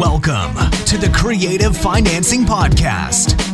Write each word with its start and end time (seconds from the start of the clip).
Welcome 0.00 0.54
to 0.86 0.96
the 0.96 1.12
Creative 1.14 1.76
Financing 1.76 2.46
Podcast, 2.46 3.36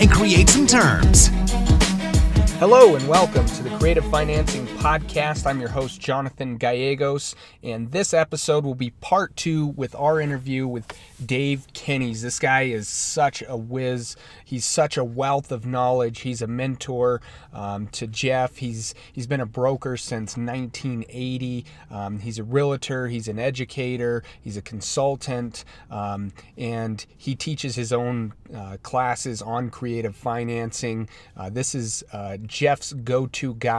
and 0.00 0.10
create 0.10 0.48
some 0.48 0.66
terms. 0.66 1.28
Hello 2.58 2.94
and 2.94 3.06
welcome 3.08 3.44
to 3.46 3.62
the 3.62 3.71
Creative 3.82 4.04
Financing 4.12 4.64
Podcast. 4.78 5.44
I'm 5.44 5.58
your 5.58 5.70
host, 5.70 6.00
Jonathan 6.00 6.56
Gallegos, 6.56 7.34
and 7.64 7.90
this 7.90 8.14
episode 8.14 8.64
will 8.64 8.76
be 8.76 8.90
part 8.90 9.34
two 9.34 9.66
with 9.66 9.96
our 9.96 10.20
interview 10.20 10.68
with 10.68 10.86
Dave 11.26 11.66
Kenney's. 11.72 12.22
This 12.22 12.38
guy 12.38 12.62
is 12.62 12.86
such 12.86 13.42
a 13.48 13.56
whiz. 13.56 14.14
He's 14.44 14.64
such 14.64 14.96
a 14.96 15.02
wealth 15.02 15.50
of 15.50 15.66
knowledge. 15.66 16.20
He's 16.20 16.40
a 16.42 16.46
mentor 16.46 17.20
um, 17.52 17.88
to 17.88 18.06
Jeff. 18.06 18.58
He's 18.58 18.94
he's 19.12 19.26
been 19.26 19.40
a 19.40 19.46
broker 19.46 19.96
since 19.96 20.36
1980. 20.36 21.64
Um, 21.90 22.20
he's 22.20 22.38
a 22.38 22.44
realtor. 22.44 23.08
He's 23.08 23.26
an 23.26 23.40
educator. 23.40 24.22
He's 24.40 24.56
a 24.56 24.62
consultant, 24.62 25.64
um, 25.90 26.32
and 26.56 27.04
he 27.18 27.34
teaches 27.34 27.74
his 27.74 27.92
own 27.92 28.32
uh, 28.54 28.76
classes 28.84 29.42
on 29.42 29.70
creative 29.70 30.14
financing. 30.14 31.08
Uh, 31.36 31.50
this 31.50 31.74
is 31.74 32.04
uh, 32.12 32.36
Jeff's 32.46 32.92
go-to 32.92 33.54
guy 33.54 33.71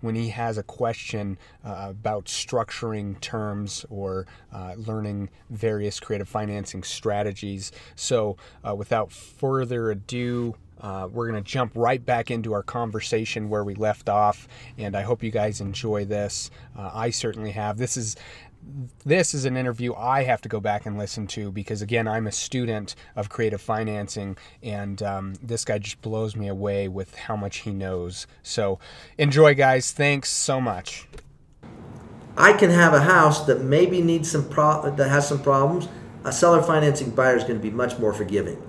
when 0.00 0.14
he 0.14 0.28
has 0.28 0.58
a 0.58 0.62
question 0.62 1.38
uh, 1.64 1.86
about 1.90 2.26
structuring 2.26 3.20
terms 3.20 3.84
or 3.90 4.26
uh, 4.52 4.74
learning 4.76 5.28
various 5.50 6.00
creative 6.00 6.28
financing 6.28 6.82
strategies. 6.82 7.72
So, 7.94 8.36
uh, 8.66 8.74
without 8.74 9.12
further 9.12 9.90
ado, 9.90 10.54
uh, 10.80 11.08
we're 11.12 11.28
going 11.30 11.42
to 11.42 11.48
jump 11.48 11.72
right 11.76 12.04
back 12.04 12.30
into 12.30 12.52
our 12.52 12.62
conversation 12.62 13.48
where 13.48 13.62
we 13.62 13.74
left 13.74 14.08
off, 14.08 14.48
and 14.76 14.96
I 14.96 15.02
hope 15.02 15.22
you 15.22 15.30
guys 15.30 15.60
enjoy 15.60 16.04
this. 16.04 16.50
Uh, 16.76 16.90
I 16.92 17.10
certainly 17.10 17.52
have. 17.52 17.78
This 17.78 17.96
is 17.96 18.16
this 19.04 19.34
is 19.34 19.44
an 19.44 19.56
interview 19.56 19.94
I 19.94 20.22
have 20.24 20.40
to 20.42 20.48
go 20.48 20.60
back 20.60 20.86
and 20.86 20.98
listen 20.98 21.26
to 21.28 21.50
because, 21.50 21.82
again, 21.82 22.06
I'm 22.06 22.26
a 22.26 22.32
student 22.32 22.94
of 23.16 23.28
creative 23.28 23.60
financing, 23.60 24.36
and 24.62 25.02
um, 25.02 25.34
this 25.42 25.64
guy 25.64 25.78
just 25.78 26.00
blows 26.00 26.36
me 26.36 26.48
away 26.48 26.88
with 26.88 27.14
how 27.14 27.36
much 27.36 27.58
he 27.58 27.72
knows. 27.72 28.26
So, 28.42 28.78
enjoy, 29.18 29.54
guys. 29.54 29.92
Thanks 29.92 30.30
so 30.30 30.60
much. 30.60 31.08
I 32.36 32.54
can 32.54 32.70
have 32.70 32.94
a 32.94 33.00
house 33.00 33.44
that 33.46 33.62
maybe 33.62 34.00
needs 34.00 34.30
some 34.30 34.48
pro- 34.48 34.90
that 34.90 35.08
has 35.08 35.28
some 35.28 35.42
problems. 35.42 35.88
A 36.24 36.32
seller 36.32 36.62
financing 36.62 37.10
buyer 37.10 37.36
is 37.36 37.42
going 37.42 37.56
to 37.56 37.62
be 37.62 37.70
much 37.70 37.98
more 37.98 38.12
forgiving 38.12 38.62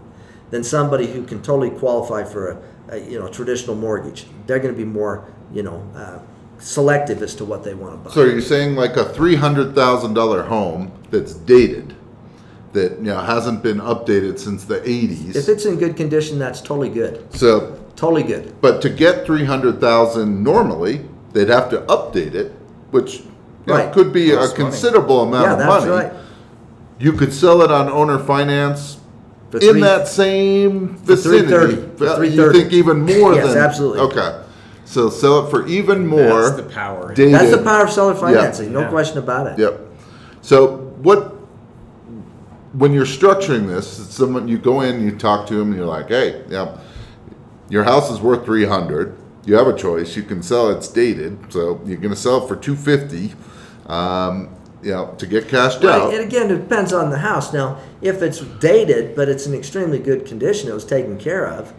than 0.50 0.64
somebody 0.64 1.08
who 1.08 1.24
can 1.24 1.42
totally 1.42 1.70
qualify 1.70 2.24
for 2.24 2.52
a, 2.52 2.96
a 2.96 2.98
you 3.00 3.20
know 3.20 3.28
traditional 3.28 3.76
mortgage. 3.76 4.26
They're 4.48 4.60
going 4.60 4.74
to 4.74 4.78
be 4.78 4.86
more 4.86 5.32
you 5.54 5.64
know 5.64 5.90
uh, 5.96 6.20
selective 6.64 7.22
as 7.22 7.36
to 7.36 7.46
what 7.46 7.64
they 7.64 7.74
want 7.74 7.94
to 8.04 8.10
buy. 8.10 8.16
So 8.16 8.24
you're 8.24 8.42
saying 8.42 8.76
like 8.76 8.96
a 8.96 9.06
three 9.06 9.36
hundred 9.36 9.76
thousand 9.76 10.14
dollar 10.14 10.44
home 10.44 10.92
that's 11.12 11.34
dated, 11.34 11.94
that 12.72 12.98
you 12.98 13.04
know 13.06 13.20
hasn't 13.20 13.62
been 13.62 13.80
updated 13.80 14.40
since 14.40 14.64
the 14.66 14.82
eighties. 14.90 15.36
if 15.36 15.50
it's 15.50 15.66
in 15.66 15.78
good 15.78 15.96
condition, 15.98 16.40
that's 16.40 16.62
totally 16.62 16.90
good. 16.90 17.26
So, 17.36 17.80
Totally 17.96 18.24
good. 18.24 18.60
but 18.60 18.82
to 18.82 18.90
get 18.90 19.26
three 19.26 19.46
hundred 19.46 19.80
thousand 19.80 20.44
normally, 20.44 21.06
they'd 21.34 21.50
have 21.50 21.70
to 21.70 21.80
update 21.82 22.34
it, 22.34 22.52
which 22.92 23.20
you 23.20 23.28
know, 23.68 23.92
could 23.92 24.12
be 24.12 24.32
a 24.32 24.38
Costs 24.38 24.58
money. 24.58 24.72
considerable 24.72 25.22
amount 25.22 25.46
yeah, 25.46 25.52
of 25.54 25.60
that's 25.60 25.86
money. 25.86 25.92
right. 26.10 26.14
You 27.00 27.12
could 27.14 27.32
sell 27.34 27.62
it 27.62 27.72
on 27.72 27.90
owner 27.90 28.18
finance 28.20 28.98
For 29.52 29.58
in 29.58 29.74
three- 29.74 29.82
that 29.82 30.08
same 30.08 30.96
vicinity. 30.98 31.48
330, 31.76 31.98
for 31.98 32.08
Uh, 32.08 32.22
You 32.24 32.52
think 32.52 32.74
even 32.74 33.02
more 33.02 33.36
Yes, 33.36 33.54
than 33.54 33.58
absolutely. 33.64 34.00
Okay, 34.02 34.40
so 34.94 35.10
sell 35.10 35.46
it 35.46 35.50
for 35.50 35.66
even 35.68 36.06
more. 36.06 36.44
That's 36.44 36.56
the 36.56 36.64
power. 36.64 37.14
Dated. 37.14 37.34
That's 37.34 37.52
the 37.52 37.64
power 37.64 37.84
of 37.84 37.90
seller 37.90 38.14
financing. 38.14 38.72
No 38.72 38.82
Yeah. 38.82 38.90
question 38.90 39.18
about 39.18 39.48
it. 39.48 39.60
Yep. 39.60 39.80
So 40.42 40.78
what 41.02 41.32
when 42.74 42.94
you're 42.94 43.06
structuring 43.06 43.68
this, 43.68 43.88
someone 43.88 44.48
you 44.48 44.58
go 44.58 44.82
in, 44.82 45.02
you 45.04 45.12
talk 45.16 45.48
to 45.48 45.56
them, 45.56 45.70
and 45.70 45.76
you're 45.76 45.86
like, 45.86 46.08
hey, 46.08 46.42
yeah, 46.50 46.78
your 47.70 47.84
house 47.84 48.10
is 48.12 48.20
worth 48.20 48.46
three 48.46 48.66
hundred. 48.66 49.16
You 49.46 49.56
have 49.56 49.68
a 49.68 49.76
choice. 49.76 50.16
You 50.16 50.24
can 50.24 50.42
sell. 50.42 50.70
It's 50.70 50.88
dated, 50.88 51.38
so 51.50 51.82
you're 51.86 51.98
going 51.98 52.14
to 52.14 52.20
sell 52.20 52.44
it 52.44 52.48
for 52.48 52.56
two 52.56 52.76
fifty. 52.76 53.34
Um, 53.88 54.50
you 54.82 54.92
know, 54.92 55.14
to 55.18 55.26
get 55.26 55.48
cashed 55.48 55.84
out. 55.86 56.10
Right, 56.10 56.14
and 56.20 56.24
again, 56.26 56.52
it 56.52 56.58
depends 56.58 56.92
on 56.92 57.10
the 57.10 57.20
house. 57.20 57.54
Now, 57.54 57.80
if 58.02 58.22
it's 58.22 58.42
dated, 58.42 59.16
but 59.16 59.30
it's 59.30 59.48
in 59.48 59.54
extremely 59.54 59.98
good 59.98 60.26
condition, 60.26 60.70
it 60.70 60.74
was 60.74 60.86
taken 60.86 61.18
care 61.18 61.48
of. 61.48 61.74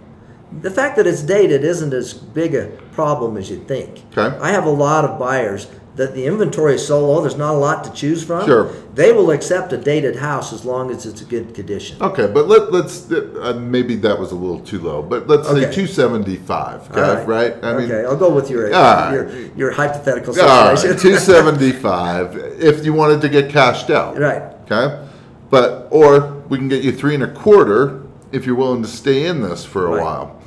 The 0.61 0.71
fact 0.71 0.97
that 0.97 1.07
it's 1.07 1.23
dated 1.23 1.65
isn't 1.65 1.93
as 1.93 2.15
big 2.15 2.55
a 2.55 2.67
problem 2.93 3.37
as 3.37 3.51
you'd 3.51 3.67
think. 3.69 4.03
Okay. 4.17 4.37
I 4.39 4.51
have 4.53 4.65
a 4.65 4.71
lot 4.71 5.05
of 5.05 5.19
buyers 5.19 5.67
that 5.97 6.15
the 6.15 6.27
inventory 6.27 6.75
is 6.75 6.85
so 6.87 7.07
low, 7.07 7.21
there's 7.21 7.37
not 7.37 7.55
a 7.55 7.59
lot 7.59 7.85
to 7.85 7.93
choose 7.93 8.25
from. 8.25 8.45
Sure. 8.47 8.73
They 8.95 9.13
will 9.13 9.31
accept 9.31 9.73
a 9.73 9.77
dated 9.77 10.17
house 10.17 10.53
as 10.53 10.65
long 10.65 10.91
as 10.91 11.07
it's 11.07 11.21
a 11.21 11.25
good 11.25 11.55
condition. 11.55 12.03
Okay, 12.03 12.27
but 12.27 12.49
let, 12.49 12.73
let's 12.73 13.11
uh, 13.13 13.57
maybe 13.61 13.95
that 13.97 14.19
was 14.19 14.33
a 14.33 14.35
little 14.35 14.59
too 14.61 14.81
low, 14.81 15.03
but 15.03 15.29
let's 15.29 15.49
say 15.49 15.67
Okay. 15.69 16.37
five. 16.37 16.91
All 16.97 16.99
Okay, 16.99 17.25
right? 17.27 17.55
I 17.63 17.77
mean, 17.77 17.91
okay, 17.93 18.05
I'll 18.05 18.17
go 18.17 18.35
with 18.35 18.51
your 18.51 18.71
right. 18.71 19.13
your, 19.13 19.31
your 19.57 19.71
hypothetical 19.71 20.35
right, 20.35 20.77
situation. 20.77 21.01
two 21.11 21.17
seventy 21.17 21.71
five. 21.71 22.37
If 22.37 22.85
you 22.85 22.93
wanted 22.93 23.21
to 23.21 23.29
get 23.29 23.51
cashed 23.51 23.91
out, 23.91 24.19
right. 24.19 24.43
Okay, 24.65 25.07
but 25.49 25.87
or 25.91 26.43
we 26.49 26.59
can 26.59 26.69
get 26.69 26.83
you 26.83 26.91
three 26.91 27.15
and 27.15 27.23
a 27.23 27.33
quarter 27.33 28.03
if 28.33 28.47
you're 28.47 28.57
willing 28.57 28.83
to 28.83 28.89
stay 28.89 29.27
in 29.27 29.43
this 29.43 29.65
for 29.65 29.87
a 29.87 29.91
Right. 29.91 30.03
while. 30.03 30.41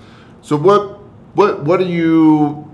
So 0.48 0.56
what 0.56 1.02
what 1.36 1.66
what 1.66 1.82
are 1.82 1.92
you 1.92 2.72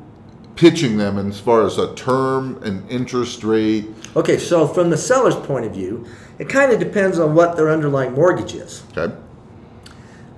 pitching 0.56 0.95
them 0.95 1.17
as 1.17 1.39
far 1.39 1.66
as 1.66 1.79
a 1.79 1.95
term 1.95 2.61
and 2.61 2.88
interest 2.88 3.44
rate? 3.44 3.89
Okay, 4.16 4.38
so 4.38 4.67
from 4.67 4.91
the 4.91 4.97
seller's 4.97 5.35
point 5.35 5.66
of 5.66 5.73
view, 5.73 6.06
it 6.38 6.47
kind 6.47 6.72
of 6.72 6.78
depends 6.79 7.17
on 7.17 7.33
what 7.33 7.57
their 7.57 7.72
underlying 7.72 8.13
mortgage 8.13 8.53
is. 8.53 8.83
Okay, 8.95 9.16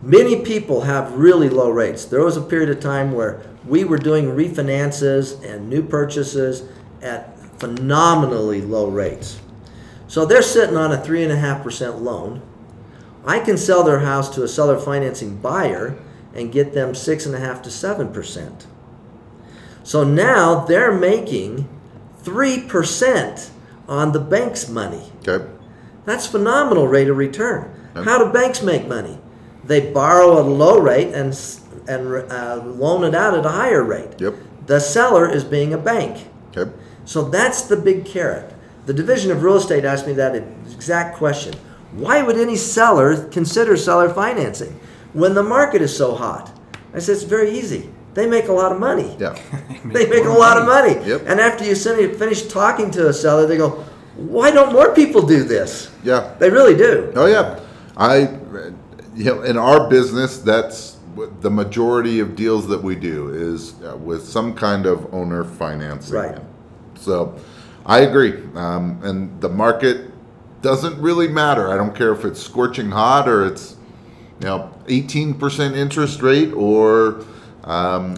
Many 0.01 0.43
people 0.43 0.79
have 0.79 1.11
really 1.11 1.49
low 1.49 1.69
rates. 1.69 2.05
There 2.05 2.23
was 2.23 2.37
a 2.37 2.41
period 2.41 2.69
of 2.69 2.79
time 2.79 3.11
where 3.11 3.41
we 3.67 3.83
were 3.83 3.97
doing 3.97 4.27
refinances 4.27 5.43
and 5.43 5.69
new 5.69 5.83
purchases 5.83 6.63
at 7.01 7.37
phenomenally 7.59 8.61
low 8.61 8.87
rates. 8.87 9.41
So 10.07 10.25
they're 10.25 10.41
sitting 10.41 10.77
on 10.77 10.93
a 10.93 10.97
3.5% 10.97 12.01
loan. 12.01 12.41
I 13.25 13.41
can 13.41 13.57
sell 13.57 13.83
their 13.83 13.99
house 13.99 14.33
to 14.35 14.43
a 14.43 14.47
seller 14.47 14.79
financing 14.79 15.35
buyer 15.35 15.97
and 16.35 16.51
get 16.51 16.73
them 16.73 16.91
6.5 16.91 17.63
to 17.63 17.69
7%. 17.69 18.65
So 19.83 20.03
now 20.03 20.65
they're 20.65 20.91
making 20.93 21.67
3% 22.23 23.49
on 23.87 24.11
the 24.11 24.19
bank's 24.19 24.67
money. 24.67 25.11
okay, 25.27 25.45
That's 26.05 26.27
phenomenal 26.27 26.87
rate 26.87 27.09
of 27.09 27.17
return. 27.17 27.71
Yep. 27.95 28.03
How 28.05 28.17
do 28.17 28.31
banks 28.33 28.61
make 28.61 28.87
money? 28.87 29.19
They 29.63 29.91
borrow 29.91 30.39
at 30.39 30.45
a 30.45 30.49
low 30.49 30.79
rate 30.79 31.13
and 31.13 31.37
and 31.87 32.31
uh, 32.31 32.63
loan 32.65 33.03
it 33.03 33.13
out 33.13 33.35
at 33.37 33.45
a 33.45 33.49
higher 33.49 33.83
rate. 33.83 34.19
Yep. 34.19 34.33
The 34.65 34.79
seller 34.79 35.29
is 35.29 35.43
being 35.43 35.71
a 35.71 35.77
bank. 35.77 36.27
okay, 36.55 36.71
So 37.05 37.29
that's 37.29 37.61
the 37.61 37.77
big 37.77 38.05
carrot. 38.05 38.51
The 38.87 38.93
Division 38.93 39.31
of 39.31 39.43
Real 39.43 39.57
Estate 39.57 39.85
asked 39.85 40.07
me 40.07 40.13
that 40.13 40.35
exact 40.35 41.17
question. 41.17 41.53
Why 41.91 42.23
would 42.23 42.37
any 42.37 42.55
seller 42.55 43.27
consider 43.29 43.77
seller 43.77 44.09
financing 44.11 44.79
when 45.15 45.33
the 45.33 45.43
market 45.43 45.81
is 45.81 45.95
so 45.95 46.13
hot? 46.13 46.51
I 46.93 46.99
said 46.99 47.13
it's 47.13 47.23
very 47.23 47.51
easy. 47.51 47.89
They 48.13 48.27
make 48.27 48.47
a 48.47 48.53
lot 48.53 48.71
of 48.71 48.79
money. 48.79 49.15
yeah, 49.19 49.37
They 49.85 50.07
make 50.07 50.25
a 50.25 50.29
lot 50.29 50.57
of 50.57 50.65
money. 50.65 50.95
Yep. 51.07 51.23
And 51.25 51.39
after 51.39 51.65
you 51.65 51.75
finish 51.75 52.43
talking 52.43 52.91
to 52.91 53.09
a 53.09 53.13
seller, 53.13 53.45
they 53.45 53.57
go, 53.57 53.83
"Why 54.15 54.51
don't 54.51 54.71
more 54.73 54.93
people 54.93 55.21
do 55.21 55.43
this?" 55.43 55.91
yeah. 56.03 56.35
They 56.39 56.49
really 56.49 56.75
do. 56.75 57.11
Oh 57.15 57.25
yeah, 57.25 57.59
I 57.97 58.29
you 59.15 59.25
know 59.25 59.41
in 59.41 59.57
our 59.57 59.89
business 59.89 60.37
that's 60.39 60.97
the 61.41 61.49
majority 61.49 62.19
of 62.19 62.35
deals 62.35 62.67
that 62.67 62.81
we 62.83 62.95
do 62.95 63.29
is 63.29 63.81
uh, 63.83 63.95
with 63.97 64.25
some 64.25 64.53
kind 64.53 64.85
of 64.85 65.13
owner 65.13 65.43
financing. 65.43 66.15
Right. 66.15 66.39
So 66.95 67.35
I 67.85 67.99
agree, 68.01 68.43
um, 68.55 68.99
and 69.03 69.41
the 69.41 69.49
market 69.49 70.11
doesn't 70.61 70.99
really 71.01 71.27
matter. 71.27 71.71
I 71.71 71.77
don't 71.77 71.95
care 71.95 72.11
if 72.13 72.25
it's 72.25 72.41
scorching 72.41 72.91
hot 72.91 73.29
or 73.29 73.45
it's 73.45 73.74
eighteen 74.87 75.33
percent 75.33 75.75
interest 75.75 76.21
rate 76.21 76.53
or 76.53 77.23
um, 77.63 78.15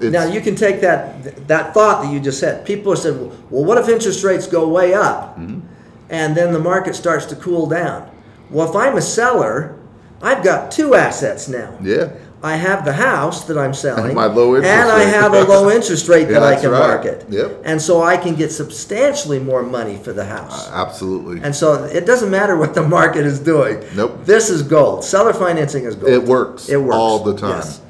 it's 0.00 0.12
Now 0.12 0.24
you 0.24 0.40
can 0.40 0.54
take 0.54 0.80
that 0.80 1.46
that 1.48 1.74
thought 1.74 2.02
that 2.02 2.12
you 2.12 2.20
just 2.20 2.38
said. 2.38 2.64
People 2.64 2.92
have 2.92 3.00
said, 3.00 3.18
"Well, 3.50 3.64
what 3.64 3.78
if 3.78 3.88
interest 3.88 4.22
rates 4.22 4.46
go 4.46 4.68
way 4.68 4.94
up, 4.94 5.36
and 5.38 6.36
then 6.36 6.52
the 6.52 6.60
market 6.60 6.94
starts 6.94 7.26
to 7.26 7.36
cool 7.36 7.66
down?" 7.66 8.10
Well, 8.50 8.68
if 8.68 8.76
I'm 8.76 8.96
a 8.96 9.02
seller, 9.02 9.76
I've 10.22 10.44
got 10.44 10.70
two 10.70 10.94
assets 10.94 11.48
now. 11.48 11.76
Yeah. 11.82 12.10
I 12.44 12.56
have 12.56 12.84
the 12.84 12.92
house 12.92 13.44
that 13.44 13.56
I'm 13.56 13.72
selling, 13.84 14.14
my 14.14 14.26
low 14.26 14.54
interest 14.54 14.70
and 14.72 14.90
I 14.90 15.04
rate. 15.04 15.14
have 15.14 15.32
a 15.32 15.44
low 15.44 15.70
interest 15.76 16.08
rate 16.08 16.28
Yeah, 16.28 16.40
that 16.40 16.42
I 16.42 16.60
can 16.60 16.70
right. 16.70 16.78
market. 16.88 17.24
Yep. 17.30 17.62
And 17.64 17.80
so 17.80 18.02
I 18.02 18.16
can 18.18 18.34
get 18.34 18.52
substantially 18.52 19.38
more 19.38 19.62
money 19.62 19.96
for 19.96 20.12
the 20.12 20.24
house. 20.24 20.70
Absolutely. 20.70 21.40
And 21.42 21.54
so 21.56 21.84
it 21.84 22.04
doesn't 22.04 22.30
matter 22.30 22.56
what 22.56 22.74
the 22.74 22.86
market 22.86 23.24
is 23.24 23.40
doing. 23.40 23.82
Nope. 23.96 24.24
This 24.26 24.50
is 24.50 24.62
gold. 24.62 25.04
Seller 25.04 25.32
financing 25.32 25.84
is 25.84 25.96
gold. 25.96 26.12
It 26.12 26.22
works 26.22 26.68
It 26.68 26.76
works 26.76 26.94
all 26.94 27.18
the 27.20 27.34
time. 27.36 27.50
Yes. 27.58 27.80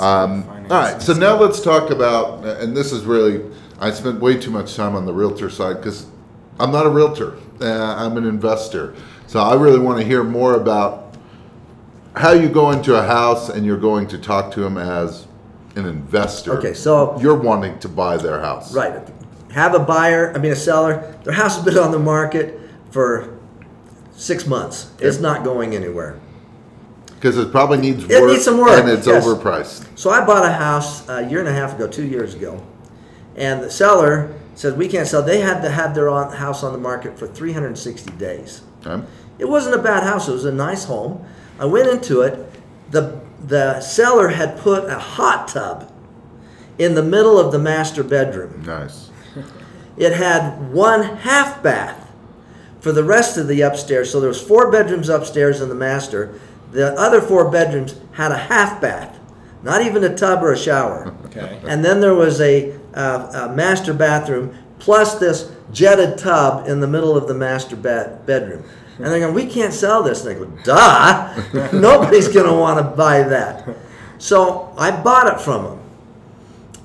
Um, 0.00 0.48
all 0.70 0.80
right, 0.80 1.02
so 1.02 1.12
now 1.12 1.38
let's 1.38 1.60
talk 1.60 1.90
about, 1.90 2.46
and 2.46 2.74
this 2.74 2.92
is 2.92 3.04
really, 3.04 3.44
I 3.78 3.90
spent 3.90 4.20
way 4.20 4.40
too 4.40 4.50
much 4.50 4.74
time 4.74 4.96
on 4.96 5.04
the 5.04 5.12
realtor 5.12 5.50
side 5.50 5.76
because 5.76 6.06
I'm 6.58 6.72
not 6.72 6.86
a 6.86 6.88
realtor, 6.88 7.36
uh, 7.60 7.94
I'm 7.98 8.16
an 8.16 8.24
investor. 8.26 8.94
So 9.26 9.38
I 9.40 9.54
really 9.54 9.78
want 9.78 9.98
to 9.98 10.04
hear 10.04 10.24
more 10.24 10.54
about 10.54 11.11
how 12.14 12.32
you 12.32 12.48
go 12.48 12.70
into 12.70 12.94
a 12.94 13.02
house 13.02 13.48
and 13.48 13.64
you're 13.64 13.78
going 13.78 14.06
to 14.08 14.18
talk 14.18 14.52
to 14.52 14.60
them 14.60 14.76
as 14.76 15.26
an 15.76 15.86
investor. 15.86 16.58
Okay, 16.58 16.74
so- 16.74 17.18
you're 17.20 17.36
wanting 17.36 17.78
to 17.80 17.88
buy 17.88 18.16
their 18.16 18.40
house. 18.40 18.74
Right. 18.74 18.92
Have 19.52 19.74
a 19.74 19.78
buyer, 19.78 20.32
I 20.34 20.38
mean 20.38 20.52
a 20.52 20.56
seller, 20.56 21.14
their 21.24 21.34
house 21.34 21.56
has 21.56 21.64
been 21.64 21.78
on 21.78 21.90
the 21.90 21.98
market 21.98 22.58
for 22.90 23.38
six 24.12 24.46
months. 24.46 24.90
It's 24.98 25.20
not 25.20 25.44
going 25.44 25.74
anywhere. 25.74 26.18
Because 27.06 27.38
it 27.38 27.52
probably 27.52 27.78
needs 27.78 28.04
It 28.04 28.26
needs 28.26 28.44
some 28.44 28.58
work, 28.58 28.80
and 28.80 28.88
it's 28.88 29.06
yes. 29.06 29.24
overpriced. 29.24 29.86
So 29.96 30.10
I 30.10 30.24
bought 30.24 30.44
a 30.44 30.52
house 30.52 31.08
a 31.08 31.28
year 31.28 31.38
and 31.38 31.48
a 31.48 31.52
half 31.52 31.74
ago, 31.76 31.86
two 31.86 32.04
years 32.04 32.34
ago, 32.34 32.60
and 33.36 33.62
the 33.62 33.70
seller 33.70 34.34
said 34.54 34.76
we 34.76 34.88
can't 34.88 35.06
sell. 35.06 35.22
They 35.22 35.40
had 35.40 35.62
to 35.62 35.70
have 35.70 35.94
their 35.94 36.10
house 36.10 36.64
on 36.64 36.72
the 36.72 36.78
market 36.78 37.18
for 37.18 37.26
360 37.28 38.10
days. 38.14 38.62
Okay? 38.84 39.06
It 39.38 39.48
wasn't 39.48 39.76
a 39.76 39.82
bad 39.82 40.02
house. 40.02 40.28
It 40.28 40.32
was 40.32 40.44
a 40.44 40.52
nice 40.52 40.84
home. 40.84 41.24
I 41.62 41.64
went 41.64 41.88
into 41.88 42.22
it. 42.22 42.44
the 42.90 43.20
The 43.46 43.80
seller 43.80 44.28
had 44.28 44.58
put 44.58 44.90
a 44.90 44.98
hot 44.98 45.46
tub 45.46 45.92
in 46.76 46.96
the 46.96 47.02
middle 47.04 47.38
of 47.38 47.52
the 47.52 47.58
master 47.58 48.02
bedroom. 48.02 48.64
Nice. 48.66 49.10
It 49.96 50.12
had 50.12 50.72
one 50.72 51.02
half 51.18 51.62
bath 51.62 52.10
for 52.80 52.90
the 52.90 53.04
rest 53.04 53.38
of 53.38 53.46
the 53.46 53.60
upstairs. 53.60 54.10
So 54.10 54.18
there 54.18 54.28
was 54.28 54.42
four 54.42 54.72
bedrooms 54.72 55.08
upstairs 55.08 55.60
in 55.60 55.68
the 55.68 55.76
master. 55.76 56.40
The 56.72 56.98
other 56.98 57.20
four 57.20 57.48
bedrooms 57.48 57.94
had 58.12 58.32
a 58.32 58.38
half 58.38 58.80
bath, 58.80 59.20
not 59.62 59.82
even 59.86 60.02
a 60.02 60.14
tub 60.16 60.42
or 60.42 60.52
a 60.52 60.58
shower. 60.58 61.14
Okay. 61.32 61.62
And 61.66 61.82
then 61.82 62.00
there 62.02 62.14
was 62.14 62.42
a, 62.42 62.78
uh, 62.92 63.48
a 63.48 63.56
master 63.56 63.94
bathroom 63.94 64.54
plus 64.78 65.14
this 65.14 65.50
jetted 65.72 66.18
tub 66.18 66.68
in 66.68 66.80
the 66.80 66.86
middle 66.86 67.16
of 67.16 67.26
the 67.26 67.32
master 67.32 67.74
bedroom. 67.74 68.64
And 68.98 69.06
they're 69.06 69.20
going, 69.20 69.34
we 69.34 69.46
can't 69.46 69.72
sell 69.72 70.02
this. 70.02 70.24
And 70.24 70.36
I 70.36 70.38
go, 70.38 70.46
duh, 70.64 71.70
nobody's 71.72 72.28
going 72.28 72.46
to 72.46 72.54
want 72.54 72.78
to 72.78 72.96
buy 72.96 73.22
that. 73.22 73.76
So 74.18 74.72
I 74.76 74.90
bought 74.90 75.32
it 75.32 75.40
from 75.40 75.64
them. 75.64 75.80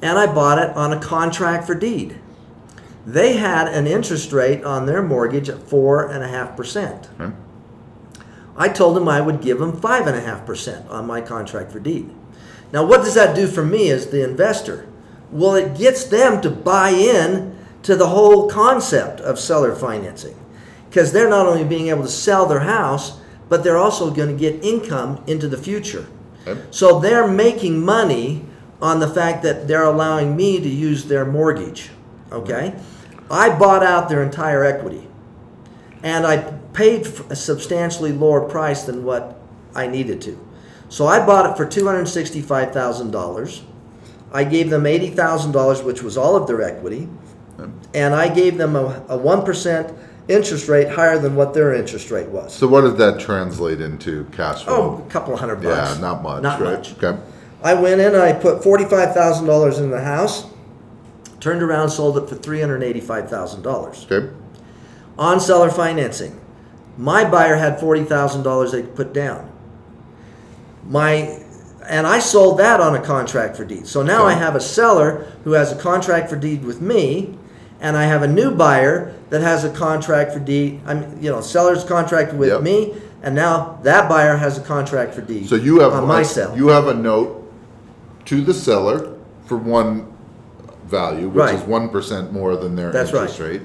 And 0.02 0.18
I 0.18 0.32
bought 0.32 0.60
it 0.60 0.76
on 0.76 0.94
a 0.94 1.00
contract 1.00 1.66
for 1.66 1.76
deed. 1.76 2.18
They 3.06 3.38
had 3.38 3.68
an 3.68 3.88
interest 3.88 4.32
rate 4.32 4.64
on 4.64 4.86
their 4.86 5.02
mortgage 5.02 5.50
at 5.50 5.64
four 5.64 6.10
and 6.10 6.24
a 6.24 6.28
half 6.28 6.56
percent. 6.56 7.10
Okay? 7.20 7.34
I 8.58 8.70
told 8.70 8.96
them 8.96 9.08
I 9.08 9.22
would 9.22 9.42
give 9.42 9.60
them 9.60 9.80
five 9.80 10.08
and 10.08 10.16
a 10.16 10.22
half 10.22 10.46
percent 10.46 10.90
on 10.90 11.06
my 11.06 11.22
contract 11.22 11.72
for 11.72 11.80
deed. 11.80 12.10
Now, 12.74 12.86
what 12.86 13.04
does 13.04 13.14
that 13.14 13.36
do 13.36 13.48
for 13.48 13.64
me 13.64 13.90
as 13.92 14.08
the 14.08 14.24
investor? 14.24 14.88
Well, 15.32 15.56
it 15.56 15.78
gets 15.78 16.04
them 16.06 16.42
to 16.42 16.50
buy 16.50 16.90
in 16.90 17.58
to 17.84 17.96
the 17.96 18.08
whole 18.08 18.50
concept 18.50 19.22
of 19.22 19.40
seller 19.40 19.76
financing 19.76 20.36
because 20.90 21.12
they're 21.12 21.30
not 21.30 21.46
only 21.46 21.64
being 21.64 21.88
able 21.88 22.04
to 22.04 22.10
sell 22.10 22.46
their 22.46 22.62
house, 22.62 23.20
but 23.50 23.64
they're 23.64 23.78
also 23.78 24.12
going 24.12 24.30
to 24.30 24.36
get 24.38 24.64
income 24.64 25.24
into 25.28 25.48
the 25.48 25.58
future. 25.58 26.08
Okay. 26.46 26.62
So 26.72 27.00
they're 27.00 27.28
making 27.28 27.84
money 27.84 28.46
on 28.82 29.00
the 29.00 29.08
fact 29.08 29.44
that 29.44 29.68
they're 29.68 29.84
allowing 29.84 30.36
me 30.36 30.60
to 30.60 30.70
use 30.70 31.06
their 31.06 31.26
mortgage. 31.26 31.90
Okay? 32.32 32.76
I 33.30 33.58
bought 33.58 33.84
out 33.84 34.10
their 34.10 34.24
entire 34.24 34.64
equity 34.64 35.08
and 36.04 36.26
I 36.26 36.38
paid 36.74 37.08
a 37.30 37.36
substantially 37.36 38.12
lower 38.12 38.42
price 38.42 38.84
than 38.84 39.04
what 39.04 39.40
I 39.76 39.88
needed 39.88 40.22
to. 40.22 40.40
So 40.90 41.08
I 41.08 41.26
bought 41.26 41.50
it 41.50 41.58
for 41.58 41.66
$265,000. 41.66 43.62
I 44.32 44.44
gave 44.44 44.70
them 44.70 44.84
$80,000, 44.84 45.84
which 45.84 46.04
was 46.04 46.18
all 46.18 46.36
of 46.36 46.48
their 46.48 46.62
equity, 46.62 47.10
and 47.94 48.14
I 48.14 48.34
gave 48.34 48.58
them 48.58 48.76
a, 48.76 49.04
a 49.10 49.18
1% 49.18 49.98
interest 50.28 50.68
rate 50.68 50.90
higher 50.90 51.18
than 51.18 51.36
what 51.36 51.54
their 51.54 51.74
interest 51.74 52.12
rate 52.12 52.28
was. 52.30 52.54
So 52.54 52.68
what 52.68 52.82
does 52.82 52.96
that 52.98 53.20
translate 53.20 53.80
into 53.82 54.26
cash 54.32 54.64
flow? 54.64 55.00
Oh, 55.02 55.06
a 55.06 55.10
couple 55.10 55.34
of 55.34 55.40
hundred 55.40 55.58
bucks. 55.64 55.96
yeah, 55.96 56.02
not 56.02 56.22
much, 56.22 56.44
Not 56.44 56.60
right? 56.60 56.74
much. 56.78 57.02
Okay. 57.02 57.20
I 57.64 57.74
went 57.74 58.02
in 58.02 58.14
I 58.16 58.34
put 58.34 58.64
forty-five 58.64 59.14
thousand 59.14 59.48
dollars 59.48 59.80
in 59.80 59.90
the 59.90 60.02
house, 60.02 60.46
turned 61.40 61.62
around, 61.64 61.90
sold 61.90 62.18
it 62.18 62.28
for 62.30 62.36
three 62.36 62.60
hundred 62.62 62.84
eighty-five 62.84 63.30
thousand 63.30 63.62
dollars 63.64 64.06
Okay. 64.10 64.30
on 65.18 65.40
seller 65.40 65.70
financing. 65.70 66.40
My 66.98 67.24
buyer 67.30 67.56
had 67.56 67.80
forty 67.80 68.04
thousand 68.04 68.44
dollars 68.44 68.72
they 68.74 68.82
could 68.82 68.96
put 68.96 69.14
down. 69.14 69.52
My 70.86 71.44
and 71.88 72.06
I 72.06 72.20
sold 72.20 72.60
that 72.60 72.82
on 72.82 72.96
a 72.96 73.02
contract 73.02 73.56
for 73.56 73.64
deed. 73.64 73.88
So 73.88 74.04
now 74.04 74.26
I 74.26 74.34
have 74.34 74.56
a 74.56 74.60
seller 74.60 75.32
who 75.46 75.54
has 75.54 75.72
a 75.72 75.76
contract 75.78 76.30
for 76.30 76.36
deed 76.36 76.66
with 76.66 76.82
me, 76.82 77.38
and 77.80 77.96
I 77.98 78.04
have 78.06 78.24
a 78.24 78.28
new 78.28 78.52
buyer 78.52 79.14
that 79.30 79.42
has 79.42 79.64
a 79.64 79.70
contract 79.70 80.32
for 80.34 80.40
deed. 80.40 80.82
I'm 80.86 81.18
you 81.22 81.30
know 81.32 81.42
seller's 81.42 81.84
contract 81.84 82.34
with 82.34 82.50
Yep. 82.50 82.62
me, 82.62 82.94
and 83.24 83.36
now 83.36 83.80
that 83.84 84.10
buyer 84.10 84.38
has 84.38 84.58
a 84.58 84.62
contract 84.62 85.14
for 85.14 85.22
deed. 85.22 85.48
So 85.50 85.56
you 85.56 85.80
have 85.80 85.94
on 85.94 86.04
a- 86.04 86.08
my 86.08 86.24
sale. 86.24 86.54
you 86.56 86.70
have 86.70 86.88
a 86.88 86.94
note 86.94 87.44
to 88.26 88.42
the 88.42 88.54
seller 88.54 89.08
for 89.46 89.58
one 89.58 90.06
value, 90.90 91.28
which 91.30 91.38
Right. 91.38 91.56
is 91.56 91.62
one 91.64 91.90
percent 91.90 92.32
more 92.34 92.56
than 92.56 92.76
their 92.76 92.92
That's 92.92 93.10
interest 93.12 93.40
right. 93.40 93.50
rate. 93.50 93.62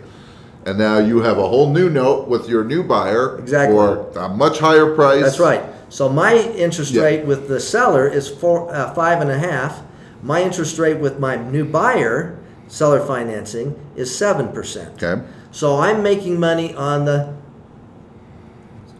And 0.65 0.79
now 0.79 0.99
you 0.99 1.23
have 1.23 1.39
a 1.39 1.47
whole 1.49 1.71
new 1.71 1.89
note 1.91 2.29
with 2.29 2.49
your 2.49 2.63
new 2.65 2.83
buyer 2.85 3.37
Exactly. 3.39 3.77
for 3.77 4.07
a 4.17 4.29
much 4.29 4.61
higher 4.61 4.87
price. 4.95 5.23
That's 5.23 5.41
right. 5.41 5.63
So 5.89 6.09
my 6.09 6.35
interest 6.37 6.93
Yeah. 6.93 7.03
rate 7.03 7.27
with 7.27 7.49
the 7.49 7.59
seller 7.61 8.07
is 8.07 8.29
four, 8.29 8.69
uh, 8.73 8.93
five 8.95 9.21
and 9.21 9.31
a 9.31 9.39
half. 9.39 9.81
My 10.23 10.41
interest 10.41 10.79
rate 10.79 10.99
with 11.01 11.19
my 11.19 11.35
new 11.37 11.65
buyer, 11.65 12.35
seller 12.73 13.05
financing 13.05 13.79
is 13.97 14.09
7%. 14.11 15.03
Okay. 15.03 15.23
So 15.51 15.79
I'm 15.79 16.03
making 16.03 16.41
money 16.41 16.75
on 16.75 17.05
the 17.05 17.35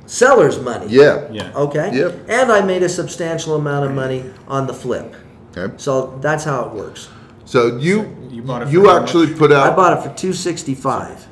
seller's 0.05 0.61
money. 0.61 0.89
Yeah. 0.91 1.27
Yeah. 1.33 1.51
Okay. 1.55 1.97
Yep. 1.97 2.27
And 2.29 2.53
I 2.53 2.61
made 2.61 2.83
a 2.83 2.89
substantial 2.89 3.57
amount 3.57 3.87
of 3.87 3.93
money 3.93 4.31
on 4.47 4.67
the 4.67 4.75
flip. 4.75 5.15
Okay. 5.57 5.73
So 5.79 6.19
that's 6.21 6.45
how 6.45 6.69
it 6.69 6.75
works. 6.75 7.09
So 7.47 7.79
you 7.79 8.15
you, 8.31 8.43
bought 8.43 8.63
it 8.63 8.69
you 8.69 8.91
actually 8.91 9.33
put 9.35 9.51
out 9.53 9.73
I 9.73 9.75
bought 9.75 9.99
it 9.99 10.03
for 10.03 10.11
265 10.17 11.29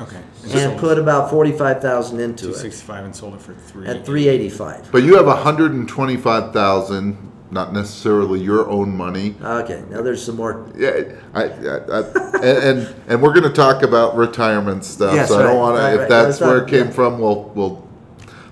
Okay. 0.00 0.22
and 0.52 0.78
put 0.78 0.98
about 0.98 1.30
45,000 1.30 2.20
into 2.20 2.48
it 2.48 2.54
265 2.54 3.04
and 3.04 3.14
sold 3.14 3.34
it 3.34 3.42
for 3.42 3.54
three. 3.54 3.86
at 3.86 4.06
385. 4.06 4.90
but 4.90 5.02
you 5.02 5.14
have 5.16 5.26
125,000 5.26 7.29
not 7.50 7.72
necessarily 7.72 8.40
your 8.40 8.68
own 8.68 8.96
money. 8.96 9.34
Okay. 9.42 9.82
Now 9.90 10.02
there's 10.02 10.24
some 10.24 10.36
more. 10.36 10.70
Yeah, 10.76 11.12
I, 11.34 11.44
I, 11.44 11.46
I 11.46 11.98
and, 12.42 12.44
and 12.44 12.94
and 13.08 13.22
we're 13.22 13.32
going 13.32 13.44
to 13.48 13.52
talk 13.52 13.82
about 13.82 14.16
retirement 14.16 14.84
stuff. 14.84 15.14
Yes, 15.14 15.28
so 15.28 15.38
I 15.38 15.42
don't 15.42 15.56
right, 15.56 15.58
want 15.58 15.76
to. 15.78 15.92
if 15.94 16.00
right. 16.00 16.08
that's 16.08 16.40
where 16.40 16.58
it 16.64 16.68
came 16.68 16.86
yeah. 16.86 16.92
from, 16.92 17.18
we'll 17.18 17.44
we'll 17.54 17.88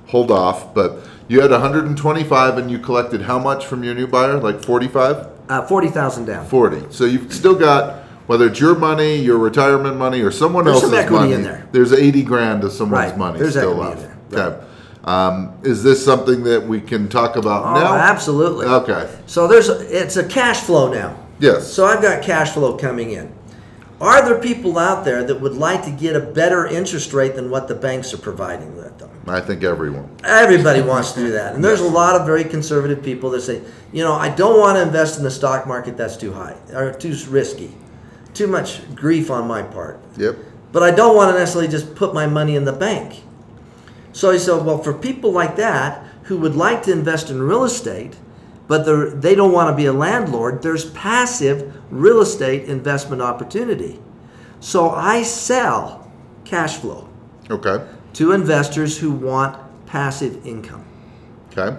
hold 0.06 0.30
off. 0.30 0.74
But 0.74 0.98
you 1.28 1.40
had 1.40 1.50
125, 1.50 2.58
and 2.58 2.70
you 2.70 2.78
collected 2.78 3.22
how 3.22 3.38
much 3.38 3.66
from 3.66 3.84
your 3.84 3.94
new 3.94 4.06
buyer? 4.06 4.38
Like 4.38 4.62
45, 4.62 5.26
Uh, 5.48 5.66
forty 5.66 5.88
thousand 5.88 6.24
down. 6.26 6.46
40. 6.46 6.86
So 6.90 7.04
you've 7.04 7.32
still 7.32 7.54
got 7.54 8.04
whether 8.26 8.46
it's 8.46 8.60
your 8.60 8.74
money, 8.74 9.16
your 9.16 9.38
retirement 9.38 9.96
money, 9.96 10.20
or 10.20 10.30
someone 10.30 10.64
There's 10.64 10.76
else's 10.82 10.90
some 10.90 10.98
equity 10.98 11.14
money. 11.30 11.32
in 11.32 11.42
there. 11.44 11.66
There's 11.72 11.94
80 11.94 12.22
grand 12.24 12.62
of 12.62 12.72
someone's 12.72 13.10
Right, 13.12 13.18
money 13.18 13.38
there's 13.38 13.52
still 13.54 13.74
left. 13.74 14.06
there, 14.30 14.42
Okay. 14.44 14.66
Um, 15.08 15.54
is 15.62 15.82
this 15.82 16.04
something 16.04 16.42
that 16.44 16.66
we 16.66 16.82
can 16.82 17.08
talk 17.08 17.36
about 17.36 17.64
Oh, 17.64 17.80
now? 17.80 17.94
absolutely. 17.94 18.66
Okay. 18.66 19.08
So 19.26 19.48
there's 19.48 19.68
it's 19.68 20.16
a 20.18 20.24
cash 20.24 20.60
flow 20.60 20.92
now. 20.92 21.16
Yes. 21.38 21.66
So 21.72 21.86
I've 21.86 22.02
got 22.02 22.22
cash 22.22 22.50
flow 22.50 22.76
coming 22.76 23.12
in. 23.12 23.32
Are 24.02 24.22
there 24.24 24.38
people 24.38 24.78
out 24.78 25.04
there 25.06 25.24
that 25.24 25.40
would 25.40 25.54
like 25.54 25.82
to 25.84 25.90
get 25.90 26.14
a 26.14 26.20
better 26.20 26.66
interest 26.66 27.12
rate 27.14 27.34
than 27.34 27.48
what 27.50 27.68
the 27.68 27.74
banks 27.74 28.12
are 28.12 28.18
providing 28.18 28.76
with 28.76 28.98
them? 28.98 29.08
I 29.26 29.40
think 29.40 29.64
everyone. 29.64 30.08
Everybody 30.24 30.82
wants 30.82 31.12
to 31.12 31.20
do 31.20 31.32
that. 31.32 31.54
And 31.54 31.64
there's 31.64 31.80
a 31.80 31.88
lot 31.88 32.14
of 32.14 32.26
very 32.26 32.44
conservative 32.44 33.02
people 33.02 33.30
that 33.30 33.40
say, 33.40 33.62
you 33.92 34.04
know, 34.04 34.12
I 34.12 34.28
don't 34.28 34.60
want 34.60 34.76
to 34.76 34.82
invest 34.82 35.16
in 35.18 35.24
the 35.24 35.30
stock 35.30 35.66
market 35.66 35.96
that's 35.96 36.16
too 36.16 36.32
high 36.32 36.56
or 36.74 36.92
too 36.92 37.16
risky. 37.30 37.74
Too 38.34 38.46
much 38.46 38.82
grief 38.94 39.30
on 39.30 39.48
my 39.48 39.62
part. 39.62 40.00
Yep. 40.16 40.36
But 40.70 40.82
I 40.82 40.90
don't 40.90 41.16
want 41.16 41.32
to 41.32 41.38
necessarily 41.38 41.68
just 41.70 41.94
put 41.96 42.12
my 42.14 42.26
money 42.26 42.54
in 42.56 42.64
the 42.64 42.72
bank. 42.74 43.22
So 44.12 44.30
he 44.30 44.38
said, 44.38 44.64
well, 44.64 44.78
for 44.78 44.92
people 44.92 45.32
like 45.32 45.56
that 45.56 46.04
who 46.24 46.38
would 46.38 46.56
like 46.56 46.82
to 46.84 46.92
invest 46.92 47.30
in 47.30 47.42
real 47.42 47.64
estate, 47.64 48.16
but 48.66 48.84
they're, 48.84 49.14
don't 49.34 49.52
want 49.52 49.70
to 49.70 49.76
be 49.76 49.86
a 49.86 49.92
landlord, 49.92 50.62
there's 50.62 50.90
passive 50.90 51.74
real 51.90 52.20
estate 52.20 52.68
investment 52.68 53.22
opportunity. 53.22 53.98
So 54.60 54.90
I 54.90 55.22
sell 55.22 56.10
cash 56.44 56.76
flow 56.76 57.08
Okay. 57.50 57.86
to 58.14 58.32
investors 58.32 58.98
who 58.98 59.12
want 59.12 59.56
passive 59.86 60.46
income. 60.46 60.84
Okay. 61.50 61.76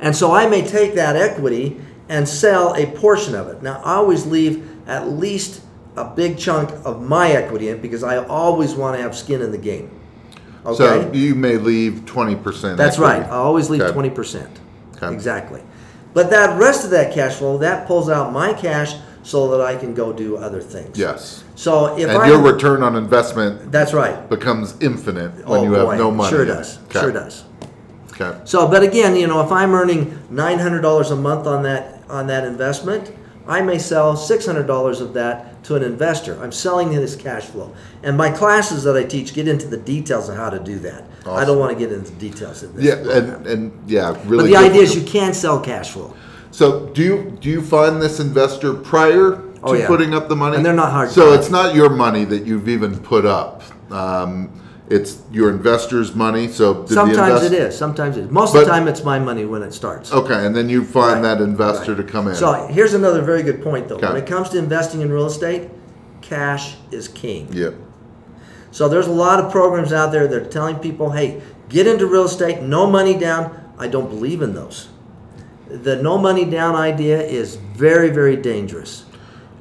And 0.00 0.14
so 0.16 0.32
I 0.32 0.46
may 0.48 0.62
take 0.62 0.94
that 0.94 1.16
equity 1.16 1.80
and 2.08 2.28
sell 2.28 2.74
a 2.74 2.86
portion 2.86 3.34
of 3.34 3.48
it. 3.48 3.62
Now, 3.62 3.80
I 3.84 3.94
always 3.94 4.26
leave 4.26 4.68
at 4.88 5.08
least 5.08 5.62
a 5.96 6.04
big 6.04 6.36
chunk 6.36 6.70
of 6.84 7.00
my 7.00 7.30
equity 7.30 7.68
in 7.68 7.80
because 7.80 8.02
I 8.02 8.16
always 8.24 8.74
want 8.74 8.96
to 8.96 9.02
have 9.02 9.16
skin 9.16 9.40
in 9.40 9.52
the 9.52 9.58
game. 9.58 9.90
Okay? 10.66 10.76
So 10.76 11.12
you 11.12 11.34
may 11.34 11.56
leave 11.56 12.04
20%. 12.06 12.76
That's 12.76 12.96
equity. 12.98 13.00
right. 13.20 13.22
I 13.24 13.36
always 13.36 13.68
leave 13.70 13.82
Okay. 13.82 13.92
twenty 13.92 14.10
percent. 14.10 14.50
Okay. 14.96 15.12
Exactly. 15.12 15.62
But 16.14 16.30
that 16.30 16.58
rest 16.58 16.84
of 16.84 16.90
that 16.90 17.12
cash 17.12 17.34
flow, 17.36 17.58
that 17.58 17.86
pulls 17.86 18.08
out 18.08 18.32
my 18.32 18.52
cash 18.52 18.94
so 19.22 19.50
that 19.50 19.60
I 19.64 19.74
can 19.76 19.94
go 19.94 20.12
do 20.12 20.36
other 20.36 20.60
things. 20.60 20.98
Yes. 20.98 21.44
So 21.54 21.96
if 21.98 22.08
And 22.08 22.18
I 22.18 22.28
your 22.28 22.38
return 22.40 22.82
on 22.82 22.94
investment 22.96 23.72
that's 23.72 23.92
right. 23.94 24.28
becomes 24.28 24.74
infinite 24.80 25.46
when 25.46 25.60
Oh, 25.60 25.64
you 25.64 25.72
have 25.72 25.98
no 25.98 26.10
money. 26.10 26.30
Sure 26.30 26.42
in 26.44 26.50
it. 26.50 26.54
does. 26.54 26.78
Okay. 26.84 27.00
Sure 27.00 27.10
does. 27.12 27.44
Okay. 28.12 28.38
So, 28.44 28.68
but 28.68 28.82
again, 28.82 29.16
you 29.16 29.26
know, 29.26 29.40
if 29.40 29.50
I'm 29.50 29.74
earning 29.74 30.16
nine 30.30 30.58
hundred 30.60 30.82
dollars 30.82 31.10
a 31.10 31.16
month 31.16 31.46
on 31.46 31.62
that 31.64 32.00
on 32.08 32.26
that 32.28 32.44
investment, 32.44 33.10
I 33.46 33.60
may 33.62 33.78
sell 33.78 34.16
six 34.16 34.46
hundred 34.46 34.66
dollars 34.66 35.00
of 35.00 35.12
that 35.14 35.62
to 35.64 35.76
an 35.76 35.82
investor. 35.82 36.42
I'm 36.42 36.52
selling 36.52 36.92
his 36.92 37.16
cash 37.16 37.44
flow, 37.44 37.74
and 38.02 38.16
my 38.16 38.30
classes 38.30 38.84
that 38.84 38.96
I 38.96 39.04
teach 39.04 39.34
get 39.34 39.48
into 39.48 39.66
the 39.66 39.76
details 39.76 40.28
of 40.28 40.36
how 40.36 40.50
to 40.50 40.58
do 40.58 40.78
that. 40.80 41.04
I 41.26 41.44
don't 41.44 41.58
want 41.58 41.72
to 41.72 41.78
get 41.78 41.92
into 41.92 42.12
details 42.12 42.62
of 42.62 42.74
this. 42.74 42.84
Yeah, 42.84 42.96
program. 42.96 43.34
and, 43.34 43.46
and 43.46 43.90
yeah, 43.90 44.10
really. 44.26 44.44
but 44.44 44.46
the 44.46 44.56
idea 44.56 44.82
is 44.82 44.94
you 44.94 45.04
can 45.04 45.32
sell 45.34 45.60
cash 45.60 45.90
flow. 45.90 46.14
So 46.50 46.86
do 46.88 47.02
you 47.02 47.36
do 47.40 47.48
you 47.48 47.62
find 47.62 48.00
this 48.00 48.20
investor 48.20 48.74
prior 48.74 49.36
to 49.36 49.54
Oh, 49.66 49.72
yeah. 49.72 49.86
putting 49.86 50.14
up 50.14 50.28
the 50.28 50.36
money? 50.36 50.56
And 50.56 50.64
they're 50.64 50.74
not 50.74 50.92
hard 50.92 51.10
So 51.10 51.32
it's 51.32 51.50
not 51.50 51.74
your 51.74 51.88
money 51.88 52.24
that 52.26 52.44
you've 52.44 52.68
even 52.68 52.98
put 52.98 53.24
up. 53.24 53.62
Um, 53.90 54.50
it's 54.90 55.18
your 55.32 55.50
investor's 55.50 56.14
money. 56.14 56.48
So 56.48 56.74
did 56.74 56.88
the 56.88 56.94
Sometimes 56.94 57.42
invest- 57.42 57.52
it 57.52 57.58
is. 57.58 57.76
Sometimes 57.78 58.16
it 58.16 58.24
is. 58.24 58.30
Most 58.30 58.50
of 58.50 58.54
But- 58.60 58.64
the 58.66 58.70
time, 58.70 58.88
it's 58.88 59.04
my 59.04 59.18
money 59.18 59.44
when 59.44 59.62
it 59.62 59.72
starts. 59.72 60.12
Okay, 60.12 60.44
and 60.46 60.54
then 60.54 60.68
you 60.68 60.84
find 60.84 61.22
Right, 61.22 61.36
that 61.36 61.40
investor 61.42 61.94
to 61.94 62.02
come 62.02 62.28
in. 62.28 62.34
So 62.34 62.52
here's 62.70 62.94
another 62.94 63.22
very 63.22 63.42
good 63.42 63.62
point, 63.62 63.88
though. 63.88 63.96
When 63.96 64.04
Okay. 64.06 64.18
it 64.18 64.26
comes 64.26 64.50
to 64.50 64.58
investing 64.58 65.00
in 65.00 65.10
real 65.12 65.26
estate, 65.26 65.70
cash 66.20 66.76
is 66.90 67.08
king. 67.08 67.48
Yep. 67.52 67.74
So 68.70 68.88
there's 68.88 69.06
a 69.06 69.12
lot 69.12 69.38
of 69.38 69.50
programs 69.50 69.92
out 69.92 70.12
there 70.12 70.26
that 70.26 70.36
are 70.42 70.44
telling 70.46 70.76
people, 70.76 71.10
hey, 71.12 71.40
get 71.68 71.86
into 71.86 72.06
real 72.06 72.24
estate, 72.24 72.60
no 72.62 72.86
money 72.86 73.14
down. 73.14 73.50
I 73.78 73.88
don't 73.88 74.08
believe 74.10 74.42
in 74.42 74.54
those. 74.54 74.88
The 75.70 75.96
no 75.96 76.18
money 76.18 76.44
down 76.44 76.74
idea 76.76 77.20
is 77.20 77.56
very, 77.76 78.10
very 78.10 78.36
dangerous. 78.36 79.04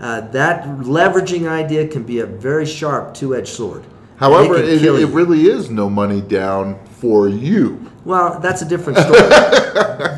Uh, 0.01 0.21
that 0.31 0.67
leveraging 0.81 1.47
idea 1.47 1.87
can 1.87 2.03
be 2.03 2.19
a 2.19 2.25
very 2.25 2.65
sharp 2.65 3.13
two-edged 3.13 3.47
sword. 3.47 3.83
However, 4.23 4.55
And 4.55 4.65
it, 4.69 4.83
it 4.83 5.07
really 5.07 5.47
is 5.47 5.69
no 5.69 5.89
money 5.89 6.21
down 6.21 6.79
for 7.01 7.27
you, 7.27 7.91
well, 8.05 8.39
that's 8.39 8.61
a 8.61 8.65
different 8.65 8.99
story. 8.99 9.19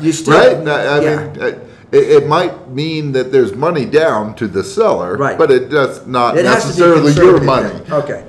you 0.00 0.12
still, 0.12 0.34
right? 0.34 0.68
I, 0.68 0.96
I 0.96 1.00
yeah. 1.00 1.16
mean, 1.16 1.42
uh, 1.42 1.46
it, 1.92 2.22
it 2.22 2.26
might 2.28 2.68
mean 2.70 3.12
that 3.12 3.32
there's 3.32 3.54
money 3.54 3.84
down 3.84 4.34
to 4.36 4.46
the 4.48 4.62
seller, 4.62 5.16
Right. 5.16 5.36
but 5.38 5.50
it 5.50 5.70
does 5.70 6.06
not 6.06 6.36
It 6.36 6.44
has 6.44 6.62
to 6.76 6.82
be 6.82 6.88
necessarily 6.88 7.12
your 7.12 7.40
money. 7.40 7.68
then. 7.68 7.92
Okay. 7.92 8.24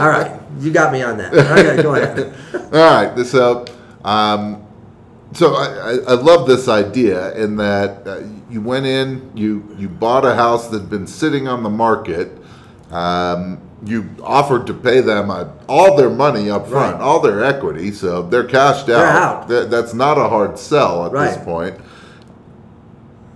All 0.00 0.08
right. 0.08 0.40
You 0.60 0.72
got 0.72 0.92
me 0.92 1.02
on 1.02 1.18
that. 1.18 1.32
Okay, 1.34 1.82
go 1.82 1.94
ahead. 1.94 2.34
All 2.54 2.70
right. 2.70 3.26
So, 3.26 3.64
um, 4.04 4.64
so 5.32 5.54
I, 5.54 5.66
I, 5.66 5.92
I 6.08 6.14
love 6.14 6.48
this 6.48 6.68
idea 6.68 7.32
in 7.36 7.56
that 7.56 8.06
uh, 8.06 8.22
you 8.50 8.60
went 8.60 8.86
in, 8.86 9.30
you 9.36 9.76
you 9.78 9.88
bought 9.88 10.24
a 10.24 10.34
house 10.34 10.68
that 10.68 10.80
had 10.80 10.90
been 10.90 11.06
sitting 11.06 11.46
on 11.46 11.62
the 11.62 11.70
market. 11.70 12.32
Um, 12.90 13.60
you 13.84 14.08
offered 14.22 14.66
to 14.66 14.74
pay 14.74 15.00
them 15.00 15.30
uh, 15.30 15.46
all 15.68 15.96
their 15.96 16.10
money 16.10 16.50
up 16.50 16.66
front, 16.68 16.94
Right. 16.96 17.02
all 17.02 17.20
their 17.20 17.44
equity, 17.44 17.92
so 17.92 18.22
they're 18.22 18.44
cashed 18.44 18.82
out. 18.82 18.86
They're 18.86 19.06
out. 19.06 19.48
That, 19.48 19.70
that's 19.70 19.94
not 19.94 20.18
a 20.18 20.28
hard 20.28 20.58
sell 20.58 21.06
at 21.06 21.12
this 21.12 21.44
point. 21.44 21.76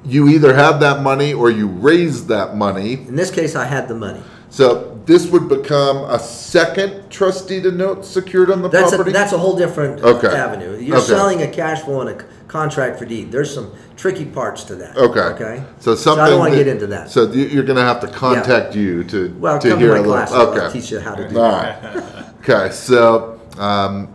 You 0.04 0.28
either 0.28 0.52
have 0.54 0.80
that 0.80 1.02
money 1.02 1.32
or 1.32 1.48
you 1.50 1.68
raise 1.68 2.26
that 2.26 2.56
money 2.56 2.94
In 2.94 3.14
this 3.14 3.30
case, 3.30 3.54
I 3.54 3.64
had 3.66 3.86
the 3.86 3.94
money. 3.94 4.20
so 4.50 5.00
this 5.06 5.26
would 5.28 5.48
become 5.48 5.98
a 6.10 6.18
second 6.18 7.08
trust 7.10 7.46
deed 7.48 7.64
note 7.64 8.04
secured 8.04 8.50
on 8.50 8.62
the 8.62 8.68
That's 8.68 8.92
a, 8.92 8.96
property. 8.96 9.12
that's 9.12 9.32
a 9.32 9.38
whole 9.38 9.56
different 9.56 10.02
Okay. 10.02 10.26
avenue. 10.28 10.76
You're 10.78 10.96
Okay. 10.96 11.06
selling 11.06 11.42
a 11.42 11.48
cash 11.48 11.82
flow 11.82 12.00
and 12.00 12.10
a 12.10 12.24
contract 12.56 12.98
for 12.98 13.06
deed. 13.06 13.32
There's 13.32 13.52
some 13.52 13.72
tricky 13.96 14.26
parts 14.26 14.62
to 14.64 14.74
that. 14.76 14.94
okay. 14.96 15.20
Okay. 15.20 15.64
So 15.80 15.94
something. 15.94 16.22
I 16.22 16.28
don't 16.28 16.38
want 16.38 16.52
to 16.52 16.58
get 16.58 16.68
into 16.68 16.86
that. 16.88 17.10
So 17.10 17.30
you- 17.32 17.46
you're 17.46 17.64
going 17.64 17.78
to 17.78 17.82
have 17.84 18.00
to 18.00 18.06
contact 18.08 18.76
you 18.76 19.02
to 19.04 19.34
well, 19.40 19.58
to 19.58 19.70
come 19.70 19.78
hear 19.80 19.88
to 19.88 19.94
my 19.94 19.98
a 19.98 20.02
little. 20.02 20.26
class. 20.26 20.32
okay. 20.32 20.60
I'll 20.60 20.70
teach 20.70 20.90
you 20.92 21.00
how 21.00 21.14
to 21.14 21.28
do 21.28 21.38
All 21.40 21.50
that. 21.50 21.82
right. 21.94 22.24
okay. 22.48 22.74
So, 22.74 23.40
um, 23.58 24.08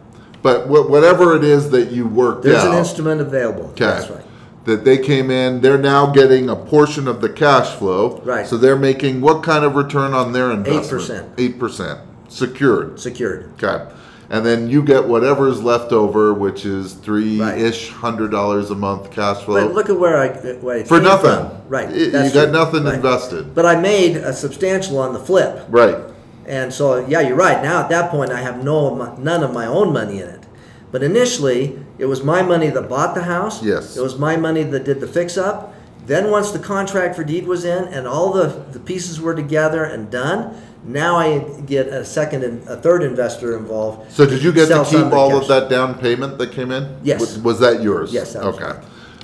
but 0.43 0.67
wh- 0.67 0.87
whatever 0.89 1.35
it 1.35 1.43
is 1.43 1.71
that 1.71 1.91
you 1.91 2.07
worked 2.07 2.43
There's 2.43 2.57
out. 2.63 2.71
an 2.73 2.77
instrument 2.77 3.21
available. 3.21 3.65
Okay. 3.71 3.85
That's 3.85 4.09
right. 4.09 4.23
That 4.65 4.85
they 4.85 4.97
came 4.99 5.31
in, 5.31 5.61
they're 5.61 5.77
now 5.79 6.11
getting 6.11 6.49
a 6.49 6.55
portion 6.55 7.07
of 7.07 7.21
the 7.21 7.29
cash 7.29 7.69
flow. 7.75 8.21
Right. 8.23 8.45
So 8.45 8.55
they're 8.57 8.75
making 8.77 9.21
what 9.21 9.41
kind 9.41 9.65
of 9.65 9.73
return 9.75 10.13
on 10.13 10.33
their 10.33 10.51
investment? 10.51 11.35
8%. 11.37 11.39
Eight 11.39 11.57
percent 11.57 11.99
secured. 12.27 12.99
Secured. 12.99 13.51
Okay. 13.63 13.83
And 14.29 14.45
then 14.45 14.67
you 14.67 14.83
get 14.83 15.07
whatever's 15.07 15.61
left 15.63 15.93
over, 15.93 16.33
which 16.33 16.65
is 16.65 16.93
three 16.93 17.41
ish 17.41 17.89
hundred 17.91 18.29
dollars 18.31 18.69
a 18.71 18.75
month 18.75 19.09
cash 19.09 19.43
flow 19.43 19.65
But 19.67 19.73
look 19.73 19.89
at 19.89 19.97
where 19.97 20.17
I, 20.17 20.27
uh, 20.29 20.53
where 20.55 20.79
I 20.79 20.83
for 20.83 20.99
nothing. 20.99 21.29
from. 21.31 21.51
Right. 21.69 21.87
Y- 21.87 21.95
You, 21.95 22.11
got 22.11 22.31
true. 22.31 22.51
nothing 22.51 22.83
Right. 22.83 22.95
invested. 22.95 23.55
But 23.55 23.65
I 23.65 23.79
made 23.79 24.17
a 24.17 24.33
substantial 24.33 24.97
on 24.99 25.13
the 25.13 25.19
flip. 25.19 25.65
Right. 25.69 25.97
And 26.45 26.73
so, 26.73 27.05
yeah, 27.07 27.21
you're 27.21 27.37
right. 27.37 27.63
Now 27.63 27.79
at 27.81 27.89
that 27.89 28.11
point, 28.11 28.31
I 28.31 28.41
have 28.41 28.63
no 28.63 29.15
none 29.17 29.43
of 29.43 29.53
my 29.53 29.65
own 29.65 29.93
money 29.93 30.21
in 30.21 30.27
it. 30.27 30.43
But 30.91 31.03
initially, 31.03 31.79
it 31.97 32.05
was 32.05 32.21
my 32.23 32.41
money 32.41 32.69
that 32.69 32.89
bought 32.89 33.15
the 33.15 33.23
house. 33.23 33.63
Yes. 33.63 33.95
It 33.97 34.01
was 34.03 34.17
my 34.17 34.35
money 34.35 34.63
that 34.63 34.83
did 34.83 34.99
the 34.99 35.07
fix 35.07 35.37
up. 35.37 35.73
Then 36.05 36.31
once 36.31 36.51
the 36.51 36.59
contract 36.59 37.15
for 37.15 37.23
deed 37.25 37.47
was 37.47 37.65
in 37.65 37.85
and 37.85 38.07
all 38.07 38.31
the, 38.31 38.47
the 38.71 38.79
pieces 38.79 39.19
were 39.19 39.35
together 39.35 39.83
and 39.83 40.09
done, 40.09 40.55
now 40.83 41.17
I 41.17 41.39
get 41.65 41.87
a 41.87 42.03
second 42.05 42.43
and 42.43 42.67
a 42.67 42.77
third 42.77 43.03
investor 43.03 43.57
involved. 43.57 44.11
So 44.11 44.25
did 44.25 44.41
you 44.43 44.51
get 44.51 44.67
to 44.69 44.85
keep 44.85 45.11
all 45.13 45.31
cash. 45.31 45.41
of 45.43 45.47
that 45.49 45.69
down 45.69 45.95
payment 45.99 46.37
that 46.37 46.51
came 46.51 46.71
in? 46.71 46.97
Yes. 47.03 47.19
Was, 47.19 47.39
was 47.39 47.59
that 47.59 47.81
yours? 47.81 48.13
Yes, 48.13 48.33
that 48.33 48.43
was 48.43 48.55
okay. 48.59 48.79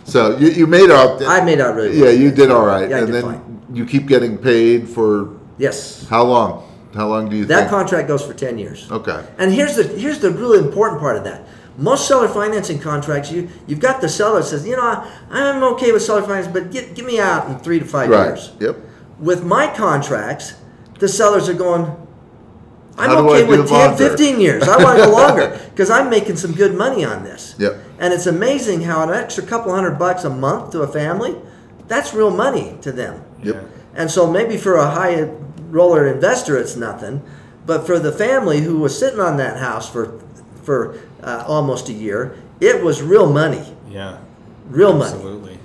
So 0.05 0.37
you, 0.37 0.49
you 0.49 0.67
made 0.67 0.91
out. 0.91 1.21
I 1.23 1.43
made 1.45 1.61
out 1.61 1.75
really 1.75 1.95
Yeah, 1.97 2.05
well. 2.05 2.15
you 2.15 2.31
did 2.31 2.51
all 2.51 2.65
right, 2.65 2.89
Yeah, 2.89 2.97
I 2.97 2.99
and 2.99 3.07
did 3.07 3.15
then 3.15 3.23
fine. 3.23 3.61
you 3.73 3.85
keep 3.85 4.07
getting 4.07 4.37
paid 4.37 4.89
for 4.89 5.29
Yes. 5.57 6.05
how 6.09 6.23
long? 6.23 6.69
How 6.93 7.07
long 7.07 7.29
do 7.29 7.35
you 7.35 7.45
That 7.45 7.59
think? 7.61 7.69
contract 7.69 8.07
goes 8.07 8.23
for 8.25 8.33
10 8.33 8.57
years. 8.57 8.91
okay. 8.91 9.23
And 9.37 9.51
here's 9.53 9.75
the 9.75 9.83
here's 9.83 10.19
the 10.19 10.29
really 10.31 10.59
important 10.59 10.99
part 10.99 11.15
of 11.17 11.23
that. 11.23 11.47
Most 11.77 12.07
seller 12.07 12.27
financing 12.27 12.77
contracts, 12.79 13.31
you 13.31 13.47
you've 13.65 13.79
got 13.79 14.01
the 14.01 14.09
seller 14.09 14.41
that 14.41 14.45
says, 14.47 14.67
you 14.67 14.75
know, 14.75 14.83
I, 14.83 15.09
I'm 15.31 15.63
okay 15.73 15.91
with 15.91 16.03
seller 16.03 16.21
finance, 16.21 16.47
but 16.47 16.69
get 16.71 16.93
get 16.95 17.05
me 17.05 17.19
out 17.19 17.49
in 17.49 17.57
three 17.59 17.79
to 17.79 17.85
five 17.85 18.09
Right. 18.09 18.25
years. 18.27 18.51
Yep. 18.59 18.75
With 19.19 19.43
my 19.45 19.67
contracts, 19.73 20.53
the 21.03 21.09
sellers 21.09 21.49
are 21.49 21.53
going, 21.53 21.83
I'm 22.97 23.09
How 23.09 23.27
okay 23.29 23.43
with 23.43 23.67
10, 23.67 23.77
longer?" 23.89 23.97
15 24.09 24.39
years. 24.39 24.63
I 24.63 24.81
want 24.81 24.97
to 24.99 25.05
go 25.05 25.11
longer 25.21 25.59
because 25.71 25.89
I'm 25.89 26.09
making 26.09 26.37
some 26.37 26.53
good 26.53 26.75
money 26.75 27.03
on 27.03 27.25
this. 27.25 27.55
Yep. 27.59 27.77
And 27.99 28.13
it's 28.13 28.25
amazing 28.25 28.83
how 28.83 29.03
an 29.03 29.09
extra 29.13 29.43
couple 29.45 29.73
hundred 29.73 29.99
bucks 29.99 30.23
a 30.23 30.29
month 30.29 30.71
to 30.71 30.81
a 30.81 30.87
family, 30.87 31.35
that's 31.89 32.13
real 32.13 32.31
money 32.31 32.77
to 32.83 32.93
them. 32.93 33.21
Yep. 33.43 33.69
And 33.95 34.09
so 34.09 34.31
maybe 34.31 34.55
for 34.55 34.75
a 34.75 34.89
high 34.89 35.23
roller 35.69 36.07
investor, 36.07 36.57
it's 36.57 36.77
nothing, 36.77 37.21
but 37.65 37.85
for 37.85 37.99
the 37.99 38.13
family 38.13 38.61
who 38.61 38.79
was 38.79 38.97
sitting 38.97 39.19
on 39.19 39.35
that 39.37 39.57
house 39.57 39.89
for 39.89 40.21
for 40.63 40.97
uh, 41.21 41.43
almost 41.45 41.89
a 41.89 41.93
year, 41.93 42.37
it 42.61 42.81
was 42.81 43.01
real 43.01 43.29
money, 43.29 43.65
Yeah. 43.89 44.19
real 44.69 44.93
money. 44.93 45.11
Absolutely. 45.15 45.59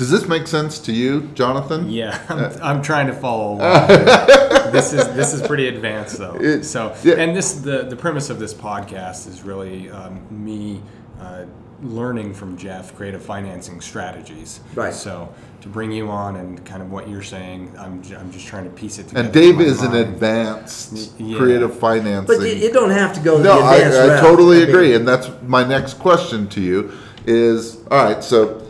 Does 0.00 0.08
this 0.10 0.26
make 0.26 0.46
sense 0.46 0.78
to 0.78 0.92
you, 0.92 1.28
Jonathan? 1.34 1.90
Yeah, 1.90 2.18
I'm, 2.30 2.38
Uh, 2.38 2.56
I'm 2.62 2.80
trying 2.80 3.06
to 3.08 3.12
follow 3.12 3.56
along. 3.56 3.86
this 4.72 4.94
is 4.94 5.06
this 5.14 5.34
is 5.34 5.42
pretty 5.46 5.68
advanced 5.68 6.16
though. 6.16 6.36
It- 6.40 6.64
so, 6.64 6.96
yeah. 7.04 7.16
and 7.16 7.36
this 7.36 7.52
the 7.52 7.82
the 7.82 7.96
premise 7.96 8.30
of 8.30 8.38
this 8.38 8.54
podcast 8.54 9.28
is 9.28 9.42
really 9.42 9.90
um, 9.90 10.22
me 10.30 10.80
uh, 11.20 11.44
learning 11.82 12.32
from 12.32 12.56
Jeff 12.56 12.94
creative 12.96 13.22
financing 13.22 13.82
strategies. 13.82 14.60
Right. 14.74 14.94
So 14.94 15.34
to 15.60 15.68
bring 15.68 15.92
you 15.92 16.08
on 16.08 16.36
and 16.36 16.64
kind 16.64 16.80
of 16.80 16.90
what 16.90 17.06
you're 17.06 17.22
saying, 17.22 17.70
I'm 17.78 18.00
j- 18.02 18.16
I'm 18.16 18.32
just 18.32 18.46
trying 18.46 18.64
to 18.64 18.70
piece 18.70 18.98
it 18.98 19.08
together. 19.08 19.26
And 19.26 19.34
Dave 19.34 19.50
in 19.50 19.56
my 19.58 19.64
is 19.64 19.82
an 19.82 19.94
advanced 19.96 21.12
Yeah. 21.20 21.36
creative 21.36 21.78
financing. 21.78 22.38
But 22.38 22.46
you, 22.46 22.54
you 22.54 22.72
don't 22.72 22.88
have 23.02 23.12
to 23.16 23.20
go 23.20 23.36
the 23.36 23.44
No, 23.44 23.60
I, 23.60 23.76
advanced 23.76 23.98
I 23.98 24.06
route. 24.08 24.20
totally 24.22 24.56
I 24.56 24.60
mean, 24.60 24.68
agree, 24.70 24.94
and 24.94 25.06
that's 25.06 25.28
my 25.46 25.62
next 25.62 25.98
question 25.98 26.48
to 26.48 26.60
you. 26.62 26.90
Is 27.26 27.76
all 27.90 28.02
right. 28.02 28.24
So 28.24 28.62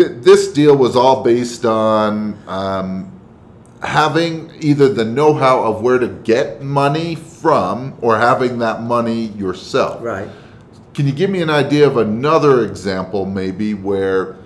th- 0.00 0.22
this 0.22 0.52
deal 0.52 0.76
was 0.76 0.96
all 0.96 1.22
based 1.22 1.64
on 1.64 2.38
um, 2.48 3.20
having 3.82 4.52
either 4.60 4.92
the 4.92 5.04
know-how 5.04 5.62
of 5.62 5.82
where 5.82 5.98
to 5.98 6.08
get 6.08 6.62
money 6.62 7.14
from, 7.14 7.96
or 8.00 8.18
having 8.18 8.58
that 8.58 8.82
money 8.82 9.26
yourself. 9.28 10.02
Right. 10.02 10.28
Can 10.94 11.06
you 11.06 11.12
give 11.12 11.30
me 11.30 11.40
an 11.40 11.50
idea 11.50 11.86
of 11.86 11.96
another 11.96 12.64
example, 12.64 13.24
maybe 13.24 13.74
where 13.74 14.36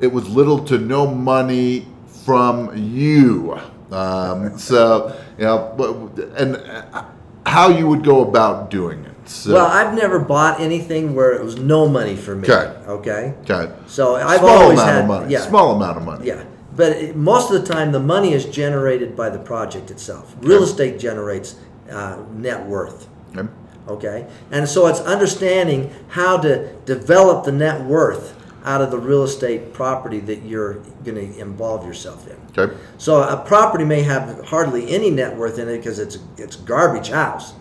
it 0.00 0.12
was 0.12 0.28
little 0.28 0.64
to 0.66 0.78
no 0.78 1.06
money 1.06 1.86
from 2.24 2.76
you? 2.76 3.58
Um, 3.90 4.58
so, 4.58 5.16
you 5.38 5.44
know, 5.44 6.12
and 6.36 6.56
uh, 6.56 7.04
how 7.46 7.68
you 7.68 7.88
would 7.88 8.04
go 8.04 8.28
about 8.28 8.70
doing 8.70 9.04
it? 9.04 9.13
So, 9.26 9.54
Well, 9.54 9.66
I've 9.66 9.94
never 9.94 10.18
bought 10.18 10.60
anything 10.60 11.14
where 11.14 11.32
it 11.32 11.42
was 11.44 11.56
no 11.58 11.88
money 11.88 12.16
for 12.16 12.34
me. 12.34 12.48
Okay. 12.48 12.74
Okay. 12.88 13.34
okay. 13.50 13.72
So 13.86 14.16
I've 14.16 14.38
Small 14.40 14.48
always 14.50 14.78
amount 14.78 14.90
had 14.90 15.00
of 15.02 15.08
money. 15.08 15.32
yeah 15.32 15.40
Small 15.40 15.76
amount 15.76 15.96
of 15.98 16.04
money. 16.04 16.26
yeah. 16.26 16.44
But 16.76 16.92
it, 16.92 17.16
most 17.16 17.52
of 17.52 17.64
the 17.64 17.72
time, 17.72 17.92
the 17.92 18.00
money 18.00 18.32
is 18.34 18.44
generated 18.46 19.14
by 19.16 19.30
the 19.30 19.38
project 19.38 19.90
itself. 19.90 20.34
Real 20.40 20.56
Okay. 20.62 20.64
estate 20.64 20.98
generates 20.98 21.56
uh, 21.90 22.16
net 22.32 22.66
worth. 22.66 23.06
Okay. 23.36 23.48
Okay, 23.86 24.26
and 24.50 24.66
so 24.66 24.86
it's 24.86 25.00
understanding 25.00 25.90
how 26.08 26.38
to 26.38 26.72
develop 26.86 27.44
the 27.44 27.52
net 27.52 27.84
worth 27.84 28.34
out 28.64 28.80
of 28.80 28.90
the 28.90 28.98
real 28.98 29.24
estate 29.24 29.74
property 29.74 30.20
that 30.20 30.42
you're 30.42 30.74
going 31.04 31.16
to 31.34 31.38
involve 31.38 31.84
yourself 31.86 32.26
in. 32.26 32.36
Okay. 32.58 32.74
So 32.96 33.22
a 33.22 33.36
property 33.36 33.84
may 33.84 34.00
have 34.02 34.42
hardly 34.46 34.88
any 34.88 35.10
net 35.10 35.36
worth 35.36 35.58
in 35.58 35.68
it 35.68 35.76
because 35.76 35.98
it's 35.98 36.16
it's 36.38 36.56
garbage 36.56 37.10
house, 37.10 37.52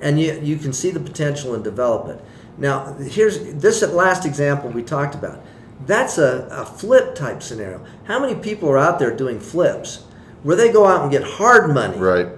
and 0.00 0.20
you 0.20 0.38
you 0.42 0.56
can 0.56 0.72
see 0.72 0.90
the 0.90 1.00
potential 1.00 1.54
and 1.54 1.62
develop 1.64 2.08
it. 2.08 2.24
Now 2.58 2.94
here's 2.94 3.54
this 3.54 3.82
last 3.82 4.24
example 4.24 4.70
we 4.70 4.82
talked 4.82 5.14
about. 5.14 5.40
That's 5.86 6.18
a, 6.18 6.48
a 6.50 6.64
flip 6.64 7.14
type 7.14 7.42
scenario. 7.42 7.84
How 8.04 8.18
many 8.18 8.34
people 8.34 8.68
are 8.70 8.78
out 8.78 8.98
there 8.98 9.14
doing 9.14 9.40
flips 9.40 10.04
where 10.42 10.56
they 10.56 10.72
go 10.72 10.86
out 10.86 11.02
and 11.02 11.10
get 11.10 11.22
hard 11.24 11.74
money? 11.74 11.98
Right. 11.98 12.28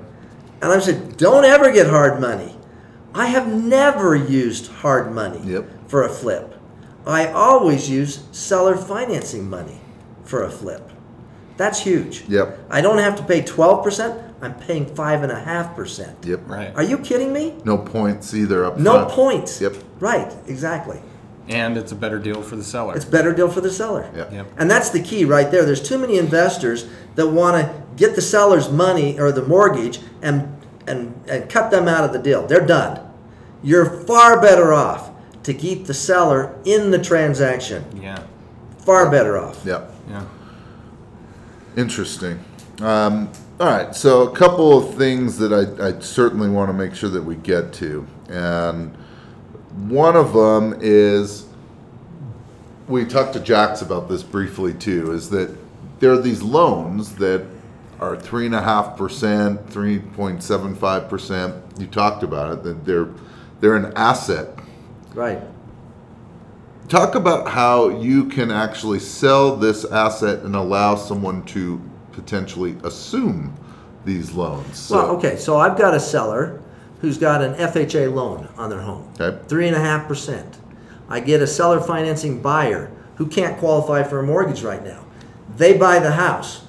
And 0.62 0.72
I 0.72 0.78
said, 0.80 1.16
don't 1.16 1.44
ever 1.44 1.70
get 1.70 1.86
hard 1.86 2.20
money. 2.20 2.56
I 3.14 3.26
have 3.26 3.46
never 3.46 4.14
used 4.16 4.70
hard 4.72 5.12
money 5.14 5.40
Yep. 5.44 5.88
for 5.88 6.02
a 6.04 6.08
flip. 6.08 6.54
I 7.06 7.28
always 7.28 7.88
use 7.88 8.24
seller 8.32 8.76
financing 8.76 9.48
money 9.48 9.80
for 10.24 10.42
a 10.44 10.50
flip. 10.50 10.90
That's 11.56 11.80
huge. 11.80 12.24
Yep. 12.28 12.58
I 12.68 12.80
don't 12.80 12.98
have 12.98 13.16
to 13.16 13.22
pay 13.22 13.42
12%, 13.42 14.25
I'm 14.42 14.54
paying 14.54 14.86
5.5%. 14.86 16.24
Yep. 16.26 16.40
Right. 16.46 16.74
Are 16.76 16.82
you 16.82 16.98
kidding 16.98 17.32
me? 17.32 17.54
No 17.64 17.78
points 17.78 18.34
either 18.34 18.64
up 18.64 18.78
No 18.78 18.92
front. 18.92 19.10
points. 19.10 19.60
Yep. 19.60 19.74
Right, 20.00 20.32
exactly. 20.46 21.00
And 21.48 21.76
it's 21.78 21.92
a 21.92 21.96
better 21.96 22.18
deal 22.18 22.42
for 22.42 22.56
the 22.56 22.64
seller. 22.64 22.94
It's 22.96 23.04
better 23.04 23.32
deal 23.32 23.48
for 23.48 23.60
the 23.60 23.70
seller. 23.70 24.10
Yep. 24.14 24.32
Yep. 24.32 24.46
And 24.58 24.70
that's 24.70 24.90
the 24.90 25.00
key 25.02 25.24
right 25.24 25.50
there. 25.50 25.64
There's 25.64 25.82
too 25.86 25.96
many 25.96 26.18
investors 26.18 26.88
that 27.14 27.28
want 27.28 27.56
to 27.64 27.82
get 27.96 28.14
the 28.14 28.20
seller's 28.22 28.68
money 28.70 29.18
or 29.18 29.32
the 29.32 29.42
mortgage 29.42 30.00
and, 30.22 30.60
and, 30.86 31.18
and 31.28 31.48
cut 31.48 31.70
them 31.70 31.88
out 31.88 32.04
of 32.04 32.12
the 32.12 32.18
deal. 32.18 32.46
They're 32.46 32.66
done. 32.66 33.00
You're 33.62 34.02
far 34.02 34.40
better 34.40 34.74
off 34.74 35.10
to 35.44 35.54
keep 35.54 35.86
the 35.86 35.94
seller 35.94 36.58
in 36.64 36.90
the 36.90 36.98
transaction. 36.98 37.84
Yeah. 38.02 38.22
Far 38.78 39.10
better 39.10 39.38
off. 39.38 39.64
Yep. 39.64 39.92
Yeah. 40.10 40.24
Interesting. 41.76 42.40
Um, 42.80 43.30
all 43.58 43.66
right, 43.66 43.94
so 43.94 44.22
a 44.28 44.36
couple 44.36 44.76
of 44.76 44.94
things 44.96 45.38
that 45.38 45.52
I, 45.52 45.88
I 45.88 45.98
certainly 46.00 46.48
want 46.48 46.68
to 46.68 46.74
make 46.74 46.94
sure 46.94 47.08
that 47.10 47.22
we 47.22 47.36
get 47.36 47.72
to, 47.74 48.06
and 48.28 48.94
one 49.88 50.16
of 50.16 50.32
them 50.32 50.78
is 50.80 51.46
we 52.88 53.04
talked 53.04 53.32
to 53.34 53.40
Jax 53.40 53.82
about 53.82 54.08
this 54.08 54.22
briefly 54.22 54.74
too. 54.74 55.12
Is 55.12 55.30
that 55.30 55.56
there 56.00 56.12
are 56.12 56.20
these 56.20 56.42
loans 56.42 57.14
that 57.16 57.46
are 57.98 58.14
three 58.14 58.44
and 58.46 58.54
a 58.54 58.60
half 58.62 58.96
percent, 58.96 59.68
three 59.70 59.98
point 60.00 60.42
seven 60.42 60.74
five 60.74 61.08
percent. 61.08 61.54
You 61.78 61.86
talked 61.86 62.22
about 62.22 62.52
it 62.52 62.62
that 62.64 62.84
they're 62.84 63.08
they're 63.60 63.76
an 63.76 63.92
asset 63.96 64.48
Right. 65.14 65.40
talk 66.88 67.14
about 67.14 67.48
how 67.48 67.88
you 67.88 68.26
can 68.26 68.50
actually 68.50 68.98
sell 69.00 69.56
this 69.56 69.84
asset 69.86 70.42
and 70.44 70.54
allow 70.54 70.94
someone 70.94 71.42
to 71.46 71.80
potentially 72.16 72.76
assume 72.82 73.54
these 74.04 74.32
loans. 74.32 74.76
So- 74.78 74.96
Well, 74.96 75.06
okay, 75.16 75.36
so 75.36 75.58
I've 75.58 75.76
got 75.78 75.94
a 75.94 76.00
seller 76.00 76.60
who's 77.00 77.18
got 77.18 77.42
an 77.42 77.54
FHA 77.54 78.08
loan 78.12 78.48
on 78.56 78.70
their 78.70 78.80
home. 78.80 79.04
Three 79.48 79.66
and 79.68 79.76
a 79.76 79.80
half 79.80 80.08
percent. 80.08 80.56
I 81.08 81.20
get 81.20 81.40
a 81.42 81.46
seller 81.46 81.78
financing 81.80 82.40
buyer 82.42 82.90
who 83.16 83.26
can't 83.26 83.58
qualify 83.58 84.02
for 84.02 84.18
a 84.18 84.22
mortgage 84.22 84.62
right 84.62 84.84
now. 84.84 85.00
They 85.56 85.76
buy 85.76 85.98
the 86.00 86.12
house. 86.12 86.62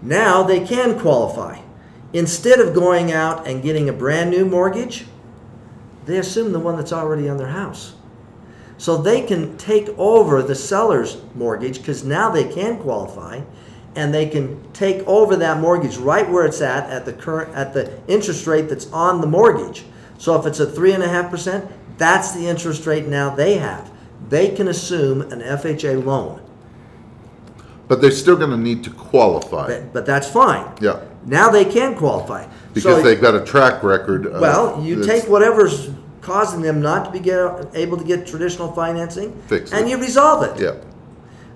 Now 0.00 0.42
they 0.44 0.60
can 0.64 0.98
qualify. 0.98 1.58
Instead 2.12 2.60
of 2.60 2.72
going 2.72 3.12
out 3.12 3.46
and 3.46 3.62
getting 3.62 3.88
a 3.88 3.92
brand 3.92 4.30
new 4.30 4.44
mortgage, 4.46 5.06
they 6.06 6.16
assume 6.18 6.52
the 6.52 6.58
one 6.60 6.76
that's 6.76 6.92
already 6.92 7.28
on 7.28 7.36
their 7.36 7.48
house. 7.48 7.94
So 8.78 8.96
they 8.96 9.22
can 9.22 9.56
take 9.58 9.88
over 9.98 10.40
the 10.42 10.54
seller's 10.54 11.18
mortgage 11.34 11.78
because 11.78 12.04
now 12.04 12.30
they 12.30 12.44
can 12.44 12.78
qualify 12.78 13.40
and 13.96 14.12
they 14.12 14.28
can 14.28 14.72
take 14.72 15.06
over 15.06 15.36
that 15.36 15.60
mortgage 15.60 15.96
right 15.96 16.28
where 16.28 16.44
it's 16.44 16.60
at 16.60 16.88
at 16.90 17.04
the 17.04 17.12
current 17.12 17.54
at 17.54 17.72
the 17.72 17.90
interest 18.06 18.46
rate 18.46 18.68
that's 18.68 18.90
on 18.92 19.20
the 19.20 19.26
mortgage. 19.26 19.84
So 20.18 20.38
if 20.38 20.46
it's 20.46 20.60
a 20.60 20.66
three 20.66 20.92
and 20.92 21.02
a 21.02 21.08
half 21.08 21.30
percent, 21.30 21.70
that's 21.96 22.32
the 22.32 22.46
interest 22.46 22.86
rate 22.86 23.06
now 23.06 23.34
they 23.34 23.58
have. 23.58 23.90
They 24.28 24.50
can 24.54 24.68
assume 24.68 25.22
an 25.22 25.40
FHA 25.40 26.04
loan. 26.04 26.42
but 27.88 28.00
they're 28.02 28.10
still 28.10 28.36
going 28.36 28.50
to 28.50 28.56
need 28.56 28.84
to 28.84 28.90
qualify. 28.90 29.66
But, 29.66 29.92
but 29.94 30.06
that's 30.06 30.28
fine. 30.28 30.70
Yeah. 30.80 31.00
Now 31.24 31.48
they 31.50 31.64
can 31.64 31.94
qualify. 31.96 32.46
Because 32.74 32.98
So- 32.98 33.02
they've 33.02 33.20
got 33.20 33.34
a 33.34 33.40
track 33.44 33.82
record. 33.82 34.26
Of 34.26 34.40
Well, 34.40 34.82
you 34.82 35.04
take 35.04 35.24
whatever's 35.24 35.90
causing 36.20 36.60
them 36.60 36.82
not 36.82 37.06
to 37.06 37.10
be 37.10 37.18
get, 37.20 37.74
able 37.74 37.96
to 37.96 38.04
get 38.04 38.26
traditional 38.26 38.70
financing, 38.72 39.40
and 39.50 39.72
it. 39.72 39.88
you 39.88 39.96
resolve 39.98 40.42
it. 40.44 40.60
Yeah. 40.60 40.74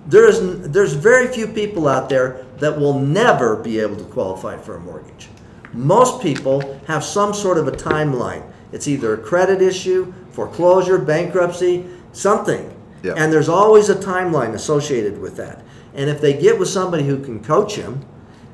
There's 0.07 0.41
there's 0.41 0.95
very 0.95 1.29
few 1.29 1.47
people 1.47 1.87
out 1.87 2.09
there 2.09 2.45
that 2.59 2.79
will 2.79 2.99
never 2.99 3.57
be 3.57 3.79
able 3.79 3.97
to 3.97 4.05
qualify 4.05 4.59
for 4.59 4.77
a 4.77 4.81
mortgage. 4.81 5.29
Most 5.73 6.23
people 6.23 6.79
have 6.87 7.05
some 7.05 7.33
sort 7.33 7.59
of 7.59 7.69
a 7.69 7.73
timeline. 7.73 8.43
It's 8.73 8.88
either 8.88 9.15
a 9.15 9.19
credit 9.19 9.62
issue, 9.62 10.12
foreclosure, 10.31 10.99
bankruptcy, 10.99 11.87
something. 12.12 12.75
Yeah. 13.03 13.15
And 13.17 13.33
there's 13.33 13.49
always 13.49 13.88
a 13.88 13.95
timeline 13.95 14.55
associated 14.55 15.21
with 15.21 15.37
that. 15.37 15.62
And 15.95 16.09
if 16.09 16.21
they 16.21 16.35
get 16.35 16.59
with 16.59 16.69
somebody 16.69 17.05
who 17.05 17.23
can 17.23 17.43
coach 17.43 17.77
them, 17.77 18.05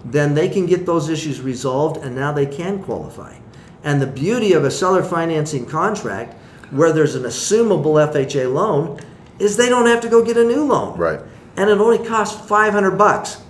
then 0.04 0.34
they 0.34 0.48
can 0.48 0.66
get 0.66 0.86
those 0.86 1.08
issues 1.08 1.40
resolved 1.40 2.04
and 2.04 2.14
now 2.14 2.32
they 2.32 2.46
can 2.46 2.82
qualify. 2.82 3.36
And 3.84 4.02
the 4.02 4.06
beauty 4.06 4.52
of 4.52 4.64
a 4.64 4.70
seller 4.70 5.02
financing 5.02 5.66
contract 5.66 6.34
where 6.70 6.92
there's 6.92 7.14
an 7.14 7.22
assumable 7.22 8.12
FHA 8.12 8.52
loan 8.52 9.00
is 9.38 9.56
they 9.56 9.68
don't 9.68 9.86
have 9.86 10.00
to 10.00 10.08
go 10.08 10.24
get 10.24 10.36
a 10.36 10.44
new 10.44 10.64
loan. 10.64 10.98
Right. 10.98 11.20
And 11.58 11.68
it 11.68 11.78
only 11.78 11.98
costs 12.06 12.48
500 12.48 12.92
bucks 12.92 13.42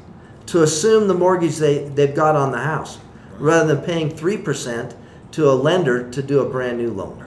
to 0.46 0.62
assume 0.62 1.08
the 1.08 1.14
mortgage 1.14 1.58
they, 1.58 1.86
they've 1.88 2.14
got 2.14 2.36
on 2.36 2.52
the 2.52 2.58
house 2.58 2.98
rather 3.38 3.74
than 3.74 3.84
paying 3.84 4.10
3% 4.10 4.94
to 5.32 5.50
a 5.50 5.52
lender 5.52 6.10
to 6.10 6.22
do 6.22 6.40
a 6.40 6.48
brand 6.48 6.78
new 6.78 6.90
loan. 6.90 7.26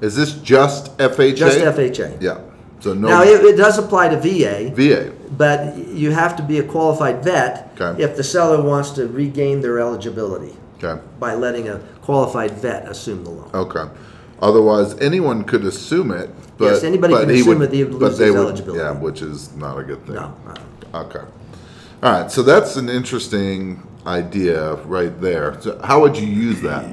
Is 0.00 0.14
this 0.14 0.34
just 0.34 0.96
FHA? 0.98 1.34
Just 1.36 1.58
FHA. 1.58 2.22
Yeah. 2.22 2.40
So 2.78 2.94
no 2.94 3.08
Now, 3.08 3.22
it, 3.22 3.42
it 3.44 3.56
does 3.56 3.78
apply 3.78 4.10
to 4.10 4.16
VA, 4.20 4.70
VA. 4.74 5.12
but 5.36 5.76
you 5.76 6.12
have 6.12 6.36
to 6.36 6.42
be 6.44 6.60
a 6.60 6.62
qualified 6.62 7.24
vet 7.24 7.72
Okay. 7.80 8.00
if 8.00 8.16
the 8.16 8.22
seller 8.22 8.62
wants 8.62 8.90
to 8.90 9.08
regain 9.08 9.60
their 9.60 9.80
eligibility 9.80 10.54
Okay. 10.80 11.00
by 11.18 11.34
letting 11.34 11.68
a 11.68 11.78
qualified 12.02 12.52
vet 12.52 12.86
assume 12.86 13.24
the 13.24 13.30
loan. 13.30 13.50
Okay. 13.52 13.86
Otherwise, 14.40 14.96
anyone 14.98 15.44
could 15.44 15.64
assume 15.64 16.10
it. 16.10 16.30
But, 16.58 16.66
Yes, 16.66 16.84
anybody 16.84 17.14
but 17.14 17.20
can 17.20 17.30
he 17.30 17.40
assume 17.40 17.58
would, 17.60 17.72
it, 17.72 17.76
he 17.76 17.84
would 17.84 17.92
but 18.00 18.08
lose 18.10 18.18
they 18.18 18.26
his 18.26 18.34
would- 18.34 18.40
eligibility. 18.42 18.78
Yeah, 18.80 18.92
which 18.92 19.22
is 19.22 19.54
not 19.56 19.78
a 19.78 19.82
good 19.82 20.04
thing. 20.06 20.14
No. 20.16 20.34
uh, 20.48 20.98
Okay. 21.04 21.20
All 22.02 22.12
right. 22.12 22.30
So 22.30 22.42
that's 22.42 22.76
an 22.76 22.88
interesting 22.88 23.82
idea 24.06 24.74
right 24.84 25.20
there. 25.20 25.60
So 25.60 25.78
how 25.82 26.00
would 26.00 26.16
you 26.16 26.26
use 26.26 26.60
that? 26.62 26.84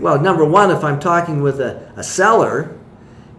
Well, 0.00 0.20
number 0.20 0.44
one, 0.44 0.70
if 0.70 0.82
I'm 0.84 0.98
talking 0.98 1.40
with 1.40 1.60
a, 1.60 1.90
a 1.96 2.02
seller 2.02 2.76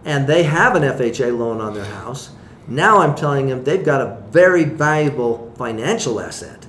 and 0.04 0.26
they 0.26 0.44
have 0.44 0.74
an 0.74 0.82
FHA 0.82 1.36
loan 1.38 1.60
on 1.60 1.74
their 1.74 1.84
house, 1.84 2.30
now 2.66 2.98
I'm 2.98 3.14
telling 3.14 3.48
them 3.48 3.64
they've 3.64 3.84
got 3.84 4.00
a 4.00 4.22
very 4.30 4.64
valuable 4.64 5.52
financial 5.56 6.20
asset. 6.20 6.66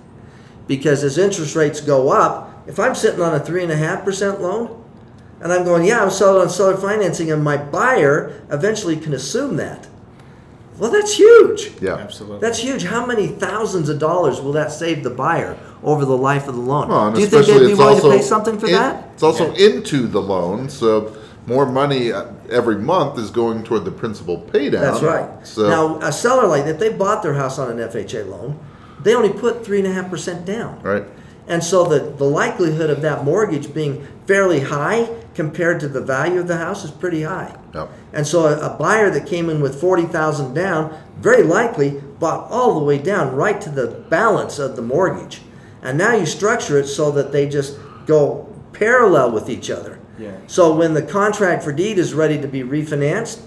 Because 0.67 1.04
as 1.04 1.17
interest 1.17 1.56
rates 1.56 1.82
go 1.82 2.10
up, 2.10 2.63
if 2.67 2.80
I'm 2.80 2.93
sitting 2.93 3.21
on 3.21 3.34
a 3.34 3.39
3.5% 3.39 4.39
loan 4.39 4.84
and 5.41 5.52
I'm 5.52 5.63
going, 5.63 5.86
yeah, 5.86 6.02
I'm 6.04 6.10
selling 6.10 6.41
on 6.41 6.49
seller 6.49 6.78
financing, 6.78 7.32
and 7.32 7.43
my 7.43 7.58
buyer 7.58 8.41
eventually 8.52 8.97
can 8.97 9.13
assume 9.13 9.58
that, 9.58 9.88
well, 10.78 10.91
that's 10.91 11.13
huge. 11.15 11.71
Yeah. 11.82 11.95
Absolutely. 11.95 12.39
That's 12.39 12.60
huge. 12.60 12.84
How 12.84 13.06
many 13.06 13.28
thousands 13.28 13.89
of 13.89 13.99
dollars 13.99 14.39
will 14.39 14.54
that 14.54 14.71
save 14.71 15.04
the 15.04 15.10
buyer 15.10 15.58
over 15.84 16.06
the 16.06 16.17
life 16.17 16.47
of 16.47 16.56
the 16.56 16.62
loan? 16.62 16.88
Well, 16.88 17.08
and 17.08 17.15
Do 17.15 17.21
you 17.21 17.28
think 17.28 17.45
they'd 17.47 17.60
be 17.60 17.71
it's 17.71 17.78
willing 17.78 17.99
to 17.99 18.04
also 18.06 18.17
pay 18.17 18.21
something 18.21 18.58
for 18.58 18.67
in- 18.67 18.73
that? 18.73 19.10
It's 19.13 19.23
also 19.23 19.54
into 19.56 20.08
the 20.08 20.21
loan, 20.21 20.69
so 20.69 21.17
more 21.45 21.65
money 21.65 22.13
uh, 22.13 22.28
every 22.49 22.78
month 22.78 23.17
is 23.19 23.30
going 23.30 23.63
toward 23.63 23.84
the 23.84 23.91
principal 23.91 24.38
pay 24.38 24.69
down. 24.69 24.82
That's 24.82 25.02
right. 25.02 25.45
So 25.45 25.67
now, 25.67 25.99
a 25.99 26.12
seller 26.12 26.47
like 26.47 26.65
if 26.65 26.80
they 26.80 26.93
bought 26.93 27.23
their 27.23 27.34
house 27.34 27.60
on 27.60 27.69
an 27.71 27.89
FHA 27.89 28.30
loan, 28.30 28.58
they 29.02 29.15
only 29.15 29.34
put 29.34 29.65
three 29.65 29.80
and 29.80 29.88
a 29.88 29.91
half 29.91 30.10
percent 30.10 30.45
down, 30.45 30.82
right. 30.82 31.04
And 31.50 31.64
so 31.64 31.84
the 31.84 32.00
the 32.12 32.24
likelihood 32.24 32.90
of 32.90 33.02
that 33.02 33.26
mortgage 33.26 33.74
being 33.74 34.08
fairly 34.26 34.62
high 34.62 35.10
compared 35.36 35.80
to 35.80 35.88
the 35.88 36.02
value 36.02 36.40
of 36.40 36.48
the 36.48 36.58
house 36.58 36.84
is 36.84 36.92
pretty 36.92 37.24
high. 37.24 37.58
Yep. 37.74 37.90
And 38.14 38.28
so 38.28 38.46
a, 38.46 38.74
a 38.74 38.78
buyer 38.78 39.10
that 39.10 39.26
came 39.26 39.50
in 39.50 39.60
with 39.60 39.80
forty 39.80 40.06
thousand 40.06 40.54
down, 40.54 40.98
very 41.18 41.44
likely 41.44 42.02
bought 42.20 42.50
all 42.52 42.80
the 42.80 42.86
way 42.86 42.98
down 42.98 43.36
right 43.36 43.60
to 43.62 43.70
the 43.70 43.88
balance 44.10 44.60
of 44.60 44.76
the 44.76 44.82
mortgage. 44.82 45.42
And 45.82 45.98
now 45.98 46.14
you 46.14 46.26
structure 46.26 46.78
it 46.78 46.88
so 46.88 47.10
that 47.12 47.32
they 47.32 47.48
just 47.48 47.78
go 48.06 48.54
parallel 48.74 49.32
with 49.32 49.50
each 49.50 49.70
other. 49.70 50.00
Yeah. 50.18 50.38
So 50.48 50.76
when 50.76 50.94
the 50.94 51.02
contract 51.02 51.64
for 51.64 51.72
deed 51.72 51.98
is 51.98 52.14
ready 52.14 52.40
to 52.42 52.48
be 52.48 52.62
refinanced, 52.62 53.42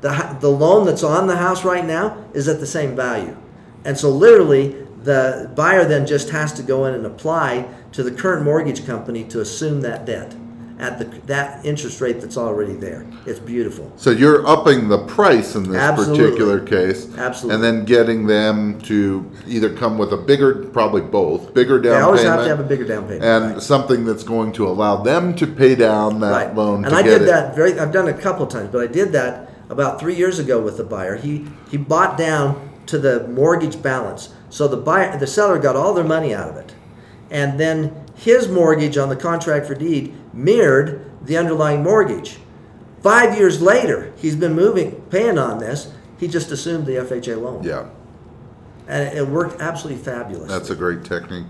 the, 0.00 0.38
the 0.40 0.48
loan 0.48 0.86
that's 0.86 1.02
on 1.02 1.26
the 1.26 1.36
house 1.36 1.64
right 1.64 1.84
now 1.84 2.24
is 2.32 2.48
at 2.48 2.60
the 2.60 2.66
same 2.66 2.96
value. 2.96 3.36
And 3.84 3.98
so 3.98 4.08
literally, 4.08 4.87
the 5.02 5.50
buyer 5.54 5.84
then 5.84 6.06
just 6.06 6.30
has 6.30 6.52
to 6.54 6.62
go 6.62 6.84
in 6.86 6.94
and 6.94 7.06
apply 7.06 7.68
to 7.92 8.02
the 8.02 8.10
current 8.10 8.44
mortgage 8.44 8.86
company 8.86 9.24
to 9.24 9.40
assume 9.40 9.80
that 9.82 10.04
debt 10.04 10.34
at 10.78 10.98
the, 10.98 11.04
that 11.26 11.64
interest 11.66 12.00
rate 12.00 12.20
that's 12.20 12.36
already 12.36 12.74
there. 12.74 13.04
It's 13.26 13.40
beautiful. 13.40 13.92
So 13.96 14.10
you're 14.10 14.46
upping 14.46 14.88
the 14.88 14.98
price 15.06 15.56
in 15.56 15.64
this 15.64 15.76
Absolutely. 15.76 16.24
particular 16.24 16.60
case. 16.60 17.12
Absolutely. 17.16 17.54
And 17.54 17.64
then 17.64 17.84
getting 17.84 18.26
them 18.26 18.80
to 18.82 19.28
either 19.46 19.74
come 19.74 19.98
with 19.98 20.12
a 20.12 20.16
bigger, 20.16 20.66
probably 20.66 21.00
both, 21.02 21.52
bigger 21.52 21.80
down. 21.80 21.94
They 21.94 22.00
always 22.00 22.20
payment. 22.20 22.38
have 22.38 22.44
to 22.44 22.56
have 22.56 22.60
a 22.60 22.68
bigger 22.68 22.84
down 22.84 23.04
payment. 23.04 23.24
And 23.24 23.52
right. 23.54 23.62
something 23.62 24.04
that's 24.04 24.22
going 24.22 24.52
to 24.52 24.68
allow 24.68 25.02
them 25.02 25.34
to 25.36 25.46
pay 25.46 25.74
down 25.74 26.20
that 26.20 26.26
loan. 26.26 26.32
Right. 26.32 26.54
loan 26.54 26.84
And 26.84 26.94
I 26.94 27.02
did 27.02 27.22
it. 27.22 27.26
that 27.26 27.56
very. 27.56 27.78
I've 27.78 27.92
done 27.92 28.06
it 28.06 28.16
a 28.16 28.22
couple 28.22 28.44
of 28.44 28.50
times, 28.50 28.70
but 28.70 28.80
I 28.80 28.86
did 28.86 29.10
that 29.12 29.50
about 29.68 29.98
three 29.98 30.14
years 30.14 30.38
ago 30.38 30.60
with 30.60 30.76
the 30.76 30.84
buyer. 30.84 31.16
He 31.16 31.46
he 31.70 31.76
bought 31.76 32.16
down 32.16 32.70
to 32.86 32.98
the 32.98 33.26
mortgage 33.28 33.82
balance, 33.82 34.32
so 34.50 34.68
the 34.68 34.76
buyer, 34.76 35.16
the 35.18 35.26
seller, 35.26 35.58
got 35.58 35.76
all 35.76 35.94
their 35.94 36.04
money 36.04 36.34
out 36.34 36.48
of 36.50 36.56
it, 36.56 36.74
and 37.30 37.58
then 37.58 38.04
his 38.14 38.48
mortgage 38.48 38.96
on 38.96 39.08
the 39.08 39.16
contract 39.16 39.66
for 39.66 39.74
deed 39.74 40.14
mirrored 40.32 41.04
the 41.24 41.36
underlying 41.36 41.82
mortgage. 41.82 42.38
Five 43.02 43.36
years 43.38 43.62
later, 43.62 44.12
he's 44.16 44.34
been 44.36 44.54
moving, 44.54 45.02
paying 45.10 45.38
on 45.38 45.58
this. 45.58 45.92
He 46.18 46.26
just 46.26 46.50
assumed 46.50 46.86
the 46.86 46.94
FHA 46.96 47.40
loan, 47.40 47.62
Yeah, 47.62 47.86
and 48.88 49.16
it 49.16 49.26
worked 49.28 49.60
absolutely 49.60 50.02
fabulous. 50.02 50.50
that's 50.50 50.70
a 50.70 50.74
great 50.76 51.04
technique. 51.04 51.46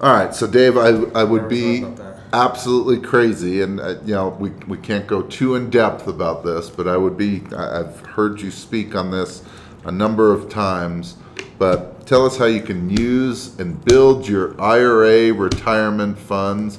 All 0.00 0.12
right, 0.12 0.32
so 0.32 0.46
Dave, 0.46 0.76
I, 0.76 0.90
I 1.20 1.24
would 1.24 1.48
be 1.48 1.80
Never 1.80 1.96
thought 1.96 2.02
about 2.06 2.18
absolutely 2.32 3.00
crazy, 3.00 3.62
and 3.62 3.80
uh, 3.80 3.96
you 4.04 4.14
know 4.14 4.28
we, 4.28 4.50
we 4.68 4.78
can't 4.78 5.06
go 5.08 5.22
too 5.22 5.56
in 5.56 5.70
depth 5.70 6.06
about 6.06 6.44
this, 6.44 6.70
but 6.70 6.86
I 6.86 6.96
would 6.96 7.16
be. 7.16 7.42
I, 7.56 7.80
I've 7.80 8.00
heard 8.06 8.40
you 8.40 8.50
speak 8.52 8.94
on 8.94 9.10
this 9.10 9.42
a 9.88 9.92
number 9.92 10.32
of 10.32 10.50
times, 10.50 11.16
but 11.58 12.06
tell 12.06 12.26
us 12.26 12.36
how 12.36 12.44
you 12.44 12.60
can 12.60 12.90
use 12.90 13.58
and 13.58 13.82
build 13.86 14.28
your 14.28 14.60
IRA 14.60 15.32
retirement 15.32 16.18
funds 16.18 16.78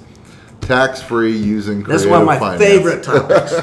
tax 0.62 1.02
free 1.02 1.36
using 1.36 1.82
That's 1.84 2.06
one 2.06 2.22
of 2.22 2.28
my 2.28 2.38
finance. 2.38 2.62
favorite 2.62 3.04
topics. 3.12 3.54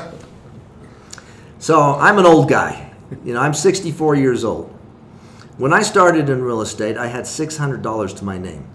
so 1.61 1.81
I'm 1.95 2.19
an 2.19 2.27
old 2.27 2.49
guy. 2.49 2.91
You 3.25 3.35
know, 3.35 3.41
I'm 3.41 3.55
64 3.55 4.17
years 4.17 4.45
old. 4.45 4.69
When 5.59 5.73
I 5.73 5.83
started 5.83 6.29
in 6.29 6.43
real 6.43 6.61
estate, 6.61 6.97
I 6.97 7.07
had 7.07 7.25
$600 7.25 8.17
to 8.19 8.25
my 8.25 8.37
name. 8.39 8.67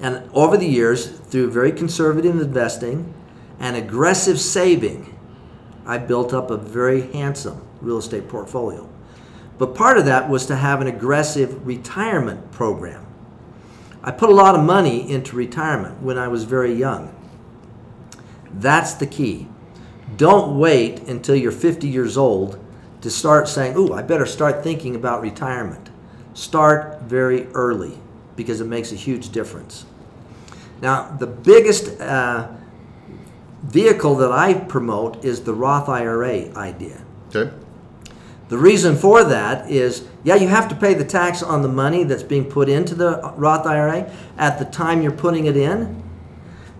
And 0.00 0.28
over 0.32 0.56
the 0.56 0.66
years, 0.66 1.06
through 1.08 1.50
very 1.50 1.72
conservative 1.72 2.40
investing 2.40 3.12
and 3.60 3.76
aggressive 3.76 4.40
saving, 4.40 5.14
I 5.84 5.98
built 5.98 6.32
up 6.32 6.50
a 6.50 6.56
very 6.56 7.12
handsome 7.12 7.67
real 7.80 7.98
estate 7.98 8.28
portfolio. 8.28 8.88
But 9.58 9.74
part 9.74 9.98
of 9.98 10.04
that 10.06 10.28
was 10.28 10.46
to 10.46 10.56
have 10.56 10.80
an 10.80 10.86
aggressive 10.86 11.66
retirement 11.66 12.52
program. 12.52 13.04
I 14.02 14.12
put 14.12 14.30
a 14.30 14.34
lot 14.34 14.54
of 14.54 14.64
money 14.64 15.10
into 15.10 15.36
retirement 15.36 16.00
when 16.00 16.16
I 16.16 16.28
was 16.28 16.44
very 16.44 16.72
young. 16.72 17.14
That's 18.52 18.94
the 18.94 19.06
key. 19.06 19.48
Don't 20.16 20.58
wait 20.58 21.02
until 21.02 21.34
you're 21.34 21.52
50 21.52 21.88
years 21.88 22.16
old 22.16 22.58
to 23.00 23.10
start 23.10 23.48
saying, 23.48 23.76
Ooh, 23.76 23.92
I 23.92 24.02
better 24.02 24.26
start 24.26 24.62
thinking 24.62 24.94
about 24.94 25.20
retirement. 25.20 25.90
Start 26.34 27.02
very 27.02 27.46
early 27.48 27.98
because 28.36 28.60
it 28.60 28.66
makes 28.66 28.92
a 28.92 28.94
huge 28.96 29.30
difference. 29.30 29.84
Now, 30.80 31.10
the 31.18 31.26
biggest 31.26 32.00
uh, 32.00 32.48
vehicle 33.62 34.14
that 34.16 34.30
I 34.30 34.54
promote 34.54 35.24
is 35.24 35.42
the 35.42 35.52
Roth 35.52 35.88
IRA 35.88 36.54
idea. 36.54 37.02
Okay. 37.34 37.52
The 38.48 38.58
reason 38.58 38.96
for 38.96 39.24
that 39.24 39.70
is, 39.70 40.06
yeah, 40.24 40.36
you 40.36 40.48
have 40.48 40.68
to 40.68 40.74
pay 40.74 40.94
the 40.94 41.04
tax 41.04 41.42
on 41.42 41.62
the 41.62 41.68
money 41.68 42.04
that's 42.04 42.22
being 42.22 42.46
put 42.46 42.68
into 42.68 42.94
the 42.94 43.20
Roth 43.36 43.66
IRA 43.66 44.10
at 44.38 44.58
the 44.58 44.64
time 44.64 45.02
you're 45.02 45.12
putting 45.12 45.44
it 45.44 45.56
in. 45.56 46.02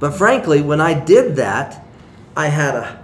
But 0.00 0.12
frankly, 0.12 0.62
when 0.62 0.80
I 0.80 0.98
did 0.98 1.36
that, 1.36 1.84
I 2.36 2.46
had 2.48 2.74
a 2.74 3.02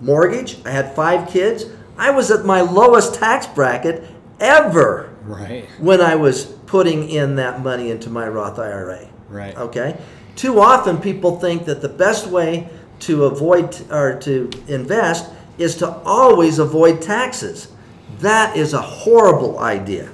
mortgage, 0.00 0.58
I 0.64 0.70
had 0.70 0.94
five 0.94 1.28
kids, 1.28 1.66
I 1.98 2.10
was 2.10 2.30
at 2.30 2.44
my 2.44 2.60
lowest 2.60 3.14
tax 3.14 3.46
bracket 3.46 4.04
ever 4.40 5.10
Right. 5.24 5.64
when 5.80 6.00
I 6.00 6.14
was 6.14 6.44
putting 6.44 7.08
in 7.08 7.36
that 7.36 7.62
money 7.62 7.90
into 7.90 8.10
my 8.10 8.28
Roth 8.28 8.58
IRA. 8.58 9.06
Right. 9.28 9.56
Okay? 9.56 9.96
Too 10.36 10.60
often 10.60 10.98
people 10.98 11.40
think 11.40 11.64
that 11.64 11.82
the 11.82 11.88
best 11.88 12.26
way 12.28 12.68
to 13.00 13.24
avoid 13.24 13.76
or 13.90 14.14
to 14.20 14.50
invest 14.68 15.30
is 15.58 15.74
to 15.76 15.90
always 16.04 16.58
avoid 16.58 17.02
taxes. 17.02 17.68
That 18.18 18.56
is 18.56 18.72
a 18.72 18.80
horrible 18.80 19.58
idea. 19.58 20.10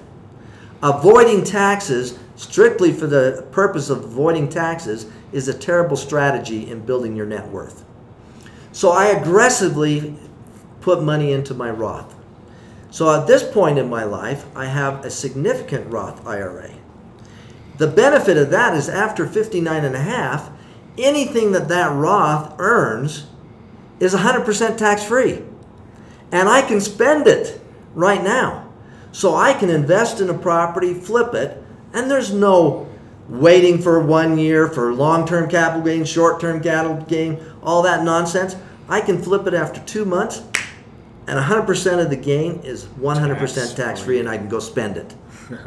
Avoiding 0.82 1.44
taxes 1.44 2.18
strictly 2.34 2.92
for 2.92 3.06
the 3.06 3.46
purpose 3.52 3.88
of 3.88 4.04
avoiding 4.04 4.48
taxes 4.48 5.06
is 5.32 5.48
a 5.48 5.54
terrible 5.54 5.96
strategy 5.96 6.68
in 6.68 6.84
building 6.84 7.14
your 7.14 7.26
net 7.26 7.48
worth. 7.48 7.84
So 8.72 8.90
I 8.90 9.06
aggressively 9.06 10.16
put 10.80 11.02
money 11.02 11.32
into 11.32 11.54
my 11.54 11.70
Roth. 11.70 12.14
So 12.90 13.10
at 13.10 13.26
this 13.26 13.42
point 13.42 13.78
in 13.78 13.88
my 13.88 14.04
life, 14.04 14.44
I 14.56 14.66
have 14.66 15.04
a 15.04 15.10
significant 15.10 15.90
Roth 15.90 16.26
IRA. 16.26 16.70
The 17.78 17.86
benefit 17.86 18.36
of 18.36 18.50
that 18.50 18.74
is 18.74 18.88
after 18.88 19.26
59 19.26 19.84
and 19.84 19.94
a 19.94 20.00
half, 20.00 20.50
anything 20.98 21.52
that 21.52 21.68
that 21.68 21.94
Roth 21.94 22.54
earns 22.58 23.26
is 23.98 24.14
100% 24.14 24.76
tax 24.76 25.04
free. 25.04 25.42
And 26.30 26.48
I 26.48 26.62
can 26.62 26.80
spend 26.80 27.26
it 27.26 27.61
right 27.94 28.22
now. 28.22 28.68
So 29.12 29.34
I 29.34 29.52
can 29.52 29.70
invest 29.70 30.20
in 30.20 30.30
a 30.30 30.34
property, 30.34 30.94
flip 30.94 31.34
it, 31.34 31.62
and 31.92 32.10
there's 32.10 32.32
no 32.32 32.88
waiting 33.28 33.80
for 33.80 34.00
one 34.00 34.38
year 34.38 34.68
for 34.68 34.92
long 34.94 35.26
term 35.26 35.48
capital 35.48 35.82
gain, 35.82 36.04
short 36.04 36.40
term 36.40 36.62
capital 36.62 36.96
gain, 37.06 37.42
all 37.62 37.82
that 37.82 38.04
nonsense. 38.04 38.56
I 38.88 39.00
can 39.00 39.20
flip 39.20 39.46
it 39.46 39.54
after 39.54 39.80
two 39.80 40.04
months, 40.04 40.42
and 41.26 41.38
100% 41.38 42.02
of 42.02 42.10
the 42.10 42.16
gain 42.16 42.60
is 42.60 42.84
100% 42.84 43.76
tax 43.76 44.00
free, 44.00 44.18
and 44.18 44.28
I 44.28 44.36
can 44.38 44.48
go 44.48 44.58
spend 44.58 44.96
it. 44.96 45.14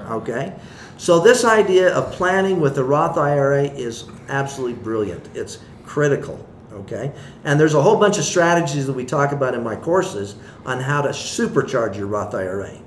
Okay? 0.09 0.53
So, 0.97 1.19
this 1.19 1.43
idea 1.43 1.93
of 1.93 2.13
planning 2.13 2.59
with 2.59 2.75
the 2.75 2.83
Roth 2.83 3.17
IRA 3.17 3.63
is 3.63 4.05
absolutely 4.29 4.81
brilliant. 4.81 5.29
It's 5.35 5.59
critical. 5.85 6.43
Okay? 6.75 7.11
And 7.43 7.59
there's 7.59 7.73
a 7.73 7.81
whole 7.81 7.97
bunch 7.97 8.17
of 8.17 8.25
strategies 8.25 8.85
that 8.87 8.93
we 8.93 9.05
talk 9.05 9.31
about 9.31 9.55
in 9.55 9.63
my 9.63 9.75
courses 9.75 10.35
on 10.65 10.81
how 10.81 11.01
to 11.01 11.09
supercharge 11.09 11.97
your 11.97 12.07
Roth 12.07 12.35
IRA. 12.35 12.77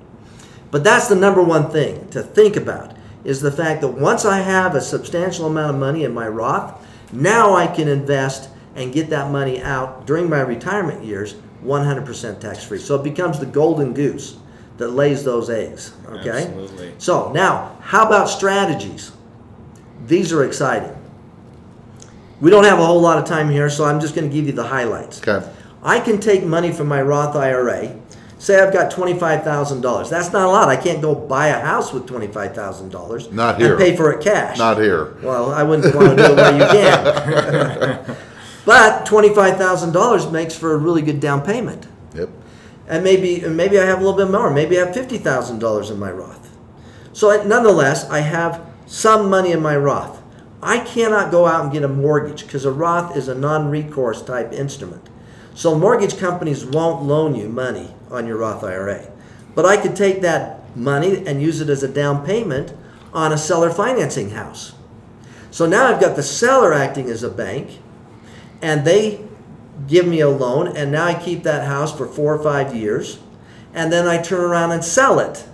But 0.71 0.83
that's 0.83 1.07
the 1.07 1.15
number 1.15 1.41
one 1.41 1.69
thing 1.71 2.07
to 2.09 2.21
think 2.21 2.55
about 2.55 2.95
is 3.23 3.41
the 3.41 3.51
fact 3.51 3.81
that 3.81 3.89
once 3.89 4.25
I 4.25 4.39
have 4.39 4.75
a 4.75 4.81
substantial 4.81 5.47
amount 5.47 5.73
of 5.73 5.79
money 5.79 6.03
in 6.03 6.13
my 6.13 6.27
Roth, 6.27 6.85
now 7.11 7.55
I 7.55 7.67
can 7.67 7.87
invest 7.87 8.49
and 8.75 8.93
get 8.93 9.09
that 9.09 9.31
money 9.31 9.61
out 9.61 10.05
during 10.05 10.29
my 10.29 10.41
retirement 10.41 11.03
years 11.03 11.35
100% 11.63 12.39
tax 12.39 12.63
free. 12.63 12.77
So 12.77 12.95
it 12.95 13.03
becomes 13.03 13.39
the 13.39 13.45
golden 13.45 13.93
goose 13.93 14.37
that 14.77 14.89
lays 14.89 15.23
those 15.23 15.49
eggs. 15.49 15.93
Okay? 16.07 16.45
Absolutely. 16.45 16.93
So 16.97 17.31
now, 17.33 17.77
how 17.81 18.05
about 18.07 18.29
strategies? 18.29 19.11
These 20.05 20.31
are 20.31 20.45
exciting. 20.45 20.95
We 22.41 22.49
don't 22.49 22.63
have 22.63 22.79
a 22.79 22.85
whole 22.85 23.01
lot 23.01 23.17
of 23.17 23.25
time 23.25 23.49
here, 23.49 23.69
so 23.69 23.85
I'm 23.85 23.99
just 23.99 24.15
going 24.15 24.29
to 24.29 24.33
give 24.33 24.45
you 24.45 24.53
the 24.53 24.63
highlights. 24.63 25.21
Okay. 25.25 25.45
I 25.83 25.99
can 25.99 26.19
take 26.19 26.43
money 26.43 26.71
from 26.71 26.87
my 26.87 27.01
Roth 27.01 27.35
IRA. 27.35 27.95
Say 28.37 28.57
I've 28.57 28.71
got 28.71 28.89
twenty-five 28.89 29.43
thousand 29.43 29.81
dollars. 29.81 30.09
That's 30.09 30.31
not 30.31 30.47
a 30.47 30.49
lot. 30.49 30.69
I 30.69 30.77
can't 30.77 31.01
go 31.01 31.13
buy 31.13 31.47
a 31.47 31.59
house 31.59 31.91
with 31.91 32.07
twenty-five 32.07 32.55
thousand 32.55 32.89
dollars. 32.89 33.29
Not 33.31 33.59
here. 33.59 33.71
And 33.71 33.79
pay 33.79 33.97
for 33.97 34.13
it 34.13 34.23
cash. 34.23 34.57
Not 34.57 34.77
here. 34.77 35.17
Well, 35.21 35.51
I 35.51 35.63
wouldn't 35.63 35.93
want 35.93 36.17
to 36.17 36.25
do 36.25 36.31
it 36.31 36.35
where 36.37 36.57
you 36.57 36.65
can. 36.65 38.17
but 38.65 39.05
twenty-five 39.05 39.57
thousand 39.57 39.91
dollars 39.91 40.31
makes 40.31 40.55
for 40.55 40.73
a 40.73 40.77
really 40.77 41.01
good 41.01 41.19
down 41.19 41.41
payment. 41.41 41.87
Yep. 42.15 42.29
And 42.87 43.03
maybe 43.03 43.43
and 43.43 43.57
maybe 43.57 43.77
I 43.77 43.83
have 43.83 43.99
a 43.99 44.05
little 44.05 44.17
bit 44.17 44.31
more. 44.31 44.49
Maybe 44.49 44.79
I 44.79 44.85
have 44.85 44.93
fifty 44.93 45.17
thousand 45.17 45.59
dollars 45.59 45.89
in 45.89 45.99
my 45.99 46.09
Roth. 46.11 46.49
So 47.11 47.43
nonetheless, 47.43 48.09
I 48.09 48.21
have 48.21 48.65
some 48.85 49.29
money 49.29 49.51
in 49.51 49.61
my 49.61 49.75
Roth. 49.75 50.18
I 50.61 50.79
cannot 50.79 51.31
go 51.31 51.45
out 51.45 51.63
and 51.63 51.71
get 51.71 51.83
a 51.83 51.87
mortgage 51.87 52.43
because 52.43 52.65
a 52.65 52.71
Roth 52.71 53.15
is 53.15 53.27
a 53.27 53.35
non-recourse 53.35 54.21
type 54.21 54.51
instrument. 54.51 55.09
So 55.55 55.77
mortgage 55.77 56.17
companies 56.17 56.65
won't 56.65 57.03
loan 57.03 57.35
you 57.35 57.49
money 57.49 57.93
on 58.09 58.27
your 58.27 58.37
Roth 58.37 58.63
IRA. 58.63 59.09
But 59.55 59.65
I 59.65 59.77
could 59.77 59.95
take 59.95 60.21
that 60.21 60.75
money 60.75 61.25
and 61.25 61.41
use 61.41 61.61
it 61.61 61.69
as 61.69 61.83
a 61.83 61.87
down 61.87 62.25
payment 62.25 62.73
on 63.13 63.31
a 63.31 63.37
seller 63.37 63.69
financing 63.69 64.31
house. 64.31 64.73
So 65.51 65.65
now 65.65 65.87
I've 65.87 65.99
got 65.99 66.15
the 66.15 66.23
seller 66.23 66.73
acting 66.73 67.09
as 67.09 67.23
a 67.23 67.29
bank, 67.29 67.79
and 68.61 68.85
they 68.85 69.25
give 69.87 70.07
me 70.07 70.19
a 70.19 70.29
loan, 70.29 70.67
and 70.77 70.91
now 70.91 71.05
I 71.05 71.13
keep 71.13 71.43
that 71.43 71.67
house 71.67 71.95
for 71.95 72.05
four 72.05 72.35
or 72.35 72.43
five 72.43 72.75
years, 72.75 73.19
and 73.73 73.91
then 73.91 74.07
I 74.07 74.21
turn 74.21 74.41
around 74.41 74.71
and 74.71 74.83
sell 74.83 75.19
it. 75.19 75.47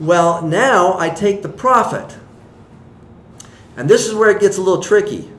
Well, 0.00 0.42
now 0.42 0.98
I 0.98 1.10
take 1.10 1.42
the 1.42 1.48
profit. 1.48 2.17
And 3.78 3.88
this 3.88 4.08
is 4.08 4.14
where 4.14 4.28
it 4.28 4.40
gets 4.40 4.58
a 4.58 4.60
little 4.60 4.82
tricky. 4.82 5.30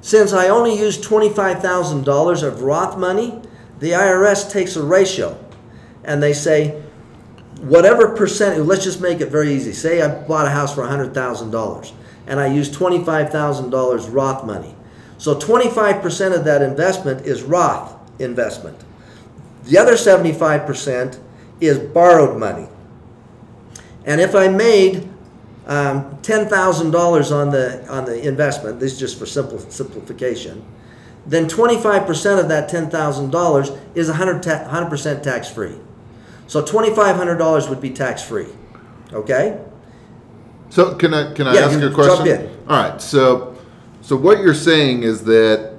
Since 0.00 0.32
I 0.32 0.48
only 0.48 0.76
use 0.76 0.96
$25,000 0.98 2.42
of 2.42 2.62
Roth 2.62 2.96
money, 2.96 3.42
the 3.78 3.90
IRS 3.90 4.50
takes 4.50 4.74
a 4.74 4.82
ratio 4.82 5.38
and 6.02 6.22
they 6.22 6.32
say, 6.32 6.82
whatever 7.60 8.16
percent, 8.16 8.64
let's 8.64 8.84
just 8.84 9.02
make 9.02 9.20
it 9.20 9.28
very 9.28 9.52
easy. 9.52 9.74
Say 9.74 10.00
I 10.00 10.08
bought 10.24 10.46
a 10.46 10.50
house 10.50 10.74
for 10.74 10.82
$100,000 10.82 11.92
and 12.26 12.40
I 12.40 12.46
use 12.46 12.74
$25,000 12.74 14.14
Roth 14.14 14.46
money. 14.46 14.74
So 15.18 15.34
25% 15.34 16.34
of 16.34 16.44
that 16.46 16.62
investment 16.62 17.26
is 17.26 17.42
Roth 17.42 17.94
investment. 18.18 18.82
The 19.64 19.76
other 19.76 19.92
75% 19.92 21.20
is 21.60 21.78
borrowed 21.78 22.38
money. 22.38 22.66
And 24.06 24.22
if 24.22 24.34
I 24.34 24.48
made 24.48 25.10
um, 25.66 26.16
$10,000 26.22 27.32
on 27.32 27.50
the, 27.50 27.88
on 27.88 28.04
the 28.04 28.26
investment, 28.26 28.80
this 28.80 28.92
is 28.92 28.98
just 28.98 29.18
for 29.18 29.26
simple, 29.26 29.58
simplification, 29.58 30.64
then 31.26 31.46
25% 31.46 32.38
of 32.40 32.48
that 32.48 32.70
$10,000 32.70 33.78
is 33.94 34.08
100 34.08 34.42
ta- 34.42 34.68
100% 34.68 35.22
tax 35.22 35.48
free. 35.48 35.76
So 36.46 36.62
$2,500 36.62 37.68
would 37.70 37.80
be 37.80 37.90
tax 37.90 38.22
free. 38.22 38.48
Okay? 39.12 39.58
So 40.70 40.94
can 40.96 41.14
I 41.14 41.32
can 41.34 41.46
I 41.46 41.54
Yeah, 41.54 41.60
ask 41.66 41.78
you 41.78 41.86
a 41.86 41.90
question? 41.92 42.26
jump 42.26 42.40
in. 42.40 42.50
All 42.68 42.76
right. 42.90 43.00
So 43.00 43.56
so 44.00 44.16
what 44.16 44.40
you're 44.40 44.54
saying 44.54 45.04
is 45.04 45.22
that 45.24 45.72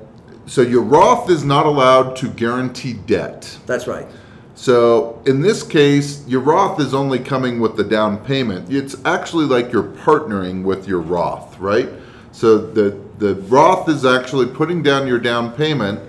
so 0.45 0.61
your 0.61 0.83
Roth 0.83 1.29
is 1.29 1.43
not 1.43 1.65
allowed 1.65 2.15
to 2.17 2.29
guarantee 2.29 2.93
debt. 2.93 3.57
That's 3.65 3.87
right. 3.87 4.07
So 4.55 5.21
in 5.25 5.41
this 5.41 5.63
case, 5.63 6.25
your 6.27 6.39
Roth 6.41 6.79
is 6.79 6.93
only 6.93 7.19
coming 7.19 7.59
with 7.59 7.75
the 7.75 7.83
down 7.83 8.17
payment. 8.19 8.71
It's 8.71 8.95
actually 9.03 9.45
like 9.45 9.71
you're 9.71 9.83
partnering 9.83 10.63
with 10.63 10.87
your 10.87 11.01
Roth, 11.01 11.59
right? 11.59 11.89
So 12.31 12.57
the 12.57 12.97
the 13.19 13.35
Roth 13.35 13.87
is 13.89 14.05
actually 14.05 14.47
putting 14.47 14.81
down 14.81 15.07
your 15.07 15.19
down 15.19 15.51
payment, 15.51 15.99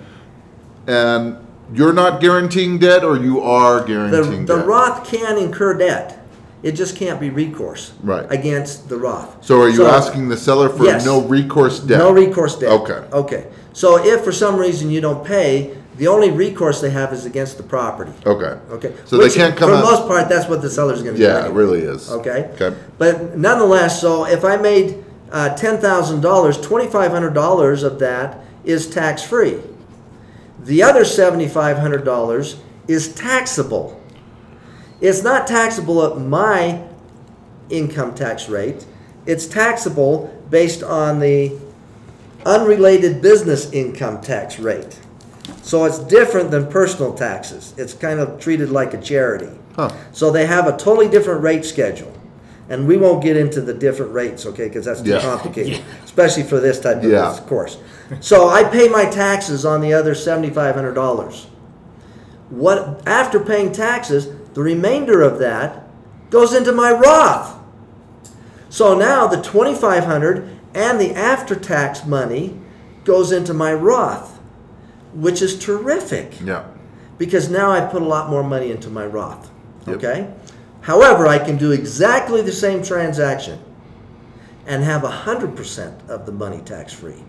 and 0.87 1.37
you're 1.73 1.93
not 1.93 2.21
guaranteeing 2.21 2.79
debt, 2.79 3.03
or 3.03 3.17
you 3.17 3.41
are 3.41 3.81
The, 3.81 3.87
guaranteeing 3.87 4.45
the 4.45 4.57
debt. 4.57 4.65
Roth 4.65 5.05
can 5.09 5.37
incur 5.37 5.77
debt. 5.77 6.13
It 6.63 6.71
just 6.71 6.95
can't 6.95 7.19
be 7.19 7.29
recourse 7.29 7.91
Right. 8.01 8.25
against 8.29 8.89
the 8.89 8.97
Roth. 8.97 9.37
so 9.41 9.61
are 9.61 9.69
you 9.69 9.85
asking 9.85 10.27
the 10.29 10.37
seller 10.37 10.69
for 10.69 10.85
Yes. 10.85 11.05
no 11.05 11.21
recourse 11.21 11.79
debt? 11.79 11.99
No 11.99 12.11
recourse 12.11 12.55
debt. 12.57 12.71
Okay. 12.71 12.99
Okay. 13.13 13.45
So 13.73 14.03
if 14.03 14.23
for 14.23 14.31
some 14.31 14.57
reason 14.57 14.89
you 14.89 14.99
don't 14.99 15.23
pay, 15.23 15.77
the 15.97 16.07
only 16.07 16.31
recourse 16.31 16.79
they 16.81 16.91
have 16.91 17.11
is 17.11 17.25
against 17.25 17.57
the 17.57 17.63
property. 17.63 18.11
Okay. 18.25 18.59
Okay. 18.71 18.95
So 19.05 19.17
Which, 19.17 19.33
they 19.33 19.39
can't 19.39 19.57
come 19.57 19.69
For 19.69 19.75
out. 19.75 19.81
the 19.81 19.91
most 19.91 20.07
part, 20.07 20.29
that's 20.29 20.47
what 20.47 20.61
the 20.61 20.69
seller's 20.69 21.01
going 21.03 21.15
to 21.15 21.19
do. 21.21 21.27
yeah, 21.27 21.45
it 21.45 21.51
really 21.51 21.79
is. 21.79 22.09
Okay. 22.11 22.51
Okay. 22.53 22.77
But 22.97 23.37
nonetheless, 23.37 23.99
so 23.99 24.25
if 24.25 24.45
I 24.45 24.57
made 24.57 25.03
uh, 25.31 25.55
ten 25.55 25.79
thousand 25.79 26.21
dollars, 26.21 26.59
twenty 26.59 26.87
five 26.87 27.11
hundred 27.11 27.33
dollars 27.33 27.83
of 27.83 27.99
that 27.99 28.39
is 28.63 28.89
tax 28.89 29.23
free. 29.23 29.59
The 30.63 30.83
other 30.83 31.03
seventy 31.05 31.47
five 31.47 31.77
hundred 31.77 32.03
dollars 32.05 32.57
is 32.87 33.13
taxable. 33.15 34.01
It's 35.01 35.23
not 35.23 35.47
taxable 35.47 36.03
at 36.05 36.17
my 36.19 36.83
income 37.69 38.15
tax 38.15 38.47
rate. 38.49 38.85
It's 39.25 39.45
taxable 39.45 40.33
based 40.49 40.83
on 40.83 41.19
the 41.19 41.57
unrelated 42.45 43.21
business 43.21 43.71
income 43.71 44.21
tax 44.21 44.57
rate. 44.59 44.99
So 45.67 45.83
it's 45.83 45.99
different 45.99 46.49
than 46.49 46.67
personal 46.67 47.13
taxes. 47.13 47.73
It's 47.77 47.93
kind 47.93 48.21
of 48.21 48.39
treated 48.39 48.69
like 48.69 48.93
a 48.93 49.01
charity. 49.01 49.49
Huh. 49.75 49.91
So 50.13 50.31
they 50.31 50.45
have 50.45 50.65
a 50.65 50.71
totally 50.77 51.09
different 51.09 51.41
rate 51.43 51.65
schedule. 51.65 52.13
And 52.69 52.87
we 52.87 52.95
won't 52.95 53.21
get 53.21 53.35
into 53.35 53.59
the 53.59 53.73
different 53.73 54.13
rates, 54.13 54.45
okay, 54.45 54.69
because 54.69 54.85
that's 54.85 55.01
too 55.01 55.09
Yeah. 55.11 55.19
complicated, 55.33 55.81
especially 56.05 56.43
for 56.43 56.61
this 56.61 56.79
type 56.79 56.97
of 56.97 57.03
Yeah. 57.03 57.37
course. 57.47 57.77
So 58.21 58.47
I 58.47 58.63
pay 58.63 58.87
my 58.87 59.05
taxes 59.05 59.65
on 59.65 59.81
the 59.81 59.93
other 59.93 60.15
seventy-five 60.15 60.73
hundred 60.73 60.93
dollars. 60.93 61.47
What 62.49 63.01
after 63.05 63.37
paying 63.39 63.73
taxes, 63.73 64.29
the 64.53 64.61
remainder 64.61 65.21
of 65.21 65.37
that 65.39 65.83
goes 66.29 66.53
into 66.53 66.71
my 66.71 66.91
Roth. 66.93 67.55
So 68.69 68.97
now 68.97 69.27
the 69.27 69.41
twenty-five 69.41 70.05
hundred 70.05 70.49
and 70.73 70.99
the 70.99 71.13
after-tax 71.13 72.05
money 72.05 72.57
goes 73.03 73.31
into 73.33 73.53
my 73.53 73.73
Roth, 73.73 74.36
which 75.17 75.41
is 75.41 75.57
terrific 75.57 76.33
Yeah. 76.43 76.63
because 77.17 77.49
now 77.49 77.71
I 77.71 77.81
put 77.81 78.01
a 78.01 78.05
lot 78.05 78.29
more 78.29 78.43
money 78.43 78.71
into 78.71 78.89
my 78.89 79.05
Roth. 79.05 79.49
Yep. 79.87 79.97
Okay? 79.97 80.27
However, 80.81 81.27
I 81.27 81.39
can 81.39 81.57
do 81.57 81.71
exactly 81.71 82.41
the 82.41 82.51
same 82.51 82.83
transaction 82.83 83.59
and 84.67 84.83
have 84.83 85.01
100% 85.03 86.07
of 86.07 86.25
the 86.25 86.31
money 86.31 86.61
tax 86.63 86.93
free. 86.93 87.23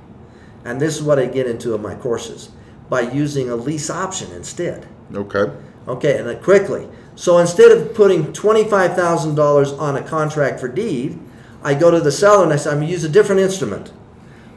And 0.64 0.80
this 0.80 0.96
is 0.96 1.02
what 1.02 1.18
I 1.18 1.26
get 1.26 1.46
into 1.46 1.74
in 1.74 1.80
my 1.80 1.94
courses 1.94 2.50
by 2.90 3.00
using 3.00 3.48
a 3.48 3.56
lease 3.56 3.88
option 3.90 4.32
instead. 4.32 4.86
Okay. 5.14 5.50
Okay, 5.86 6.18
and 6.18 6.28
then 6.28 6.42
quickly. 6.42 6.86
So 7.14 7.38
instead 7.38 7.72
of 7.72 7.94
putting 7.94 8.32
$25,000 8.32 9.78
on 9.80 9.96
a 9.96 10.02
contract 10.02 10.60
for 10.60 10.68
deed, 10.68 11.18
I 11.62 11.74
go 11.74 11.90
to 11.90 12.00
the 12.00 12.12
seller 12.12 12.44
and 12.44 12.52
I 12.52 12.56
say, 12.56 12.70
I'm 12.70 12.76
going 12.76 12.88
to 12.88 12.92
use 12.92 13.04
a 13.04 13.08
different 13.08 13.40
instrument. 13.40 13.92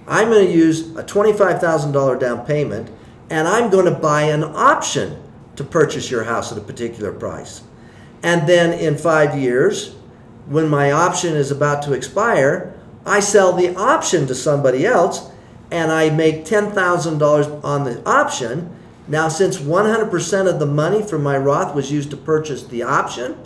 I'm 0.07 0.29
going 0.29 0.45
to 0.45 0.53
use 0.53 0.89
a 0.97 1.03
$25,000 1.03 2.19
down 2.19 2.45
payment 2.45 2.89
and 3.31 3.47
I'm 3.47 3.69
going 3.69 3.85
to 3.85 3.99
buy 3.99 4.23
an 4.23 4.43
option 4.43 5.21
to 5.55 5.63
purchase 5.63 6.11
your 6.11 6.25
house 6.25 6.51
at 6.51 6.57
a 6.57 6.61
particular 6.61 7.11
price. 7.11 7.63
And 8.21 8.47
then 8.47 8.77
in 8.77 8.97
five 8.97 9.37
years, 9.37 9.95
when 10.45 10.67
my 10.67 10.91
option 10.91 11.35
is 11.35 11.49
about 11.49 11.81
to 11.83 11.93
expire, 11.93 12.73
I 13.05 13.21
sell 13.21 13.53
the 13.53 13.75
option 13.75 14.27
to 14.27 14.35
somebody 14.35 14.85
else 14.85 15.31
and 15.71 15.91
I 15.91 16.09
make 16.09 16.45
$10,000 16.45 17.63
on 17.63 17.83
the 17.85 18.03
option. 18.05 18.77
Now, 19.07 19.29
since 19.29 19.57
100% 19.57 20.47
of 20.47 20.59
the 20.59 20.65
money 20.65 21.01
from 21.01 21.23
my 21.23 21.37
Roth 21.37 21.73
was 21.73 21.91
used 21.91 22.11
to 22.11 22.17
purchase 22.17 22.65
the 22.65 22.83
option, 22.83 23.37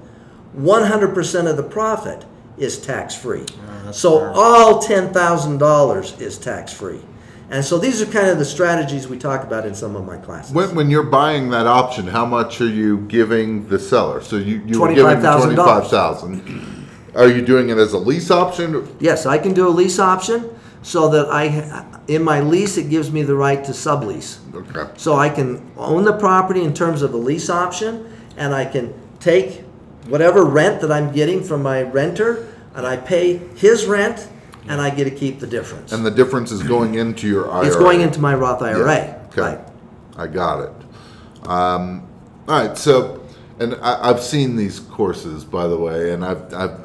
100% 0.57 1.49
of 1.49 1.57
the 1.57 1.63
profit 1.63 2.25
is 2.57 2.79
tax 2.79 3.15
free. 3.15 3.45
Ah, 3.67 3.91
so 3.91 4.31
all 4.33 4.81
$10,000 4.81 6.21
is 6.21 6.37
tax 6.39 6.73
free. 6.73 7.01
And 7.49 7.63
so 7.63 7.77
these 7.77 8.01
are 8.01 8.05
kind 8.07 8.27
of 8.27 8.39
the 8.39 8.45
strategies 8.45 9.07
we 9.07 9.17
talk 9.19 9.43
about 9.43 9.65
in 9.65 9.75
some 9.75 9.95
of 9.95 10.05
my 10.05 10.17
classes. 10.17 10.53
When, 10.53 10.73
when 10.73 10.89
you're 10.89 11.03
buying 11.03 11.49
that 11.51 11.67
option, 11.67 12.07
how 12.07 12.25
much 12.25 12.59
are 12.59 12.67
you 12.67 13.01
giving 13.01 13.67
the 13.67 13.77
seller? 13.77 14.21
So 14.21 14.37
you, 14.37 14.63
you 14.65 14.81
were 14.81 14.87
giving 14.93 15.05
$25,000. 15.17 15.41
twenty-five 15.41 15.87
thousand. 15.89 16.87
Are 17.15 17.27
you 17.29 17.45
doing 17.45 17.69
it 17.69 17.77
as 17.77 17.93
a 17.93 17.97
lease 17.99 18.31
option? 18.31 18.95
Yes, 18.99 19.25
I 19.25 19.37
can 19.37 19.53
do 19.53 19.67
a 19.67 19.69
lease 19.69 19.99
option 19.99 20.49
so 20.81 21.07
that 21.09 21.29
I, 21.29 21.85
in 22.07 22.23
my 22.23 22.41
lease, 22.41 22.77
it 22.77 22.89
gives 22.89 23.11
me 23.11 23.21
the 23.23 23.35
right 23.35 23.63
to 23.63 23.71
sublease. 23.71 24.39
Okay. 24.53 24.91
So 24.97 25.15
I 25.15 25.29
can 25.29 25.71
own 25.77 26.03
the 26.03 26.13
property 26.17 26.61
in 26.63 26.73
terms 26.73 27.01
of 27.03 27.13
a 27.13 27.17
lease 27.17 27.49
option, 27.49 28.11
and 28.37 28.53
I 28.53 28.65
can 28.65 28.93
take 29.19 29.61
whatever 30.07 30.43
rent 30.43 30.81
that 30.81 30.91
I'm 30.91 31.11
getting 31.11 31.43
from 31.43 31.63
my 31.63 31.83
renter, 31.83 32.47
and 32.75 32.85
I 32.85 32.97
pay 32.97 33.37
his 33.55 33.85
rent, 33.85 34.27
and 34.67 34.81
I 34.81 34.89
get 34.89 35.05
to 35.05 35.11
keep 35.11 35.39
the 35.39 35.47
difference. 35.47 35.91
And 35.91 36.05
the 36.05 36.11
difference 36.11 36.51
is 36.51 36.63
going 36.63 36.95
into 36.95 37.27
your 37.27 37.51
IRA. 37.51 37.67
It's 37.67 37.75
going 37.75 38.01
into 38.01 38.19
my 38.19 38.33
Roth 38.33 38.61
Yeah, 38.61 38.67
IRA. 38.67 39.21
Okay. 39.31 39.41
Right. 39.41 39.59
I 40.17 40.27
got 40.27 40.61
it. 40.61 41.47
Um, 41.47 42.07
all 42.47 42.67
right. 42.67 42.77
So, 42.77 43.23
and 43.59 43.75
I, 43.75 44.09
I've 44.09 44.21
seen 44.21 44.55
these 44.55 44.79
courses, 44.79 45.43
by 45.43 45.67
the 45.67 45.77
way, 45.77 46.11
and 46.11 46.25
I've 46.25 46.53
I've 46.53 46.79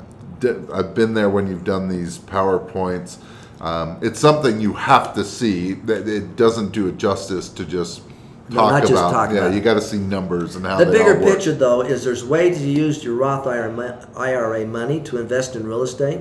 I've 0.73 0.95
been 0.95 1.15
there 1.15 1.31
when 1.31 1.47
you've 1.47 1.65
done 1.65 1.89
these 1.89 2.19
powerpoints. 2.19 3.19
Um, 3.61 3.99
it's 4.01 4.19
something 4.19 4.61
you 4.61 4.73
have 4.73 5.15
to 5.15 5.25
see. 5.25 5.75
That 5.75 6.09
it 6.09 6.37
doesn't 6.37 6.73
do 6.73 6.89
it 6.89 6.97
justice 6.97 7.49
to 7.51 7.65
just 7.65 8.03
No, 8.49 8.57
talk 8.57 8.81
just 8.83 8.93
about. 8.93 9.13
talk 9.13 9.31
yeah, 9.31 9.39
about 9.47 9.55
you 9.55 9.61
got 9.61 9.75
to 9.75 9.83
see 9.83 9.99
numbers 9.99 10.57
and 10.57 10.65
how 10.67 10.79
The 10.79 10.87
bigger 10.87 11.21
picture, 11.21 11.53
though, 11.53 11.83
is 11.83 12.05
there's 12.05 12.25
ways 12.25 12.59
to 12.59 12.69
use 12.69 13.05
your 13.05 13.15
Roth 13.15 13.47
IRA 13.47 14.67
money 14.67 15.01
to 15.03 15.19
invest 15.19 15.57
in 15.57 15.67
real 15.67 15.83
estate 15.83 16.21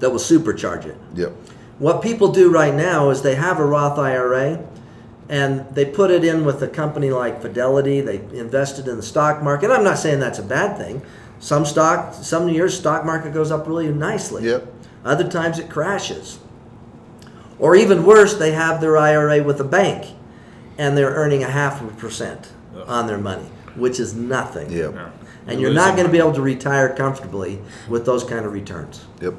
that 0.00 0.10
will 0.10 0.18
supercharge 0.18 0.86
it. 0.86 0.96
Yep. 1.14 1.32
What 1.78 2.02
people 2.02 2.28
do 2.32 2.50
right 2.50 2.74
now 2.74 3.10
is 3.10 3.22
they 3.22 3.34
have 3.34 3.58
a 3.58 3.64
Roth 3.64 3.98
IRA 3.98 4.64
and 5.28 5.66
they 5.74 5.84
put 5.84 6.10
it 6.10 6.24
in 6.24 6.44
with 6.44 6.62
a 6.62 6.68
company 6.68 7.10
like 7.10 7.40
Fidelity. 7.40 8.00
They 8.00 8.16
invested 8.38 8.88
in 8.88 8.96
the 8.96 9.02
stock 9.02 9.42
market. 9.42 9.70
I'm 9.70 9.84
not 9.84 9.98
saying 9.98 10.20
that's 10.20 10.38
a 10.38 10.44
bad 10.44 10.76
thing. 10.76 11.02
Some 11.40 11.64
stock, 11.64 12.14
some 12.14 12.48
years, 12.48 12.78
stock 12.78 13.04
market 13.04 13.32
goes 13.32 13.50
up 13.50 13.66
really 13.66 13.88
nicely. 13.88 14.44
Yep. 14.44 14.72
Other 15.04 15.28
times 15.28 15.58
it 15.58 15.68
crashes. 15.68 16.38
Or 17.58 17.74
even 17.74 18.04
worse, 18.04 18.34
they 18.34 18.52
have 18.52 18.80
their 18.80 18.96
IRA 18.96 19.42
with 19.42 19.60
a 19.60 19.64
bank 19.64 20.14
and 20.78 20.96
they're 20.96 21.10
earning 21.10 21.42
a 21.42 21.50
half 21.50 21.80
of 21.80 21.88
a 21.88 21.96
percent 21.96 22.52
on 22.86 23.06
their 23.06 23.18
money, 23.18 23.48
which 23.74 23.98
is 23.98 24.14
nothing. 24.14 24.70
Yep. 24.70 24.94
And 25.46 25.60
you're 25.60 25.72
not 25.72 25.96
going 25.96 26.06
to 26.06 26.12
be 26.12 26.18
able 26.18 26.32
to 26.34 26.42
retire 26.42 26.94
comfortably 26.94 27.60
with 27.88 28.06
those 28.06 28.22
kind 28.24 28.46
of 28.46 28.52
returns. 28.52 29.04
Yep. 29.20 29.34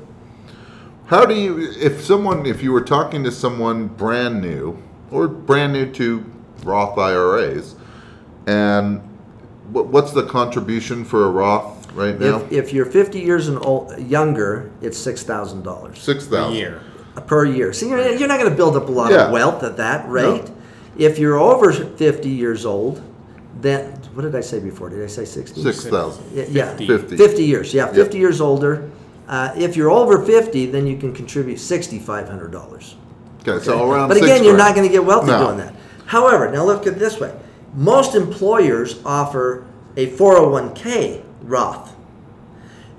How 1.07 1.25
do 1.25 1.35
you, 1.35 1.71
if 1.79 2.01
someone, 2.01 2.45
if 2.45 2.63
you 2.63 2.71
were 2.71 2.81
talking 2.81 3.23
to 3.23 3.31
someone 3.31 3.87
brand 3.87 4.41
new 4.41 4.81
or 5.11 5.27
brand 5.27 5.73
new 5.73 5.91
to 5.93 6.25
Roth 6.63 6.97
IRAs, 6.97 7.75
and 8.47 8.99
what, 9.71 9.87
what's 9.87 10.11
the 10.11 10.25
contribution 10.25 11.03
for 11.03 11.25
a 11.25 11.29
Roth 11.29 11.91
right 11.93 12.17
now? 12.19 12.37
If, 12.37 12.51
if 12.51 12.73
you're 12.73 12.85
50 12.85 13.19
years 13.19 13.47
and 13.47 13.63
old, 13.65 13.97
younger, 13.99 14.71
it's 14.81 14.97
$6,000. 15.05 15.97
Six 15.97 16.31
A 16.31 16.51
year. 16.51 16.81
Uh, 17.15 17.21
per 17.21 17.45
year. 17.45 17.73
See, 17.73 17.89
you're, 17.89 17.99
you're 18.15 18.27
not 18.27 18.39
going 18.39 18.49
to 18.49 18.55
build 18.55 18.75
up 18.75 18.87
a 18.87 18.91
lot 18.91 19.11
Yeah. 19.11 19.25
of 19.25 19.31
wealth 19.31 19.61
at 19.63 19.77
that 19.77 20.09
rate. 20.09 20.49
If 20.97 21.19
you're 21.19 21.37
over 21.37 21.71
50 21.73 22.29
years 22.29 22.65
old, 22.65 23.01
then 23.61 23.91
what 24.13 24.23
did 24.23 24.35
I 24.35 24.41
say 24.41 24.59
before? 24.59 24.89
Did 24.89 25.03
I 25.03 25.07
say 25.07 25.25
60? 25.25 25.61
Six 25.63 25.85
thousand. 25.85 26.25
Yeah, 26.33 26.45
yeah. 26.49 26.69
50. 26.77 26.87
50. 26.87 27.17
50 27.17 27.43
years. 27.43 27.73
Yeah, 27.73 27.87
50 27.91 28.17
years 28.17 28.41
older. 28.41 28.89
Uh, 29.27 29.53
if 29.55 29.75
you're 29.75 29.91
over 29.91 30.23
50, 30.23 30.67
then 30.67 30.85
you 30.85 30.97
can 30.97 31.13
contribute 31.13 31.57
$6,500. 31.57 32.95
Okay, 33.47 33.63
so 33.63 33.89
around. 33.91 34.09
But 34.09 34.17
again, 34.17 34.43
you're 34.43 34.55
grand. 34.55 34.69
not 34.69 34.75
going 34.75 34.87
to 34.87 34.91
get 34.91 35.03
wealthy 35.05 35.31
No. 35.31 35.45
doing 35.45 35.57
that. 35.57 35.75
However, 36.05 36.51
now 36.51 36.63
look 36.65 36.87
at 36.87 36.93
it 36.93 36.99
this 36.99 37.19
way: 37.19 37.33
most 37.73 38.15
employers 38.15 39.01
offer 39.05 39.65
a 39.97 40.07
401k 40.07 41.23
Roth, 41.41 41.93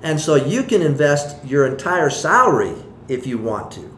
and 0.03 0.21
so 0.21 0.35
you 0.35 0.63
can 0.63 0.83
invest 0.83 1.45
your 1.45 1.67
entire 1.67 2.11
salary 2.11 2.75
if 3.09 3.27
you 3.27 3.39
want 3.39 3.71
to 3.73 3.91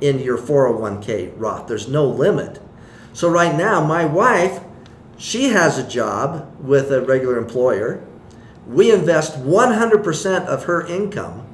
in 0.00 0.18
your 0.20 0.38
401k 0.38 1.32
Roth. 1.36 1.66
There's 1.66 1.88
no 1.88 2.06
limit. 2.06 2.60
So 3.12 3.28
right 3.28 3.56
now, 3.56 3.84
my 3.84 4.04
wife, 4.04 4.60
she 5.18 5.48
has 5.50 5.76
a 5.76 5.86
job 5.86 6.54
with 6.60 6.92
a 6.92 7.02
regular 7.02 7.36
employer. 7.36 8.02
We 8.66 8.92
invest 8.92 9.38
100% 9.38 10.46
of 10.46 10.64
her 10.64 10.86
income 10.86 11.46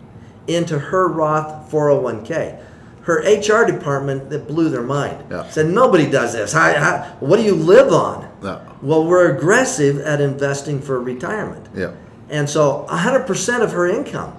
into 0.47 0.79
her 0.79 1.09
Roth 1.09 1.71
401k. 1.71 2.63
Her 3.03 3.19
HR 3.19 3.65
department 3.71 4.31
that 4.31 4.49
blew 4.49 4.69
their 4.69 4.83
mind. 4.83 5.25
Yeah. 5.31 5.49
Said 5.49 5.67
nobody 5.67 6.11
does 6.11 6.33
this. 6.33 6.53
How, 6.53 6.73
how, 6.75 7.17
what 7.21 7.37
do 7.37 7.45
you 7.45 7.55
live 7.55 7.93
on? 7.93 8.29
No. 8.43 8.61
Well, 8.83 9.07
we're 9.07 9.37
aggressive 9.37 9.99
at 10.01 10.21
investing 10.21 10.81
for 10.81 11.01
retirement. 11.01 11.69
Yeah. 11.75 11.93
And 12.29 12.51
so 12.51 12.85
100% 12.91 13.63
of 13.63 13.73
her 13.73 13.87
income 13.87 14.37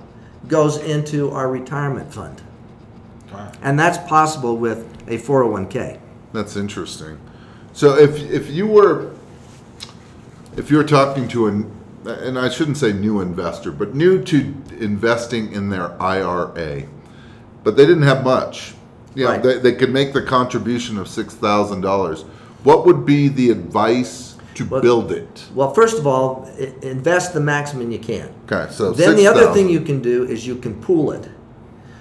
goes 0.47 0.77
into 0.77 1.31
our 1.31 1.49
retirement 1.49 2.13
fund. 2.13 2.41
And 3.61 3.79
that's 3.79 3.97
possible 4.09 4.57
with 4.57 4.85
a 5.07 5.17
401k. 5.17 5.99
That's 6.33 6.55
interesting. 6.55 7.19
So 7.73 7.97
if 7.97 8.17
if 8.31 8.49
you 8.49 8.67
were 8.67 9.13
if 10.55 10.71
you 10.71 10.77
were 10.77 10.83
talking 10.83 11.27
to 11.29 11.47
an 11.47 11.76
and 12.07 12.37
I 12.39 12.49
shouldn't 12.49 12.77
say 12.77 12.93
new 12.93 13.21
investor, 13.21 13.71
but 13.71 13.95
new 13.95 14.23
to 14.25 14.53
investing 14.79 15.51
in 15.51 15.69
their 15.69 15.99
IRA, 16.01 16.83
but 17.63 17.75
they 17.77 17.85
didn't 17.85 18.03
have 18.03 18.23
much. 18.23 18.73
You 19.15 19.25
know, 19.25 19.31
Right. 19.31 19.43
they, 19.43 19.57
they 19.59 19.73
could 19.73 19.91
make 19.91 20.13
the 20.13 20.21
contribution 20.21 20.97
of 20.97 21.07
six 21.07 21.33
thousand 21.33 21.81
dollars. 21.81 22.23
What 22.63 22.85
would 22.85 23.05
be 23.05 23.27
the 23.29 23.49
advice 23.49 24.35
to 24.55 24.65
Well- 24.65 24.81
build 24.81 25.11
it? 25.11 25.45
Well, 25.55 25.73
first 25.73 25.97
of 25.97 26.05
all, 26.07 26.49
invest 26.81 27.33
the 27.33 27.39
maximum 27.39 27.91
you 27.91 27.99
can. 27.99 28.29
Okay, 28.51 28.71
so 28.71 28.91
Then 28.91 29.15
the 29.15 29.27
other 29.27 29.41
6,000. 29.41 29.53
thing 29.53 29.69
you 29.73 29.81
can 29.81 30.01
do 30.01 30.23
is 30.23 30.45
you 30.47 30.55
can 30.55 30.75
pool 30.75 31.11
it. 31.11 31.29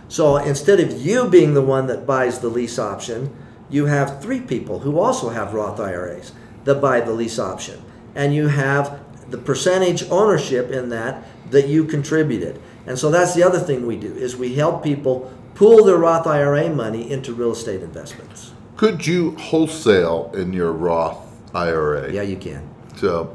So 0.09 0.37
instead 0.37 0.79
of 0.81 0.93
you 1.05 1.29
being 1.29 1.55
the 1.55 1.63
one 1.63 1.87
that 1.89 2.07
buys 2.07 2.39
the 2.39 2.49
lease 2.49 2.79
option, 2.79 3.31
you 3.69 3.87
have 3.87 4.21
three 4.23 4.41
people 4.41 4.81
who 4.81 4.99
also 4.99 5.31
have 5.31 5.53
Roth 5.53 5.81
IRAs 5.81 6.33
that 6.65 6.81
buy 6.81 7.01
the 7.01 7.13
lease 7.13 7.39
option. 7.39 7.81
And 8.15 8.35
you 8.35 8.49
have 8.49 8.99
the 9.31 9.39
percentage 9.39 10.09
ownership 10.11 10.71
in 10.71 10.89
that 10.91 11.25
that 11.51 11.69
you 11.69 11.85
contributed. 11.85 12.61
And 12.87 12.99
so 12.99 13.11
that's 13.11 13.35
the 13.35 13.43
other 13.43 13.59
thing 13.59 13.87
we 13.87 13.97
do 13.97 14.15
is 14.15 14.37
we 14.37 14.55
help 14.55 14.83
people 14.83 15.33
pool 15.55 15.85
their 15.85 15.97
Roth 15.97 16.27
IRA 16.27 16.69
money 16.71 17.11
into 17.11 17.33
real 17.33 17.53
estate 17.53 17.83
investments. 17.83 18.53
Could 18.77 19.07
you 19.07 19.33
wholesale 19.37 20.31
in 20.35 20.53
your 20.53 20.73
Roth 20.73 21.19
IRA? 21.55 22.13
Yeah, 22.13 22.23
you 22.23 22.37
can. 22.37 22.69
So 22.97 23.35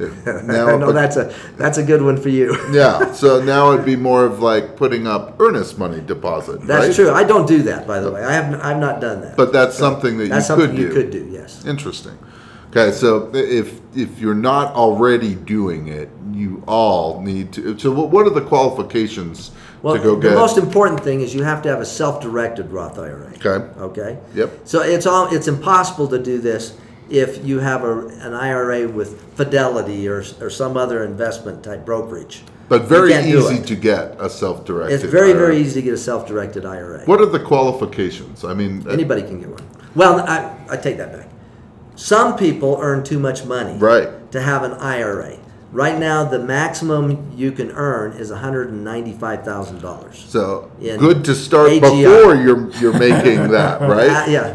now, 0.44 0.78
know 0.78 0.92
that's 0.92 1.16
a 1.16 1.34
that's 1.56 1.76
a 1.76 1.82
good 1.82 2.00
one 2.00 2.16
for 2.16 2.30
you. 2.30 2.56
yeah. 2.72 3.12
So 3.12 3.42
now 3.42 3.72
it'd 3.72 3.84
be 3.84 3.96
more 3.96 4.24
of 4.24 4.40
like 4.40 4.76
putting 4.76 5.06
up 5.06 5.38
earnest 5.40 5.78
money 5.78 6.00
deposit. 6.00 6.62
That's 6.62 6.88
right? 6.88 6.94
true. 6.94 7.10
I 7.10 7.24
don't 7.24 7.46
do 7.46 7.62
that, 7.64 7.86
by 7.86 8.00
the 8.00 8.10
way. 8.10 8.24
I 8.24 8.32
have 8.32 8.60
I've 8.60 8.78
not 8.78 9.00
done 9.00 9.20
that. 9.20 9.36
But 9.36 9.52
that's 9.52 9.76
something 9.76 10.16
that 10.18 10.30
that's 10.30 10.44
you 10.44 10.46
something 10.46 10.70
could 10.70 10.78
you 10.78 10.88
do. 10.88 10.94
could 10.94 11.10
do. 11.10 11.28
Yes. 11.30 11.66
Interesting. 11.66 12.18
Okay, 12.70 12.92
so 12.92 13.30
if 13.34 13.80
if 13.96 14.18
you're 14.20 14.34
not 14.34 14.74
already 14.74 15.34
doing 15.34 15.88
it, 15.88 16.08
you 16.32 16.62
all 16.68 17.20
need 17.20 17.52
to. 17.54 17.78
So 17.78 17.90
what 17.92 18.26
are 18.26 18.30
the 18.30 18.40
qualifications 18.42 19.50
Well, 19.82 19.96
to 19.96 20.00
go 20.02 20.14
the 20.14 20.22
get? 20.22 20.28
The 20.30 20.36
most 20.36 20.56
important 20.56 21.02
thing 21.02 21.20
is 21.20 21.34
you 21.34 21.42
have 21.42 21.62
to 21.62 21.68
have 21.68 21.80
a 21.80 21.84
self-directed 21.86 22.70
Roth 22.70 22.98
IRA. 22.98 23.32
Okay. 23.44 23.64
Okay. 23.80 24.18
Yep. 24.34 24.50
So 24.64 24.82
it's 24.82 25.06
all 25.06 25.34
it's 25.34 25.48
impossible 25.48 26.06
to 26.08 26.18
do 26.22 26.38
this 26.38 26.76
if 27.08 27.44
you 27.44 27.58
have 27.58 27.82
a, 27.82 28.06
an 28.22 28.34
IRA 28.34 28.86
with 28.88 29.20
Fidelity 29.36 30.06
or 30.08 30.22
or 30.40 30.48
some 30.48 30.76
other 30.76 31.02
investment 31.04 31.64
type 31.64 31.84
brokerage. 31.84 32.42
but 32.68 32.82
very 32.82 33.14
easy 33.14 33.60
to 33.60 33.74
get 33.74 34.14
a 34.20 34.30
self-directed. 34.30 34.94
It's 34.94 35.02
very 35.02 35.30
IRA. 35.30 35.38
very 35.38 35.56
easy 35.58 35.80
to 35.80 35.84
get 35.86 35.94
a 35.94 35.98
self-directed 36.10 36.64
IRA. 36.64 37.02
What 37.06 37.20
are 37.20 37.26
the 37.26 37.40
qualifications? 37.40 38.44
I 38.44 38.54
mean, 38.54 38.86
uh, 38.86 38.92
Anybody 38.92 39.22
can 39.22 39.40
get 39.40 39.48
one. 39.48 39.66
Well, 39.96 40.20
I, 40.20 40.54
I 40.70 40.76
take 40.76 40.96
that 40.98 41.10
back. 41.12 41.26
Some 42.00 42.38
people 42.38 42.78
earn 42.80 43.02
too 43.04 43.18
much 43.18 43.44
money 43.44 43.76
Right. 43.78 44.08
to 44.32 44.40
have 44.40 44.62
an 44.64 44.72
IRA. 44.72 45.34
Right 45.70 45.98
now, 45.98 46.24
the 46.24 46.38
maximum 46.38 47.30
you 47.36 47.52
can 47.52 47.70
earn 47.72 48.12
is 48.12 48.30
$195,000. 48.32 50.14
So 50.26 50.70
good 50.98 51.22
to 51.26 51.34
start 51.34 51.68
AGI. 51.72 51.80
before 51.80 52.34
you're 52.36 52.70
you're 52.80 52.98
making 52.98 53.48
that, 53.56 53.82
Uh, 53.82 53.86
right? 53.88 54.28
yeah. 54.30 54.54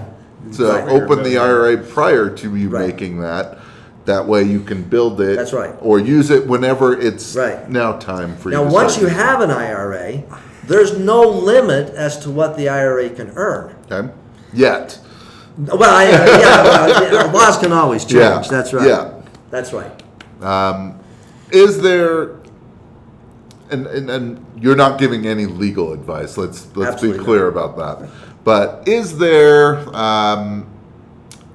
So 0.50 0.72
Right. 0.74 0.90
open 0.90 1.22
the 1.22 1.38
IRA 1.38 1.78
prior 1.78 2.30
to 2.30 2.56
you 2.56 2.70
Right. 2.70 2.88
making 2.88 3.22
that. 3.22 3.60
That 4.06 4.28
way 4.28 4.42
you 4.42 4.60
can 4.62 4.82
build 4.82 5.22
it. 5.22 5.36
That's 5.38 5.54
right. 5.54 5.74
Or 5.82 6.00
use 6.00 6.32
it 6.32 6.48
whenever 6.48 6.94
it's 7.00 7.36
Right. 7.36 7.70
now 7.70 7.92
time 7.94 8.38
for 8.40 8.50
Now, 8.50 8.64
you. 8.64 8.70
to 8.70 8.74
once 8.74 9.00
you 9.00 9.06
have 9.08 9.42
an 9.42 9.52
IRA, 9.52 10.24
there's 10.68 10.98
no 10.98 11.22
limit 11.30 11.94
as 11.96 12.18
to 12.20 12.32
what 12.32 12.58
the 12.58 12.70
IRA 12.70 13.10
can 13.10 13.32
earn. 13.36 13.70
Okay. 13.92 14.10
Yet. 14.52 14.98
Well, 15.58 15.84
I, 15.84 16.10
yeah, 16.10 16.64
well, 16.64 17.14
yeah, 17.14 17.24
laws 17.34 17.58
can 17.58 17.72
always 17.72 18.04
change. 18.04 18.16
Yeah, 18.16 18.44
That's 18.50 18.74
right. 18.74 18.88
yeah. 18.88 19.22
That's 19.52 19.74
right. 19.74 19.92
Is 21.52 21.82
there 21.82 22.36
and, 23.70 23.88
and 23.88 24.10
and 24.10 24.46
you're 24.58 24.76
not 24.76 25.00
giving 25.00 25.26
any 25.26 25.46
legal 25.46 25.94
advice. 25.94 26.38
Let's 26.38 26.76
let's 26.76 26.94
Absolutely 26.94 27.20
be 27.20 27.26
clear 27.26 27.52
not. 27.52 27.70
about 27.76 28.00
that. 28.00 28.10
But 28.44 28.88
is 28.88 29.18
there 29.18 29.78
um, 29.96 30.68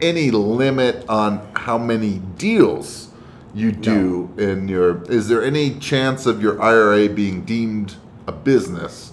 any 0.00 0.30
limit 0.30 1.08
on 1.08 1.46
how 1.54 1.78
many 1.78 2.18
deals 2.36 3.10
you 3.54 3.72
do 3.72 4.30
in 4.38 4.68
your 4.68 5.02
is 5.04 5.28
there 5.28 5.42
any 5.44 5.78
chance 5.78 6.26
of 6.26 6.42
your 6.42 6.60
IRA 6.60 7.08
being 7.08 7.44
deemed 7.44 7.96
a 8.26 8.32
business? 8.32 9.09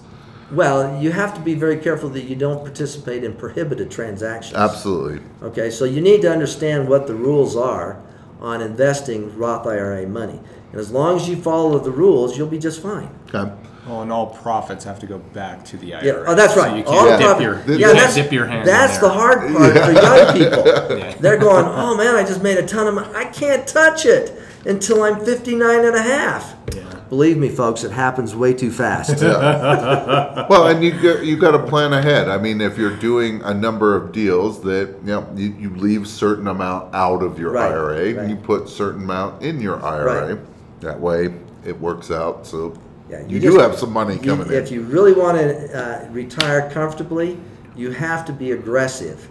Well, 0.50 1.00
you 1.02 1.12
have 1.12 1.34
to 1.34 1.40
be 1.40 1.54
very 1.54 1.76
careful 1.76 2.08
that 2.10 2.24
you 2.24 2.34
don't 2.34 2.64
participate 2.64 3.22
in 3.22 3.34
prohibited 3.34 3.90
transactions. 3.90 4.56
Absolutely. 4.56 5.20
Okay, 5.42 5.70
so 5.70 5.84
you 5.84 6.00
need 6.00 6.22
to 6.22 6.32
understand 6.32 6.88
what 6.88 7.06
the 7.06 7.14
rules 7.14 7.54
are 7.56 8.00
on 8.40 8.62
investing 8.62 9.36
Roth 9.36 9.66
IRA 9.66 10.06
money. 10.06 10.40
And 10.72 10.80
as 10.80 10.90
long 10.90 11.16
as 11.16 11.28
you 11.28 11.36
follow 11.36 11.78
the 11.78 11.90
rules, 11.90 12.38
you'll 12.38 12.46
be 12.48 12.58
just 12.58 12.80
fine. 12.82 13.10
Okay. 13.34 13.52
Well, 13.86 14.02
and 14.02 14.12
all 14.12 14.26
profits 14.26 14.84
have 14.84 14.98
to 15.00 15.06
go 15.06 15.18
back 15.18 15.64
to 15.66 15.76
the 15.78 15.94
IRA. 15.94 16.04
Yeah, 16.04 16.12
oh, 16.26 16.34
that's 16.34 16.54
So 16.54 16.60
right. 16.60 16.76
you 16.78 16.84
All 16.84 16.92
can't 17.06 17.18
dip 17.18 17.26
profit- 17.26 17.42
your, 17.42 17.54
you 17.66 17.78
yeah, 17.80 17.86
can't 17.88 17.98
that's, 17.98 18.14
dip 18.14 18.32
your 18.32 18.46
hand. 18.46 18.60
in 18.60 18.66
That's 18.66 18.98
there. 18.98 19.08
the 19.08 19.14
hard 19.14 19.38
part 19.56 19.72
for 19.72 19.92
young 19.92 20.32
people. 20.36 20.98
Yeah. 20.98 21.14
They're 21.20 21.38
going, 21.38 21.64
oh 21.66 21.96
man, 21.96 22.14
I 22.14 22.22
just 22.22 22.42
made 22.42 22.58
a 22.58 22.66
ton 22.66 22.86
of 22.86 22.94
money. 22.94 23.14
I 23.14 23.24
can't 23.26 23.66
touch 23.66 24.04
it 24.06 24.38
until 24.66 25.02
I'm 25.02 25.24
59 25.24 25.84
and 25.86 25.94
a 25.96 26.02
half. 26.02 26.54
Yeah. 26.74 26.87
Believe 27.08 27.38
me, 27.38 27.48
folks, 27.48 27.84
it 27.84 27.90
happens 27.90 28.36
way 28.36 28.52
too 28.52 28.70
fast. 28.70 29.22
Well, 30.48 30.68
and 30.68 30.82
you 30.82 30.92
got, 30.92 31.24
you 31.24 31.36
got 31.36 31.50
to 31.52 31.58
plan 31.58 31.92
ahead. 31.92 32.28
I 32.28 32.38
mean, 32.38 32.60
if 32.62 32.78
you're 32.78 32.96
doing 32.96 33.42
a 33.42 33.52
number 33.52 33.94
of 33.94 34.12
deals, 34.12 34.62
that 34.62 34.94
you 35.02 35.06
know 35.08 35.28
you, 35.34 35.48
you 35.58 35.70
leave 35.76 36.06
certain 36.08 36.46
amount 36.46 36.94
out 36.94 37.22
of 37.22 37.38
your 37.38 37.52
Right, 37.52 37.70
IRA, 37.70 38.18
and 38.18 38.30
you 38.30 38.36
put 38.36 38.68
certain 38.68 39.02
amount 39.02 39.42
in 39.42 39.60
your 39.60 39.82
IRA. 39.84 40.34
Right. 40.36 40.80
That 40.80 40.98
way, 40.98 41.34
it 41.64 41.78
works 41.78 42.10
out. 42.10 42.46
So 42.46 42.78
Yeah, 43.10 43.20
you, 43.26 43.38
you 43.38 43.40
do 43.40 43.58
have 43.58 43.78
some 43.78 43.92
money 43.92 44.14
You- 44.14 44.20
coming 44.20 44.50
if 44.52 44.70
you 44.70 44.82
really 44.82 45.12
want 45.12 45.36
to 45.38 46.06
uh, 46.06 46.08
retire 46.10 46.70
comfortably, 46.70 47.38
you 47.76 47.90
have 47.90 48.24
to 48.26 48.32
be 48.32 48.52
aggressive 48.52 49.28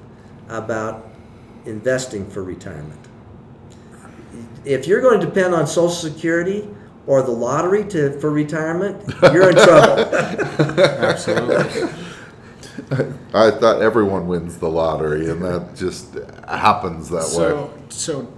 about 0.49 1.09
investing 1.65 2.29
for 2.29 2.43
retirement. 2.43 2.99
If 4.65 4.85
you're 4.87 5.01
going 5.01 5.19
to 5.19 5.25
depend 5.25 5.55
on 5.55 5.65
Social 5.65 5.89
Security 5.89 6.67
or 7.07 7.21
the 7.23 7.31
lottery 7.31 7.83
to 7.85 8.19
for 8.19 8.29
retirement, 8.29 9.01
you're 9.33 9.49
in 9.49 9.55
trouble. 9.55 10.03
Absolutely. 10.79 11.89
I 13.33 13.51
thought 13.51 13.81
everyone 13.81 14.27
wins 14.27 14.57
the 14.57 14.69
lottery, 14.69 15.29
and 15.29 15.41
that 15.41 15.75
just 15.75 16.13
happens 16.47 17.09
that 17.09 17.23
way. 17.23 17.23
So, 17.25 17.73
so, 17.89 18.33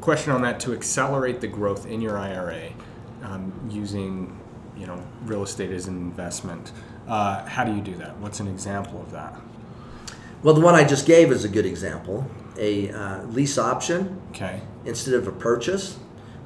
question 0.00 0.32
on 0.32 0.42
that: 0.42 0.60
to 0.60 0.72
accelerate 0.74 1.40
the 1.40 1.48
growth 1.48 1.86
in 1.86 2.00
your 2.00 2.18
IRA, 2.18 2.70
um, 3.22 3.52
using, 3.70 4.38
you 4.76 4.86
know, 4.86 5.02
real 5.24 5.42
estate 5.42 5.70
as 5.70 5.86
an 5.86 5.96
investment, 5.96 6.72
uh, 7.08 7.44
how 7.46 7.64
do 7.64 7.74
you 7.74 7.80
do 7.80 7.94
that? 7.96 8.16
What's 8.18 8.40
an 8.40 8.48
example 8.48 9.00
of 9.00 9.10
that? 9.12 9.34
well, 10.42 10.54
the 10.54 10.60
one 10.60 10.74
I 10.74 10.84
just 10.84 11.04
gave 11.06 11.32
is 11.32 11.44
a 11.44 11.48
good 11.48 11.66
example. 11.66 12.30
A 12.58 12.90
uh, 12.90 13.22
lease 13.24 13.58
option 13.58 14.20
Okay. 14.30 14.60
instead 14.84 15.14
of 15.14 15.26
a 15.26 15.32
purchase, 15.32 15.98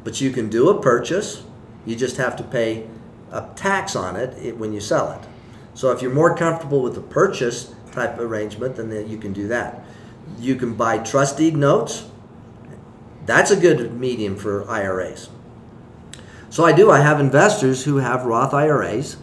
but 0.04 0.20
you 0.20 0.30
can 0.30 0.48
do 0.48 0.68
a 0.70 0.80
purchase. 0.80 1.42
You 1.84 1.96
just 1.96 2.16
have 2.16 2.36
to 2.36 2.42
pay 2.42 2.86
a 3.30 3.48
tax 3.56 3.96
on 3.96 4.16
it 4.16 4.56
when 4.56 4.72
you 4.72 4.80
sell 4.80 5.12
it. 5.12 5.20
So 5.74 5.90
if 5.90 6.02
you're 6.02 6.12
more 6.12 6.36
comfortable 6.36 6.82
with 6.82 6.94
the 6.94 7.00
purchase, 7.00 7.74
type 7.92 8.18
arrangement, 8.18 8.76
then 8.76 9.08
you 9.08 9.18
can 9.18 9.32
do 9.32 9.48
that. 9.48 9.84
You 10.38 10.56
can 10.56 10.74
buy 10.74 10.98
trust 10.98 11.36
deed 11.38 11.56
notes. 11.56 12.06
That's 13.26 13.50
a 13.50 13.56
good 13.56 13.98
medium 13.98 14.36
for 14.36 14.68
IRAs. 14.68 15.28
So 16.50 16.64
I 16.64 16.72
do. 16.72 16.90
I 16.90 17.00
have 17.00 17.20
investors 17.20 17.84
who 17.84 17.96
have 17.98 18.24
Roth 18.26 18.52
IRAs, 18.52 19.16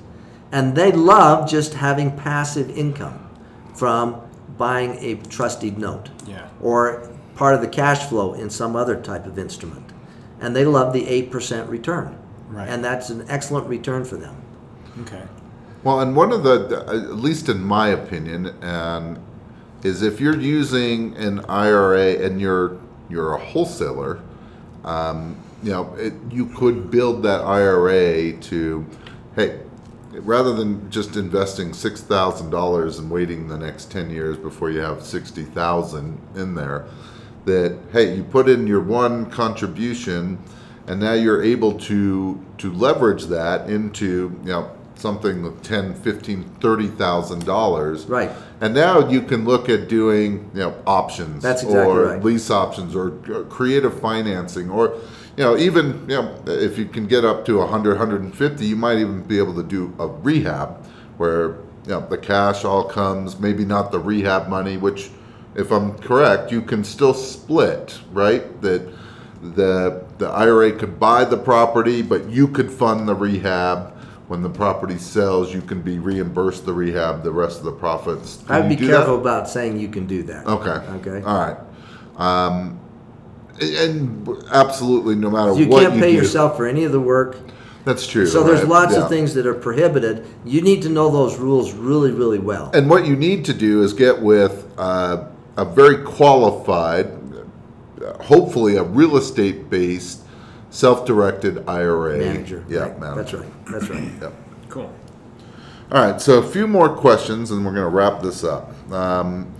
and 0.51 0.75
they 0.75 0.91
love 0.91 1.49
just 1.49 1.75
having 1.75 2.15
passive 2.15 2.69
income 2.75 3.27
from 3.75 4.21
buying 4.57 4.97
a 4.99 5.15
trust 5.15 5.61
deed 5.61 5.77
note 5.77 6.09
Yeah. 6.25 6.47
or 6.61 7.09
part 7.35 7.53
of 7.55 7.61
the 7.61 7.67
cash 7.67 8.05
flow 8.09 8.33
in 8.33 8.49
some 8.49 8.75
other 8.75 8.95
type 8.95 9.25
of 9.25 9.37
instrument. 9.37 9.91
And 10.41 10.55
they 10.55 10.65
love 10.65 10.91
the 10.93 11.05
8% 11.07 11.69
return. 11.69 12.17
Right. 12.49 12.67
And 12.67 12.83
that's 12.83 13.09
an 13.09 13.25
excellent 13.29 13.67
return 13.67 14.03
for 14.03 14.17
them. 14.17 14.35
Okay. 15.01 15.23
Well, 15.83 16.01
and 16.01 16.15
one 16.15 16.31
of 16.31 16.43
the, 16.43 16.83
at 16.87 17.15
least 17.15 17.47
in 17.47 17.63
my 17.63 17.89
opinion, 17.89 18.47
and 18.61 19.19
is 19.83 20.01
if 20.01 20.19
you're 20.19 20.37
using 20.37 21.15
an 21.15 21.45
IRA 21.45 22.15
and 22.25 22.41
you're 22.41 22.77
you're 23.09 23.33
a 23.33 23.39
wholesaler, 23.39 24.21
um, 24.83 25.37
you 25.63 25.71
know, 25.71 25.93
it, 25.95 26.13
you 26.29 26.45
could 26.47 26.91
build 26.91 27.23
that 27.23 27.41
IRA 27.41 28.33
to, 28.33 28.85
hey, 29.35 29.61
rather 30.11 30.53
than 30.53 30.89
just 30.91 31.15
investing 31.15 31.73
six 31.73 32.01
thousand 32.01 32.49
dollars 32.49 32.99
and 32.99 33.09
waiting 33.09 33.47
the 33.47 33.57
next 33.57 33.91
ten 33.91 34.09
years 34.09 34.37
before 34.37 34.69
you 34.69 34.79
have 34.79 35.03
sixty 35.03 35.43
thousand 35.43 36.19
in 36.35 36.55
there, 36.55 36.85
that 37.45 37.77
hey, 37.91 38.15
you 38.15 38.23
put 38.23 38.49
in 38.49 38.67
your 38.67 38.81
one 38.81 39.29
contribution, 39.29 40.37
and 40.89 40.99
now 40.99 41.13
you're 41.13 41.41
able 41.41 41.73
to 41.79 42.43
to 42.57 42.73
leverage 42.73 43.25
that 43.27 43.69
into 43.69 44.35
you 44.43 44.51
know 44.51 44.69
something 44.95 45.43
with 45.43 45.61
10 45.63 45.93
15 45.93 46.43
30000 46.59 47.45
dollars 47.45 48.05
Right. 48.07 48.29
and 48.59 48.73
now 48.73 49.07
you 49.07 49.21
can 49.21 49.45
look 49.45 49.69
at 49.69 49.87
doing 49.87 50.49
you 50.53 50.59
know 50.59 50.75
options 50.85 51.41
That's 51.41 51.63
exactly 51.63 51.85
or 51.87 52.03
right. 52.05 52.23
lease 52.23 52.49
options 52.51 52.95
or 52.95 53.11
creative 53.49 53.97
financing 54.01 54.69
or 54.69 54.97
you 55.37 55.43
know 55.45 55.55
even 55.57 56.01
you 56.09 56.17
know 56.17 56.35
if 56.47 56.77
you 56.77 56.85
can 56.85 57.07
get 57.07 57.23
up 57.23 57.45
to 57.45 57.59
100 57.59 57.91
150 57.97 58.65
you 58.65 58.75
might 58.75 58.97
even 58.97 59.21
be 59.23 59.37
able 59.37 59.55
to 59.55 59.63
do 59.63 59.93
a 59.99 60.07
rehab 60.07 60.83
where 61.17 61.49
you 61.85 61.91
know 61.93 62.05
the 62.09 62.17
cash 62.17 62.65
all 62.65 62.83
comes 62.83 63.39
maybe 63.39 63.63
not 63.63 63.91
the 63.91 63.99
rehab 63.99 64.49
money 64.49 64.75
which 64.75 65.11
if 65.55 65.71
i'm 65.71 65.97
correct 65.99 66.51
you 66.51 66.61
can 66.61 66.83
still 66.83 67.13
split 67.13 67.99
right 68.11 68.61
that 68.61 68.81
the 69.41 70.03
the 70.17 70.27
ira 70.27 70.71
could 70.73 70.99
buy 70.99 71.23
the 71.23 71.37
property 71.37 72.01
but 72.01 72.29
you 72.29 72.47
could 72.47 72.69
fund 72.71 73.07
the 73.07 73.15
rehab 73.15 73.93
when 74.27 74.41
the 74.43 74.49
property 74.49 74.97
sells 74.97 75.53
you 75.53 75.61
can 75.61 75.81
be 75.81 75.97
reimbursed 75.97 76.65
the 76.65 76.73
rehab 76.73 77.23
the 77.23 77.31
rest 77.31 77.59
of 77.59 77.65
the 77.65 77.71
profits 77.71 78.43
Can 78.45 78.55
I 78.55 78.59
would 78.59 78.71
you 78.71 78.77
be 78.77 78.81
do 78.83 78.87
that? 78.87 78.97
careful 78.97 79.15
about 79.19 79.47
saying 79.49 79.79
you 79.79 79.87
can 79.87 80.05
do 80.07 80.23
that. 80.23 80.45
Okay. 80.45 80.69
Okay. 81.09 81.25
All 81.25 81.37
right. 81.39 81.57
Um, 82.17 82.79
and 83.61 84.27
absolutely, 84.51 85.15
no 85.15 85.29
matter 85.29 85.53
You 85.53 85.67
what 85.67 85.81
can't 85.83 85.95
you 85.95 86.01
pay 86.01 86.11
do, 86.11 86.17
yourself 86.17 86.55
for 86.57 86.65
any 86.67 86.83
of 86.83 86.91
the 86.91 86.99
work. 86.99 87.37
That's 87.85 88.05
true. 88.05 88.25
So 88.27 88.43
there's 88.43 88.59
right? 88.59 88.69
lots 88.69 88.93
Yeah. 88.93 89.03
of 89.03 89.09
things 89.09 89.33
that 89.33 89.45
are 89.47 89.53
prohibited. 89.53 90.25
You 90.45 90.61
need 90.61 90.81
to 90.83 90.89
know 90.89 91.09
those 91.09 91.37
rules 91.37 91.73
really, 91.73 92.11
really 92.11 92.39
well. 92.39 92.69
And 92.73 92.89
what 92.89 93.05
you 93.05 93.15
need 93.15 93.45
to 93.45 93.53
do 93.53 93.81
is 93.83 93.93
get 93.93 94.21
with 94.21 94.65
uh, 94.77 95.25
a 95.57 95.65
very 95.65 96.03
qualified, 96.03 97.07
hopefully 98.19 98.77
a 98.77 98.83
real 98.83 99.17
estate 99.17 99.69
based, 99.69 100.21
self 100.69 101.05
directed 101.05 101.67
IRA 101.67 102.17
Manager. 102.17 102.65
Yeah, 102.67 102.79
right. 102.79 102.99
manager. 102.99 103.21
That's 103.21 103.33
right. 103.33 103.65
That's 103.65 103.89
right. 103.89 104.21
Yep. 104.21 104.33
Cool. 104.69 104.93
All 105.91 106.03
right, 106.03 106.21
so 106.21 106.37
a 106.37 106.47
few 106.47 106.67
more 106.67 106.95
questions, 106.95 107.49
and 107.49 107.65
we're 107.65 107.73
going 107.73 107.83
to 107.83 107.89
wrap 107.89 108.21
this 108.21 108.43
up. 108.43 108.71
Um, 108.91 109.51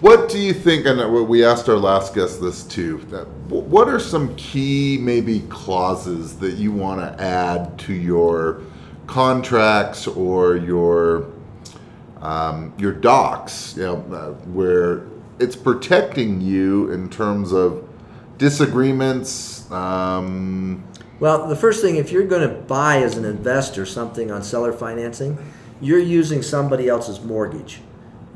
what 0.00 0.28
do 0.28 0.38
you 0.38 0.52
think? 0.52 0.84
And 0.84 1.28
we 1.28 1.44
asked 1.44 1.68
our 1.68 1.76
last 1.76 2.14
guest 2.14 2.40
this 2.40 2.64
too. 2.64 2.98
That 3.10 3.26
what 3.48 3.88
are 3.88 4.00
some 4.00 4.34
key, 4.36 4.98
maybe 5.00 5.40
clauses 5.48 6.36
that 6.38 6.54
you 6.54 6.72
want 6.72 7.00
to 7.00 7.22
add 7.22 7.78
to 7.80 7.94
your 7.94 8.62
contracts 9.06 10.06
or 10.06 10.56
your 10.56 11.30
um, 12.20 12.74
your 12.76 12.92
docs? 12.92 13.76
You 13.76 13.84
know, 13.84 14.04
uh, 14.12 14.32
where 14.50 15.06
it's 15.38 15.56
protecting 15.56 16.40
you 16.40 16.90
in 16.90 17.08
terms 17.08 17.52
of 17.52 17.88
disagreements. 18.38 19.70
Um, 19.70 20.84
Well, 21.20 21.48
the 21.48 21.56
first 21.56 21.82
thing, 21.82 21.96
if 21.96 22.12
you're 22.12 22.26
going 22.26 22.46
to 22.48 22.54
buy 22.54 22.98
as 22.98 23.16
an 23.16 23.24
investor 23.24 23.86
something 23.86 24.30
on 24.30 24.42
seller 24.42 24.72
financing, 24.72 25.38
you're 25.80 25.98
using 25.98 26.42
somebody 26.42 26.88
else's 26.88 27.20
mortgage. 27.20 27.80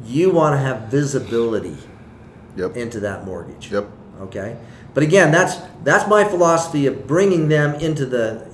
You 0.04 0.30
want 0.30 0.54
to 0.54 0.58
have 0.58 0.90
visibility 0.90 1.76
yep. 2.56 2.76
into 2.76 3.00
that 3.00 3.24
mortgage. 3.24 3.70
Yep. 3.70 3.86
Okay. 4.22 4.56
But 4.94 5.02
again, 5.02 5.30
that's 5.30 5.56
that's 5.84 6.08
my 6.08 6.24
philosophy 6.24 6.86
of 6.86 7.06
bringing 7.06 7.48
them 7.48 7.74
into 7.76 8.06
the. 8.06 8.48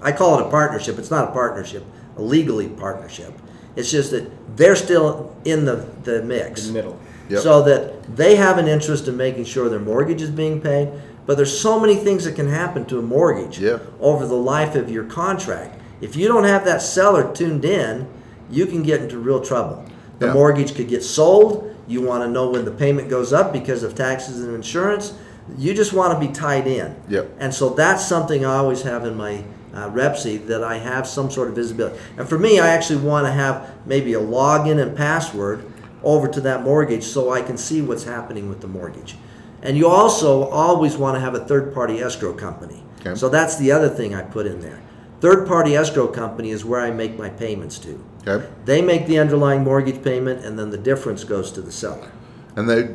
I 0.00 0.12
call 0.12 0.38
it 0.38 0.46
a 0.46 0.50
partnership. 0.50 0.98
It's 0.98 1.10
not 1.10 1.28
a 1.28 1.32
partnership, 1.32 1.84
a 2.16 2.22
legally 2.22 2.68
partnership. 2.68 3.34
It's 3.76 3.90
just 3.90 4.10
that 4.12 4.56
they're 4.56 4.76
still 4.76 5.36
in 5.44 5.64
the 5.64 5.88
the 6.04 6.22
mix. 6.22 6.66
In 6.66 6.74
the 6.74 6.78
middle. 6.78 7.00
Yep. 7.28 7.40
So 7.42 7.62
that 7.62 8.16
they 8.16 8.36
have 8.36 8.58
an 8.58 8.66
interest 8.68 9.06
in 9.08 9.16
making 9.16 9.44
sure 9.44 9.68
their 9.68 9.78
mortgage 9.80 10.22
is 10.22 10.30
being 10.30 10.60
paid. 10.60 10.88
But 11.26 11.36
there's 11.36 11.58
so 11.58 11.78
many 11.78 11.94
things 11.94 12.24
that 12.24 12.34
can 12.36 12.48
happen 12.48 12.86
to 12.86 12.98
a 12.98 13.02
mortgage 13.02 13.58
Yeah. 13.58 13.78
over 14.00 14.26
the 14.26 14.34
life 14.34 14.74
of 14.74 14.90
your 14.90 15.04
contract. 15.04 15.78
If 16.00 16.16
you 16.16 16.26
don't 16.28 16.44
have 16.44 16.64
that 16.64 16.80
seller 16.80 17.30
tuned 17.34 17.64
in, 17.64 18.06
you 18.50 18.64
can 18.66 18.82
get 18.82 19.02
into 19.02 19.18
real 19.18 19.40
trouble. 19.40 19.84
The 20.20 20.26
Yeah. 20.28 20.32
mortgage 20.32 20.74
could 20.74 20.88
get 20.88 21.02
sold. 21.02 21.70
You 21.86 22.00
want 22.02 22.22
to 22.24 22.30
know 22.30 22.48
when 22.50 22.64
the 22.64 22.70
payment 22.70 23.08
goes 23.10 23.32
up 23.32 23.52
because 23.52 23.82
of 23.82 23.94
taxes 23.94 24.42
and 24.42 24.54
insurance. 24.54 25.12
You 25.58 25.74
just 25.74 25.92
want 25.92 26.12
to 26.14 26.18
be 26.18 26.32
tied 26.32 26.66
in. 26.66 26.94
Yep. 27.08 27.30
And 27.40 27.52
so 27.54 27.70
that's 27.70 28.06
something 28.06 28.44
I 28.44 28.56
always 28.56 28.82
have 28.82 29.04
in 29.06 29.16
my 29.16 29.42
uh, 29.74 29.88
REPC 29.90 30.38
that 30.46 30.64
I 30.64 30.78
have 30.78 31.06
some 31.06 31.30
sort 31.30 31.48
of 31.48 31.54
visibility. 31.54 31.96
And 32.16 32.26
for 32.26 32.38
me, 32.38 32.58
I 32.58 32.68
actually 32.68 33.00
want 33.00 33.26
to 33.26 33.32
have 33.32 33.66
maybe 33.86 34.14
a 34.14 34.20
login 34.20 34.80
and 34.80 34.96
password 34.96 35.60
over 36.08 36.26
to 36.26 36.40
that 36.40 36.62
mortgage 36.62 37.04
so 37.04 37.30
I 37.30 37.42
can 37.42 37.58
see 37.58 37.82
what's 37.82 38.04
happening 38.04 38.48
with 38.48 38.62
the 38.62 38.66
mortgage. 38.66 39.16
And 39.60 39.76
you 39.76 39.88
also 39.88 40.44
always 40.44 40.96
want 40.96 41.16
to 41.16 41.20
have 41.20 41.34
a 41.34 41.44
third 41.44 41.74
party 41.74 42.00
escrow 42.00 42.32
company. 42.32 42.82
Okay. 43.00 43.14
So 43.14 43.28
that's 43.28 43.56
the 43.56 43.72
other 43.72 43.90
thing 43.90 44.14
I 44.14 44.22
put 44.22 44.46
in 44.46 44.60
there. 44.60 44.80
Third 45.20 45.46
party 45.46 45.76
escrow 45.76 46.06
company 46.06 46.50
is 46.50 46.64
where 46.64 46.80
I 46.80 46.90
make 46.90 47.18
my 47.18 47.28
payments 47.28 47.78
to. 47.80 48.02
Okay. 48.26 48.48
They 48.64 48.80
make 48.80 49.06
the 49.06 49.18
underlying 49.18 49.64
mortgage 49.64 50.02
payment 50.02 50.44
and 50.44 50.58
then 50.58 50.70
the 50.70 50.78
difference 50.78 51.24
goes 51.24 51.52
to 51.52 51.60
the 51.60 51.72
seller. 51.72 52.10
And 52.56 52.70
they, 52.70 52.94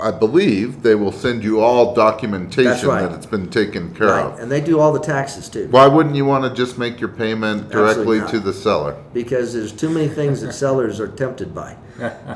I 0.00 0.12
believe, 0.12 0.82
they 0.82 0.94
will 0.94 1.10
send 1.10 1.42
you 1.42 1.60
all 1.60 1.92
documentation 1.94 2.88
right. 2.88 3.02
that 3.02 3.12
it's 3.12 3.26
been 3.26 3.48
taken 3.50 3.94
care 3.94 4.06
Right. 4.08 4.24
of. 4.26 4.38
And 4.38 4.50
they 4.50 4.60
do 4.60 4.78
all 4.78 4.92
the 4.92 5.00
taxes 5.00 5.48
too. 5.48 5.66
Why 5.70 5.86
wouldn't 5.88 6.14
you 6.14 6.24
want 6.24 6.44
to 6.44 6.50
just 6.54 6.78
make 6.78 7.00
your 7.00 7.08
payment 7.08 7.68
directly 7.70 8.20
not. 8.20 8.30
to 8.30 8.38
the 8.40 8.52
seller? 8.52 8.96
because 9.12 9.52
there's 9.52 9.72
too 9.72 9.88
many 9.90 10.06
things 10.08 10.40
that 10.42 10.52
sellers 10.64 11.00
are 11.00 11.08
tempted 11.08 11.52
by. 11.54 11.76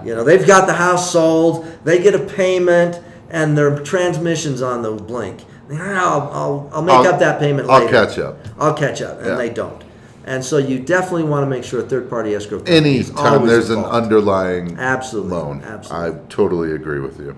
You 0.05 0.15
know, 0.17 0.25
they've 0.25 0.45
got 0.47 0.67
the 0.67 0.73
house 0.73 1.13
sold, 1.13 1.65
they 1.85 2.03
get 2.03 2.15
a 2.17 2.19
payment, 2.19 3.01
and 3.31 3.57
their 3.57 3.79
transmission's 3.79 4.61
on 4.61 4.83
the 4.83 4.91
blink. 4.93 5.45
I'll, 5.71 6.29
I'll, 6.33 6.71
I'll 6.73 6.83
make 6.83 6.97
I'll- 6.97 7.15
up 7.15 7.21
that 7.21 7.39
payment 7.39 7.71
I'll 7.71 7.85
later. 7.85 7.93
catch 8.07 8.19
up. 8.19 8.39
I'll 8.59 8.75
catch 8.75 9.01
up, 9.03 9.19
and 9.19 9.27
Yeah. 9.29 9.35
they 9.37 9.51
don't. 9.51 9.83
And 10.25 10.45
so 10.45 10.59
you 10.59 10.79
definitely 10.81 11.25
want 11.25 11.45
to 11.45 11.51
make 11.51 11.65
sure 11.65 11.81
a 11.81 11.83
third-party 11.83 12.35
escrow 12.35 12.59
company 12.59 12.77
Any 12.77 12.99
is 12.99 13.11
time 13.11 13.35
always 13.35 13.51
there's 13.51 13.71
an 13.71 13.79
involved. 13.79 13.97
underlying 14.05 14.77
Absolutely, 14.79 15.31
loan, 15.33 15.63
absolutely. 15.65 16.21
I 16.21 16.23
totally 16.29 16.73
agree 16.73 17.01
with 17.01 17.19
you. 17.21 17.35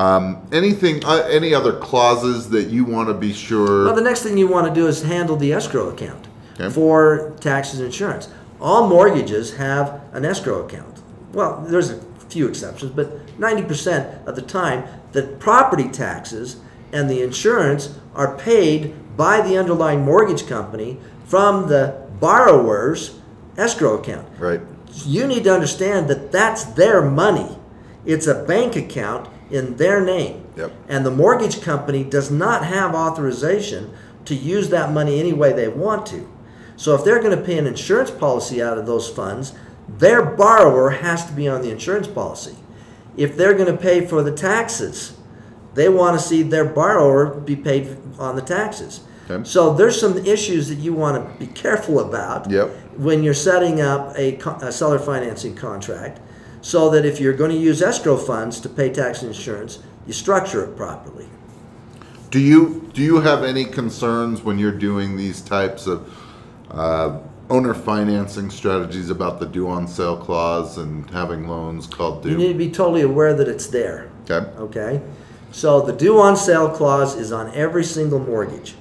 Um, 0.00 0.38
anything, 0.50 1.04
uh, 1.04 1.28
any 1.30 1.52
other 1.52 1.74
clauses 1.78 2.48
that 2.50 2.68
you 2.68 2.84
want 2.86 3.08
to 3.08 3.14
be 3.14 3.34
sure? 3.34 3.84
Well, 3.84 3.94
the 3.94 4.00
next 4.00 4.22
thing 4.22 4.38
you 4.38 4.48
want 4.48 4.66
to 4.66 4.72
do 4.72 4.86
is 4.86 5.02
handle 5.02 5.36
the 5.36 5.52
escrow 5.52 5.90
account 5.90 6.26
Okay. 6.58 6.70
for 6.72 7.34
taxes 7.40 7.80
and 7.80 7.86
insurance. 7.86 8.28
All 8.62 8.88
mortgages 8.88 9.56
have 9.56 10.00
an 10.14 10.24
escrow 10.24 10.64
account. 10.64 11.02
Well, 11.34 11.62
there's 11.68 11.90
a 11.90 11.98
few 12.30 12.48
exceptions, 12.48 12.92
but 12.92 13.26
90% 13.38 14.26
of 14.26 14.36
the 14.36 14.42
time, 14.42 14.84
the 15.12 15.22
property 15.38 15.88
taxes 15.88 16.56
and 16.94 17.10
the 17.10 17.20
insurance 17.22 17.90
are 18.14 18.36
paid 18.38 18.94
by 19.18 19.42
the 19.42 19.58
underlying 19.58 20.00
mortgage 20.02 20.46
company 20.46 20.96
from 21.26 21.68
the 21.68 21.94
borrower's 22.20 23.18
escrow 23.58 23.98
account. 23.98 24.26
right. 24.38 24.62
You 25.04 25.26
need 25.26 25.44
to 25.44 25.52
understand 25.54 26.08
that 26.08 26.32
that's 26.32 26.64
their 26.64 27.02
money. 27.02 27.58
It's 28.06 28.26
a 28.26 28.34
bank 28.44 28.74
account 28.76 29.28
in 29.50 29.76
their 29.76 30.00
name. 30.04 30.46
Yep. 30.56 30.72
And 30.88 31.04
the 31.04 31.10
mortgage 31.10 31.60
company 31.60 32.04
does 32.04 32.30
not 32.30 32.64
have 32.64 32.94
authorization 32.94 33.92
to 34.26 34.34
use 34.34 34.68
that 34.70 34.92
money 34.92 35.18
any 35.18 35.32
way 35.32 35.52
they 35.52 35.68
want 35.68 36.06
to. 36.06 36.30
So 36.76 36.94
if 36.94 37.04
they're 37.04 37.20
going 37.20 37.36
to 37.36 37.44
pay 37.44 37.58
an 37.58 37.66
insurance 37.66 38.10
policy 38.10 38.62
out 38.62 38.78
of 38.78 38.86
those 38.86 39.08
funds, 39.08 39.54
their 39.88 40.24
borrower 40.24 40.90
has 40.90 41.26
to 41.26 41.32
be 41.32 41.48
on 41.48 41.62
the 41.62 41.70
insurance 41.70 42.06
policy. 42.06 42.56
If 43.16 43.36
they're 43.36 43.54
going 43.54 43.70
to 43.74 43.76
pay 43.80 44.06
for 44.06 44.22
the 44.22 44.32
taxes, 44.32 45.16
they 45.74 45.88
want 45.88 46.18
to 46.18 46.24
see 46.24 46.42
their 46.42 46.64
borrower 46.64 47.34
be 47.40 47.56
paid 47.56 47.96
on 48.18 48.36
the 48.36 48.42
taxes. 48.42 49.00
Okay. 49.28 49.44
So 49.44 49.74
there's 49.74 49.98
some 50.00 50.16
issues 50.18 50.68
that 50.68 50.76
you 50.76 50.92
want 50.92 51.16
to 51.16 51.38
be 51.38 51.52
careful 51.52 52.00
about 52.00 52.50
Yep. 52.50 52.68
when 52.96 53.22
you're 53.22 53.34
setting 53.34 53.80
up 53.80 54.16
a, 54.16 54.36
a 54.62 54.72
seller 54.72 54.98
financing 54.98 55.54
contract, 55.54 56.20
so 56.62 56.90
that 56.90 57.04
if 57.04 57.20
you're 57.20 57.32
going 57.32 57.50
to 57.50 57.56
use 57.56 57.80
escrow 57.82 58.16
funds 58.16 58.60
to 58.60 58.68
pay 58.68 58.90
tax 58.90 59.22
and 59.22 59.34
insurance, 59.34 59.78
you 60.06 60.12
structure 60.12 60.64
it 60.64 60.76
properly. 60.76 61.26
Do 62.30 62.38
you 62.38 62.88
do 62.92 63.02
you 63.02 63.20
have 63.20 63.42
any 63.44 63.64
concerns 63.64 64.42
when 64.42 64.58
you're 64.58 64.70
doing 64.78 65.16
these 65.16 65.40
types 65.40 65.86
of 65.86 66.12
uh, 66.70 67.18
owner 67.48 67.74
financing 67.74 68.50
strategies 68.50 69.10
about 69.10 69.40
the 69.40 69.46
due 69.46 69.68
on 69.68 69.88
sale 69.88 70.16
clause 70.16 70.78
and 70.78 71.08
having 71.10 71.48
loans 71.48 71.86
called 71.86 72.24
You 72.24 72.32
due? 72.32 72.36
need 72.38 72.52
to 72.52 72.58
be 72.58 72.70
totally 72.70 73.02
aware 73.02 73.34
that 73.34 73.48
it's 73.48 73.66
there. 73.66 74.10
okay. 74.30 74.48
Okay? 74.58 75.00
So 75.50 75.80
the 75.80 75.92
due 75.92 76.20
on 76.20 76.36
sale 76.36 76.68
clause 76.70 77.16
is 77.16 77.32
on 77.32 77.52
every 77.54 77.82
single 77.82 78.20
mortgage. 78.20 78.76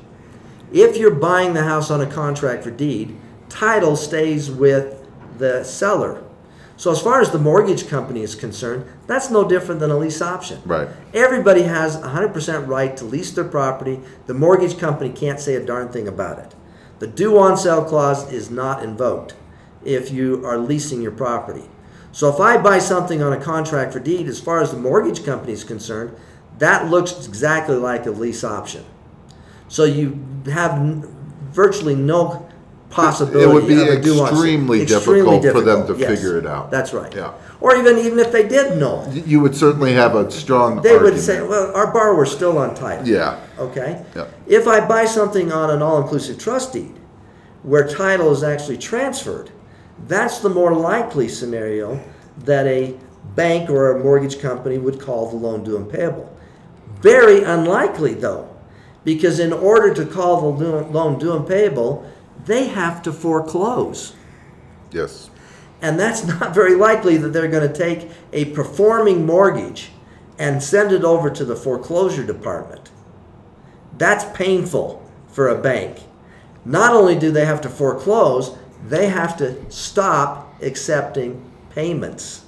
If 0.71 0.97
you're 0.97 1.15
buying 1.15 1.53
the 1.55 1.63
house 1.63 1.89
on 1.89 1.99
a 2.01 2.05
contract 2.05 2.63
for 2.63 2.69
deed, 2.69 3.17
title 3.49 3.95
stays 3.95 4.51
with 4.51 5.03
the 5.39 5.63
seller. 5.63 6.23
So 6.79 6.93
as 6.93 7.01
far 7.01 7.19
as 7.19 7.31
the 7.31 7.39
mortgage 7.39 7.89
company 7.89 8.21
is 8.21 8.35
concerned, 8.35 8.85
that's 9.05 9.29
no 9.29 9.45
different 9.45 9.81
than 9.81 9.91
a 9.91 9.97
lease 9.97 10.21
option. 10.21 10.61
Right. 10.65 10.87
Everybody 11.13 11.63
has 11.63 11.97
100% 11.97 12.67
right 12.69 12.95
to 12.95 13.03
lease 13.03 13.31
their 13.31 13.43
property. 13.43 13.99
The 14.27 14.33
mortgage 14.33 14.77
company 14.77 15.09
can't 15.09 15.41
say 15.41 15.55
a 15.55 15.65
darn 15.65 15.89
thing 15.89 16.07
about 16.07 16.39
it. 16.39 16.55
The 16.99 17.07
due 17.07 17.37
on 17.37 17.57
sale 17.57 17.83
clause 17.83 18.31
is 18.31 18.49
not 18.49 18.81
invoked 18.81 19.35
if 19.83 20.09
you 20.09 20.45
are 20.45 20.57
leasing 20.57 21.01
your 21.01 21.11
property. 21.11 21.69
So 22.13 22.33
if 22.33 22.39
I 22.39 22.55
buy 22.55 22.79
something 22.79 23.21
on 23.21 23.33
a 23.33 23.41
contract 23.41 23.91
for 23.91 23.99
deed, 23.99 24.29
as 24.29 24.39
far 24.39 24.61
as 24.61 24.71
the 24.71 24.77
mortgage 24.77 25.25
company 25.25 25.51
is 25.51 25.65
concerned, 25.65 26.15
that 26.59 26.89
looks 26.89 27.27
exactly 27.27 27.75
like 27.75 28.05
a 28.05 28.11
lease 28.11 28.45
option. 28.45 28.85
So 29.67 29.83
you 29.83 30.25
have 30.45 30.71
n- 30.71 31.03
virtually 31.51 31.95
no 31.95 32.48
possibility. 32.89 33.49
It 33.49 33.53
would 33.53 33.67
be 33.67 33.81
of 33.81 33.87
a 33.87 34.25
extremely 34.27 34.85
difficult 34.85 35.43
for 35.43 35.61
them 35.61 35.87
to 35.87 35.95
yes. 35.95 36.09
figure 36.09 36.37
it 36.37 36.45
out. 36.45 36.71
That's 36.71 36.93
right. 36.93 37.13
Yeah. 37.13 37.33
Or 37.61 37.75
even 37.75 37.97
even 37.99 38.19
if 38.19 38.31
they 38.31 38.47
did 38.47 38.77
know 38.77 39.03
it, 39.03 39.25
You 39.27 39.39
would 39.41 39.55
certainly 39.55 39.93
have 39.93 40.15
a 40.15 40.29
strong. 40.31 40.81
they 40.81 40.93
would 40.93 41.13
argument. 41.13 41.23
say, 41.23 41.41
"Well, 41.41 41.75
our 41.75 41.91
borrower's 41.91 42.31
still 42.31 42.57
on 42.57 42.73
title." 42.75 43.07
Yeah. 43.07 43.39
Okay? 43.59 44.03
Yeah. 44.15 44.25
If 44.47 44.67
I 44.67 44.79
buy 44.85 45.05
something 45.05 45.51
on 45.51 45.69
an 45.69 45.81
all-inclusive 45.81 46.37
trust 46.37 46.73
deed 46.73 46.93
where 47.63 47.87
title 47.87 48.31
is 48.31 48.43
actually 48.43 48.77
transferred, 48.77 49.51
that's 50.07 50.39
the 50.39 50.49
more 50.49 50.73
likely 50.73 51.27
scenario 51.27 51.99
that 52.45 52.65
a 52.67 52.95
bank 53.35 53.69
or 53.69 53.91
a 53.97 54.03
mortgage 54.03 54.39
company 54.39 54.77
would 54.77 54.99
call 54.99 55.29
the 55.29 55.35
loan 55.35 55.63
due 55.63 55.75
and 55.77 55.89
payable. 55.91 56.33
Very 57.01 57.43
unlikely 57.43 58.13
though, 58.13 58.49
because 59.03 59.39
in 59.39 59.53
order 59.53 59.93
to 59.93 60.05
call 60.05 60.53
the 60.53 60.83
loan 60.83 61.19
due 61.19 61.35
and 61.35 61.47
payable, 61.47 62.09
they 62.49 62.67
have 62.67 63.03
to 63.03 63.13
foreclose. 63.13 64.15
Yes. 64.91 65.29
And 65.83 65.99
that's 65.99 66.25
not 66.39 66.53
very 66.53 66.75
likely 66.75 67.15
that 67.17 67.29
they're 67.29 67.47
going 67.47 67.71
to 67.71 67.77
take 67.77 68.09
a 68.33 68.45
performing 68.45 69.25
mortgage 69.25 69.91
and 70.39 70.63
send 70.63 70.91
it 70.91 71.03
over 71.03 71.29
to 71.29 71.45
the 71.45 71.55
foreclosure 71.55 72.25
department. 72.25 72.89
That's 73.97 74.25
painful 74.35 75.07
for 75.27 75.47
a 75.47 75.61
bank. 75.61 75.99
Not 76.65 76.95
only 76.95 77.17
do 77.17 77.31
they 77.31 77.45
have 77.45 77.61
to 77.61 77.69
foreclose, 77.69 78.57
they 78.83 79.09
have 79.09 79.37
to 79.37 79.69
stop 79.71 80.59
accepting 80.63 81.45
payments. 81.69 82.45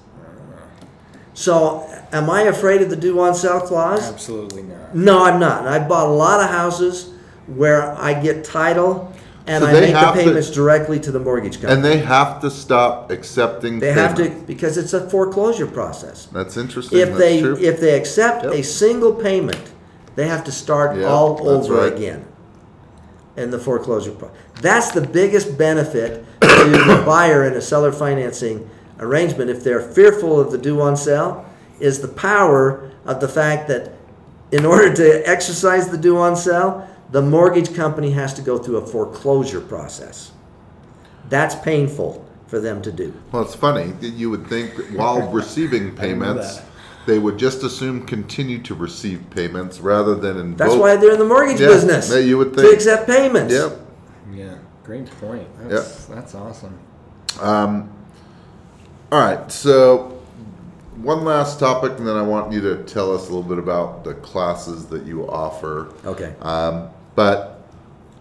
So, 1.34 1.88
am 2.12 2.30
I 2.30 2.44
afraid 2.44 2.82
of 2.82 2.90
the 2.90 2.96
due 2.96 3.20
on 3.22 3.36
sale 3.36 3.62
clause? 3.62 4.12
Absolutely 4.12 4.64
not. 4.64 4.96
No, 4.96 5.26
I'm 5.26 5.40
not. 5.40 5.68
I've 5.68 5.88
bought 5.88 6.08
a 6.08 6.12
lot 6.12 6.40
of 6.42 6.50
houses 6.50 7.14
where 7.48 7.94
I 7.94 8.20
get 8.20 8.44
title 8.44 9.14
and 9.48 9.64
So 9.64 9.70
I 9.70 9.74
they 9.74 9.82
make 9.82 9.94
the 9.94 10.00
have 10.00 10.16
to- 10.16 10.22
payments 10.24 10.50
directly 10.52 11.00
to 11.00 11.12
the 11.12 11.20
mortgage 11.20 11.56
company. 11.62 11.74
And 11.74 11.84
they 11.86 11.98
have 11.98 12.40
to 12.42 12.50
stop 12.52 13.10
accepting. 13.12 13.80
They 13.80 13.92
have 13.94 14.16
to 14.16 14.30
because 14.46 14.78
it's 14.78 14.94
a 14.94 15.10
foreclosure 15.10 15.68
process. 15.68 16.28
That's 16.32 16.58
interesting. 16.58 17.00
If 17.00 17.08
That's 17.10 17.20
they 17.20 17.42
true. 17.42 17.58
if 17.60 17.80
they 17.80 17.98
accept 17.98 18.46
a 18.46 18.62
single 18.64 19.14
payment, 19.14 19.72
they 20.16 20.28
have 20.28 20.44
to 20.46 20.52
start 20.52 20.98
Yeah, 20.98 21.06
all 21.08 21.48
over 21.48 21.74
right. 21.76 21.94
again 21.94 22.26
in 23.38 23.50
the 23.50 23.60
foreclosure 23.60 24.12
process. 24.12 24.36
That's 24.62 24.92
the 24.92 25.02
biggest 25.02 25.58
benefit 25.58 26.24
to 26.42 26.48
the 26.70 27.04
buyer 27.06 27.46
in 27.46 27.54
a 27.54 27.62
seller 27.62 27.92
financing 27.92 28.70
arrangement 29.00 29.50
if 29.50 29.64
they're 29.64 29.82
fearful 29.82 30.40
of 30.40 30.52
the 30.52 30.58
due 30.58 30.80
on 30.82 30.96
sale 30.96 31.44
is 31.80 32.00
the 32.02 32.08
power 32.08 32.92
of 33.06 33.20
the 33.20 33.28
fact 33.28 33.68
that 33.70 33.94
in 34.52 34.66
order 34.66 34.94
to 34.94 35.24
exercise 35.28 35.90
the 35.90 35.98
due 35.98 36.18
on 36.20 36.36
sale, 36.36 36.88
the 37.12 37.22
mortgage 37.22 37.74
company 37.76 38.12
has 38.12 38.34
to 38.36 38.42
go 38.42 38.58
through 38.58 38.78
a 38.78 38.86
foreclosure 38.88 39.62
process. 39.62 40.32
That's 41.30 41.56
painful 41.56 42.26
for 42.48 42.60
them 42.60 42.82
to 42.82 42.92
do. 42.92 43.14
Well, 43.32 43.44
it's 43.44 43.56
funny. 43.56 43.92
that 43.92 44.10
You 44.10 44.30
would 44.30 44.48
think 44.48 44.76
that 44.76 44.92
while 44.92 45.22
receiving 45.32 45.96
payments, 45.96 46.62
they 47.06 47.20
would 47.20 47.38
just 47.38 47.64
assume 47.64 48.06
continue 48.06 48.62
to 48.64 48.76
receive 48.76 49.24
payments 49.30 49.80
rather 49.80 50.16
than 50.16 50.38
invoke. 50.38 50.58
That's 50.58 50.76
why 50.76 50.96
they're 50.98 51.14
in 51.14 51.20
the 51.20 51.26
mortgage 51.26 51.60
Yeah, 51.60 51.68
business. 51.68 52.10
yeah, 52.12 52.20
you 52.20 52.38
would 52.38 52.54
think. 52.56 52.68
To 52.68 52.74
accept 52.74 53.08
payments. 53.08 53.54
Yep. 53.54 53.80
Yeah, 54.34 54.56
great 54.84 55.10
point. 55.20 55.48
That's, 55.68 56.06
that's 56.06 56.36
awesome. 56.36 56.78
Um, 57.40 57.90
All 59.12 59.20
right. 59.20 59.52
So, 59.52 60.20
one 60.98 61.24
last 61.24 61.60
topic, 61.60 61.98
and 61.98 62.08
then 62.08 62.16
I 62.16 62.22
want 62.22 62.52
you 62.54 62.62
to 62.62 62.84
tell 62.84 63.14
us 63.16 63.22
a 63.30 63.34
little 63.34 63.44
bit 63.44 63.58
about 63.58 64.04
the 64.04 64.14
classes 64.16 64.86
that 64.88 65.06
you 65.06 65.28
offer. 65.30 65.94
Okay. 66.06 66.34
Um, 66.42 66.90
but 67.16 67.60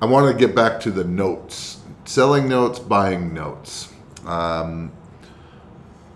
I 0.01 0.07
want 0.07 0.31
to 0.33 0.47
get 0.47 0.55
back 0.55 0.81
to 0.81 0.91
the 0.91 1.05
notes, 1.05 1.81
selling 2.05 2.49
notes, 2.49 2.79
buying 2.79 3.35
notes. 3.35 3.93
Um, 4.27 4.93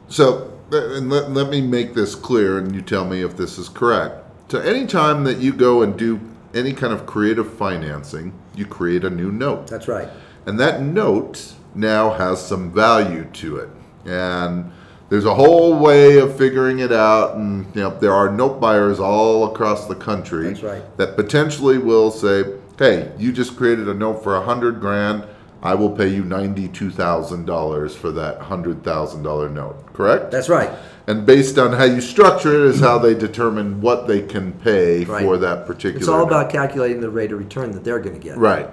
so, 0.08 0.52
and 0.72 1.10
let, 1.10 1.30
let 1.30 1.50
me 1.50 1.60
make 1.60 1.94
this 1.94 2.14
clear, 2.14 2.58
and 2.58 2.74
you 2.74 2.82
tell 2.82 3.04
me 3.04 3.22
if 3.22 3.36
this 3.36 3.58
is 3.58 3.68
correct. 3.68 4.24
So, 4.48 4.60
anytime 4.60 5.24
that 5.24 5.38
you 5.38 5.52
go 5.52 5.82
and 5.82 5.98
do 5.98 6.20
any 6.54 6.72
kind 6.72 6.92
of 6.92 7.06
creative 7.06 7.52
financing, 7.54 8.32
you 8.54 8.66
create 8.66 9.04
a 9.04 9.10
new 9.10 9.32
note. 9.32 9.66
That's 9.66 9.88
right. 9.88 10.08
And 10.46 10.58
that 10.60 10.82
note 10.82 11.54
now 11.74 12.10
has 12.10 12.44
some 12.44 12.72
value 12.72 13.24
to 13.24 13.56
it. 13.56 13.70
And 14.04 14.70
there's 15.08 15.24
a 15.24 15.34
whole 15.34 15.78
way 15.78 16.18
of 16.18 16.36
figuring 16.36 16.78
it 16.80 16.92
out. 16.92 17.36
And 17.36 17.66
you 17.74 17.82
know, 17.82 17.98
there 17.98 18.12
are 18.12 18.30
note 18.30 18.60
buyers 18.60 19.00
all 19.00 19.52
across 19.52 19.86
the 19.86 19.94
country 19.94 20.48
That's 20.48 20.62
right. 20.62 20.96
that 20.98 21.16
potentially 21.16 21.78
will 21.78 22.10
say, 22.10 22.44
hey, 22.78 23.12
you 23.18 23.32
just 23.32 23.56
created 23.56 23.88
a 23.88 23.94
note 23.94 24.22
for 24.22 24.36
a 24.36 24.42
hundred 24.42 24.80
grand. 24.80 25.24
I 25.62 25.74
will 25.74 25.90
pay 25.90 26.08
you 26.08 26.24
ninety-two 26.24 26.90
thousand 26.90 27.46
dollars 27.46 27.96
for 27.96 28.10
that 28.12 28.40
hundred 28.42 28.84
thousand 28.84 29.22
dollar 29.22 29.48
note. 29.48 29.92
Correct? 29.94 30.30
That's 30.30 30.48
right. 30.50 30.70
and 31.06 31.24
based 31.24 31.58
on 31.58 31.72
how 31.72 31.84
you 31.84 32.00
structure 32.00 32.64
it 32.66 32.74
is 32.74 32.80
how 32.80 32.98
they 32.98 33.14
determine 33.14 33.80
what 33.80 34.06
they 34.06 34.20
can 34.22 34.52
pay 34.52 35.04
Right. 35.04 35.22
for 35.24 35.38
that 35.38 35.66
particular. 35.66 35.98
It's 36.00 36.08
all 36.08 36.18
note. 36.18 36.26
about 36.28 36.50
calculating 36.50 37.00
the 37.00 37.08
rate 37.10 37.32
of 37.32 37.38
return 37.38 37.72
that 37.72 37.82
they're 37.84 37.98
going 38.00 38.14
to 38.14 38.20
get. 38.20 38.36
Right. 38.36 38.68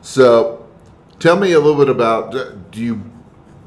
So, 0.00 0.66
tell 1.18 1.36
me 1.36 1.52
a 1.52 1.60
little 1.60 1.76
bit 1.78 1.88
about 1.90 2.32
do 2.70 2.80
you 2.80 3.02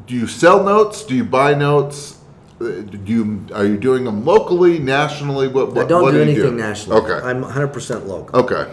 do 0.07 0.15
you 0.15 0.25
sell 0.27 0.63
notes? 0.63 1.03
Do 1.03 1.15
you 1.15 1.23
buy 1.23 1.53
notes? 1.53 2.17
Uh, 2.59 2.81
Do 2.81 2.99
you 3.05 3.45
are 3.53 3.65
you 3.65 3.77
doing 3.77 4.05
them 4.05 4.25
locally, 4.25 4.79
nationally? 4.79 5.47
What, 5.47 5.73
what 5.73 5.85
I 5.85 5.87
don't 5.87 6.01
what 6.01 6.11
do 6.11 6.17
you 6.17 6.23
anything 6.23 6.57
nationally. 6.57 6.99
Okay. 7.01 7.27
I'm 7.27 7.43
100% 7.43 8.07
local. 8.07 8.39
okay. 8.39 8.71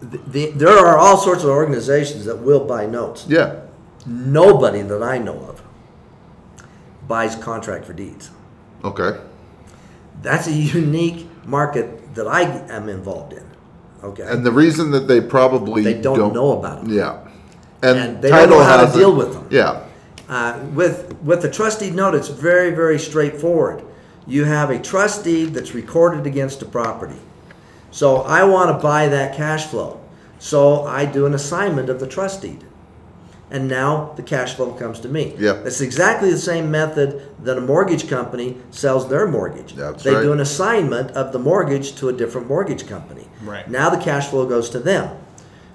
The, 0.00 0.18
the, 0.18 0.50
there 0.52 0.76
are 0.78 0.98
all 0.98 1.16
sorts 1.16 1.42
of 1.44 1.50
organizations 1.50 2.24
that 2.24 2.38
will 2.38 2.64
buy 2.64 2.86
notes. 2.86 3.26
Yeah. 3.28 3.60
Nobody 4.04 4.82
that 4.82 5.02
I 5.02 5.18
know 5.18 5.38
of 5.38 5.62
buys 7.06 7.36
contract 7.36 7.84
for 7.84 7.92
deeds. 7.92 8.30
Okay. 8.84 9.20
That's 10.22 10.46
a 10.46 10.52
unique 10.52 11.26
market 11.44 12.14
that 12.14 12.26
I 12.26 12.42
am 12.42 12.88
involved 12.88 13.32
in. 13.32 13.44
Okay. 14.02 14.26
And 14.26 14.44
the 14.44 14.52
reason 14.52 14.90
that 14.92 15.08
they 15.08 15.20
probably 15.20 15.82
They 15.82 16.00
don't 16.00 16.32
know 16.34 16.58
about 16.58 16.80
'em. 16.80 16.90
Yeah. 16.90 17.18
And, 17.82 17.98
And 17.98 18.22
they 18.22 18.30
don't 18.30 18.50
know 18.50 18.62
how 18.62 18.84
to 18.84 18.92
deal 18.92 19.14
with 19.14 19.32
them. 19.32 19.46
Yeah. 19.50 19.82
Uh, 20.28 20.58
with 20.74 21.14
with 21.22 21.42
the 21.42 21.50
trust 21.50 21.80
deed 21.80 21.94
note, 21.94 22.14
it's 22.14 22.28
very 22.28 22.70
very 22.70 22.98
straightforward. 22.98 23.82
You 24.26 24.44
have 24.44 24.70
a 24.70 24.78
trust 24.78 25.22
deed 25.24 25.54
that's 25.54 25.72
recorded 25.72 26.26
against 26.26 26.62
a 26.62 26.66
property. 26.66 27.20
So 27.90 28.22
I 28.22 28.44
want 28.44 28.76
to 28.76 28.82
buy 28.82 29.08
that 29.08 29.36
cash 29.36 29.66
flow. 29.66 30.00
So 30.38 30.84
I 30.84 31.06
do 31.06 31.26
an 31.26 31.34
assignment 31.34 31.88
of 31.88 32.00
the 32.00 32.06
trust 32.06 32.42
deed. 32.42 32.64
And 33.50 33.68
now 33.68 34.12
the 34.16 34.22
cash 34.22 34.54
flow 34.54 34.72
comes 34.72 34.98
to 35.00 35.08
me. 35.08 35.34
Yeah. 35.38 35.62
It's 35.64 35.80
exactly 35.80 36.30
the 36.30 36.38
same 36.38 36.70
method 36.70 37.32
that 37.44 37.56
a 37.56 37.60
mortgage 37.60 38.08
company 38.08 38.56
sells 38.70 39.08
their 39.08 39.26
mortgage. 39.28 39.74
That's 39.74 40.02
they 40.02 40.14
right. 40.14 40.22
do 40.22 40.32
an 40.32 40.40
assignment 40.40 41.12
of 41.12 41.32
the 41.32 41.38
mortgage 41.38 41.94
to 41.96 42.08
a 42.08 42.12
different 42.12 42.48
mortgage 42.48 42.88
company. 42.88 43.28
Right. 43.42 43.70
Now 43.70 43.88
the 43.88 44.02
cash 44.02 44.26
flow 44.28 44.46
goes 44.46 44.68
to 44.70 44.80
them. 44.80 45.16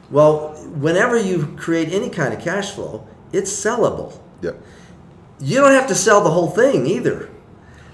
Well, 0.09 0.49
whenever 0.65 1.17
you 1.17 1.55
create 1.57 1.93
any 1.93 2.09
kind 2.09 2.33
of 2.33 2.41
cash 2.41 2.71
flow, 2.71 3.07
it's 3.31 3.49
sellable 3.51 4.19
Yeah. 4.41 4.51
you 5.39 5.61
don't 5.61 5.71
have 5.71 5.87
to 5.87 5.95
sell 5.95 6.21
the 6.21 6.31
whole 6.31 6.49
thing 6.49 6.85
either. 6.85 7.29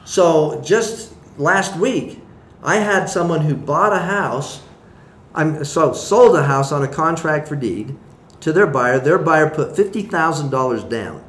So 0.05 0.59
just 0.65 1.13
last 1.37 1.77
week, 1.77 2.16
I 2.63 2.77
had 2.77 3.05
someone 3.05 3.41
who 3.41 3.55
bought 3.55 3.93
a 3.93 3.99
house 3.99 4.63
I'm 5.37 5.63
so 5.63 5.93
sold 5.93 6.35
a 6.35 6.43
house 6.43 6.71
on 6.71 6.81
a 6.81 6.87
contract 6.87 7.47
for 7.47 7.55
deed 7.55 7.95
to 8.39 8.51
their 8.51 8.65
buyer. 8.65 8.99
Their 8.99 9.19
buyer 9.19 9.49
put 9.49 9.75
fifty 9.75 10.01
thousand 10.01 10.49
dollars 10.49 10.83
down. 10.83 11.23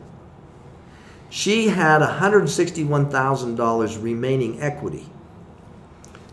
She 1.31 1.69
had 1.69 2.01
$161,000 2.01 4.03
remaining 4.03 4.63
equity. 4.63 5.11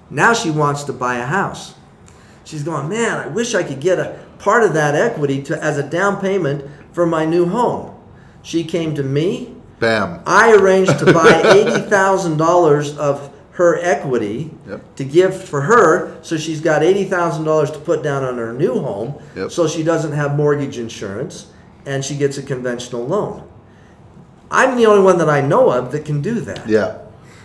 Now 0.09 0.33
she 0.33 0.49
wants 0.49 0.85
to 0.85 0.93
buy 0.93 1.17
a 1.17 1.25
house. 1.25 1.75
She's 2.45 2.63
going, 2.63 2.87
man, 2.87 3.17
I 3.17 3.27
wish 3.27 3.53
I 3.53 3.63
could 3.63 3.81
get 3.81 3.99
a 3.99 4.17
part 4.39 4.63
of 4.63 4.73
that 4.73 4.95
equity 4.95 5.43
to, 5.43 5.61
as 5.61 5.77
a 5.77 5.83
down 5.83 6.21
payment 6.21 6.63
for 6.93 7.05
my 7.05 7.25
new 7.25 7.45
home. 7.45 7.93
She 8.41 8.63
came 8.63 8.95
to 8.95 9.03
me. 9.03 9.57
Bam. 9.79 10.23
I 10.25 10.53
arranged 10.53 10.97
to 10.99 11.11
buy 11.11 11.31
$80,000 11.43 12.97
of 12.97 13.34
her 13.55 13.79
equity 13.81 14.51
Yep. 14.67 14.95
to 14.97 15.03
give 15.05 15.43
for 15.43 15.61
her 15.61 16.17
so 16.21 16.35
she's 16.37 16.59
got 16.61 16.81
$80,000 16.81 17.71
to 17.73 17.79
put 17.79 18.03
down 18.03 18.23
on 18.23 18.37
her 18.37 18.51
new 18.53 18.79
home 18.79 19.15
Yep. 19.35 19.51
so 19.51 19.67
she 19.67 19.81
doesn't 19.83 20.11
have 20.11 20.35
mortgage 20.35 20.77
insurance 20.77 21.47
and 21.85 22.03
she 22.03 22.15
gets 22.15 22.37
a 22.37 22.43
conventional 22.43 23.05
loan. 23.05 23.43
I'm 24.51 24.75
the 24.77 24.85
only 24.85 25.03
one 25.03 25.17
that 25.19 25.29
I 25.29 25.41
know 25.41 25.69
of 25.71 25.91
that 25.91 26.03
can 26.05 26.21
do 26.21 26.39
that. 26.41 26.67
Yeah. 26.67 26.97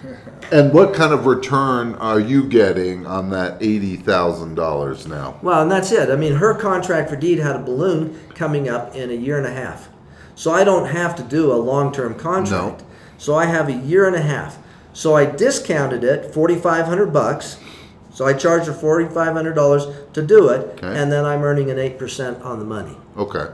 And 0.52 0.72
what 0.72 0.94
kind 0.94 1.12
of 1.12 1.26
return 1.26 1.94
are 1.96 2.18
you 2.18 2.42
getting 2.42 3.06
on 3.06 3.30
that 3.30 3.58
eighty 3.62 3.94
thousand 3.94 4.56
dollars 4.56 5.06
now? 5.06 5.38
Well, 5.42 5.62
and 5.62 5.70
that's 5.70 5.92
it. 5.92 6.10
I 6.10 6.16
mean, 6.16 6.34
her 6.34 6.54
contract 6.54 7.08
for 7.08 7.14
deed 7.14 7.38
had 7.38 7.54
a 7.54 7.60
balloon 7.60 8.18
coming 8.34 8.68
up 8.68 8.96
in 8.96 9.10
a 9.10 9.14
year 9.14 9.38
and 9.38 9.46
a 9.46 9.52
half. 9.52 9.88
So 10.34 10.50
I 10.50 10.64
don't 10.64 10.86
have 10.88 11.14
to 11.16 11.22
do 11.22 11.52
a 11.52 11.54
long 11.54 11.92
term 11.92 12.16
contract. 12.16 12.80
No. 12.80 12.86
So 13.16 13.36
I 13.36 13.44
have 13.44 13.68
a 13.68 13.74
year 13.74 14.08
and 14.08 14.16
a 14.16 14.22
half. 14.22 14.58
So 14.92 15.14
I 15.14 15.24
discounted 15.26 16.04
it, 16.04 16.32
forty 16.34 16.56
five 16.56 16.86
hundred 16.86 17.12
bucks. 17.12 17.58
So 18.12 18.26
I 18.26 18.32
charged 18.32 18.66
her 18.66 18.72
forty 18.72 19.06
five 19.12 19.32
hundred 19.32 19.54
dollars 19.54 19.86
to 20.14 20.22
do 20.22 20.48
it, 20.48 20.78
Okay. 20.82 20.98
and 21.00 21.10
then 21.12 21.24
I'm 21.24 21.42
earning 21.42 21.70
an 21.70 21.78
eight 21.78 21.98
percent 21.98 22.42
on 22.42 22.58
the 22.58 22.64
money. 22.64 22.96
Okay. 23.16 23.46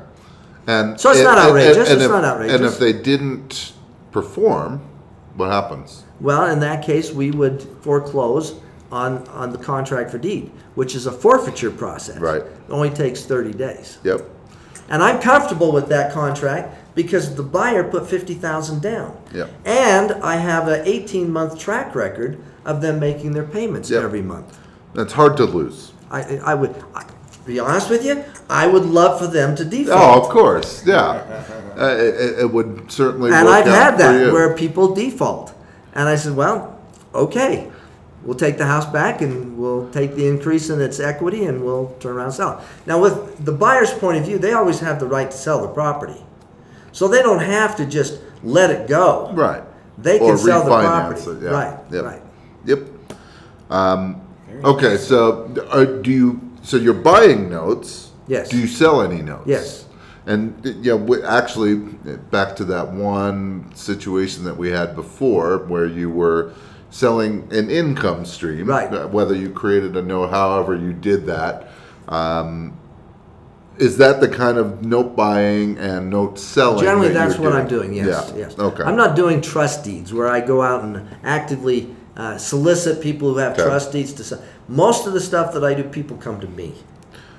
And 0.66 0.98
So 0.98 1.10
it's 1.10 1.20
and- 1.20 1.24
not 1.28 1.38
and- 1.38 1.48
outrageous, 1.48 1.88
and 1.88 1.96
it's 1.96 2.04
if- 2.04 2.10
not 2.10 2.24
outrageous. 2.24 2.56
And 2.56 2.64
if 2.64 2.78
they 2.78 2.92
didn't 2.92 3.72
perform, 4.12 4.80
what 5.36 5.50
happens? 5.50 6.04
Well, 6.20 6.46
in 6.46 6.60
that 6.60 6.82
case, 6.82 7.12
we 7.12 7.30
would 7.30 7.62
foreclose 7.82 8.54
on 8.90 9.26
on 9.28 9.50
the 9.50 9.58
contract 9.58 10.10
for 10.10 10.18
deed, 10.18 10.50
which 10.74 10.94
is 10.94 11.06
a 11.06 11.12
forfeiture 11.12 11.70
process. 11.70 12.18
Right. 12.18 12.40
It 12.42 12.70
only 12.70 12.90
takes 12.90 13.24
thirty 13.24 13.52
days. 13.52 13.98
Yep. 14.04 14.22
And 14.88 15.02
I'm 15.02 15.20
comfortable 15.20 15.72
with 15.72 15.88
that 15.88 16.12
contract 16.12 16.94
because 16.94 17.34
the 17.34 17.42
buyer 17.42 17.84
put 17.84 18.08
fifty 18.08 18.34
thousand 18.34 18.82
down. 18.82 19.20
Yep. 19.34 19.50
And 19.64 20.12
I 20.22 20.36
have 20.36 20.68
an 20.68 20.86
eighteen 20.86 21.30
month 21.32 21.58
track 21.58 21.94
record 21.94 22.38
of 22.64 22.80
them 22.80 22.98
making 23.00 23.32
their 23.32 23.44
payments 23.44 23.90
Yep. 23.90 24.02
every 24.02 24.22
month. 24.22 24.58
That's 24.94 25.12
hard 25.12 25.36
to 25.38 25.44
lose. 25.44 25.92
I, 26.10 26.36
I 26.38 26.54
would, 26.54 26.74
I, 26.94 27.04
be 27.44 27.58
honest 27.58 27.90
with 27.90 28.04
you, 28.04 28.24
I 28.48 28.66
would 28.66 28.84
love 28.86 29.20
for 29.20 29.26
them 29.26 29.54
to 29.56 29.64
default. 29.64 30.00
Oh, 30.00 30.22
of 30.22 30.28
course. 30.30 30.84
Yeah. 30.86 31.22
Uh, 31.78 31.94
it, 31.98 32.14
it- 32.14 32.38
it 32.40 32.52
would 32.52 32.90
certainly 32.90 33.30
and 33.32 33.48
I've 33.48 33.66
had 33.66 33.98
that 33.98 34.32
where 34.32 34.54
people 34.54 34.94
default. 34.94 35.52
And 35.94 36.08
I 36.08 36.16
said, 36.16 36.34
well, 36.36 36.78
okay, 37.14 37.70
we'll 38.26 38.36
take 38.36 38.58
the 38.58 38.66
house 38.66 38.84
back 38.86 39.22
and 39.22 39.56
we'll 39.56 39.88
take 39.90 40.14
the 40.16 40.26
increase 40.26 40.68
in 40.68 40.80
its 40.80 40.98
equity 41.00 41.44
and 41.44 41.64
we'll 41.64 41.94
turn 42.00 42.16
around 42.16 42.26
and 42.26 42.34
sell 42.34 42.58
it. 42.58 42.64
Now, 42.86 43.00
with 43.00 43.44
the 43.44 43.52
buyer's 43.52 43.92
point 43.92 44.18
of 44.18 44.24
view, 44.24 44.38
they 44.38 44.52
always 44.52 44.80
have 44.80 44.98
the 44.98 45.06
right 45.06 45.30
to 45.30 45.36
sell 45.36 45.62
the 45.62 45.68
property. 45.68 46.20
So 46.92 47.08
they 47.08 47.22
don't 47.22 47.40
have 47.42 47.76
to 47.76 47.86
just 47.86 48.20
let 48.42 48.70
it 48.70 48.88
go. 48.88 49.30
Right. 49.32 49.62
They 49.98 50.18
can 50.18 50.30
Or 50.30 50.36
sell 50.36 50.64
the 50.64 50.70
property. 50.70 51.20
it, 51.22 51.42
yeah. 51.42 51.50
Right, 51.50 51.78
Yep. 51.90 52.04
right. 52.04 52.22
Yep. 52.64 52.78
Um, 53.70 54.20
okay, 54.64 54.96
so 54.96 55.44
uh, 55.70 55.84
do 55.84 56.10
you? 56.10 56.40
So 56.62 56.76
you're 56.76 56.94
buying 56.94 57.48
notes. 57.48 58.10
Yes. 58.28 58.48
Do 58.48 58.58
you 58.58 58.66
sell 58.66 59.00
any 59.02 59.22
notes? 59.22 59.46
Yes. 59.46 59.84
And 60.26 60.54
yeah, 60.82 60.94
w- 60.94 61.22
actually, 61.22 61.76
back 61.76 62.56
to 62.56 62.64
that 62.64 62.92
one 62.92 63.70
situation 63.74 64.44
that 64.44 64.56
we 64.56 64.70
had 64.70 64.96
before, 64.96 65.58
where 65.58 65.86
you 65.86 66.10
were 66.10 66.52
selling 67.00 67.46
an 67.50 67.68
income 67.70 68.24
stream, 68.24 68.66
Right. 68.66 68.92
uh, 68.92 69.06
Whether 69.08 69.34
you 69.34 69.50
created 69.50 69.96
a 69.96 70.02
note, 70.02 70.30
however 70.30 70.74
you 70.74 70.94
did 70.94 71.26
that, 71.26 71.68
um, 72.08 72.72
is 73.76 73.98
that 73.98 74.22
the 74.22 74.28
kind 74.28 74.56
of 74.56 74.82
note 74.82 75.14
buying 75.14 75.76
and 75.76 76.08
note 76.08 76.38
selling? 76.38 76.82
Generally, 76.82 77.08
that 77.08 77.28
that's 77.28 77.38
what 77.38 77.52
I'm 77.52 77.68
doing. 77.68 77.92
Yes, 77.92 78.32
Yeah. 78.34 78.38
yes. 78.48 78.58
Okay. 78.58 78.82
I'm 78.82 78.96
not 78.96 79.14
doing 79.14 79.42
trust 79.42 79.84
deeds 79.84 80.14
where 80.14 80.26
I 80.28 80.40
go 80.40 80.62
out 80.62 80.82
and 80.84 81.02
actively 81.22 81.94
uh, 82.16 82.38
solicit 82.38 83.02
people 83.02 83.30
who 83.34 83.36
have 83.40 83.52
Okay. 83.52 83.64
trust 83.64 83.92
deeds 83.92 84.14
to 84.14 84.24
sell. 84.24 84.38
Most 84.66 85.06
of 85.06 85.12
the 85.12 85.20
stuff 85.20 85.52
that 85.52 85.62
I 85.62 85.74
do, 85.74 85.82
people 85.82 86.16
come 86.16 86.40
to 86.40 86.46
me. 86.48 86.72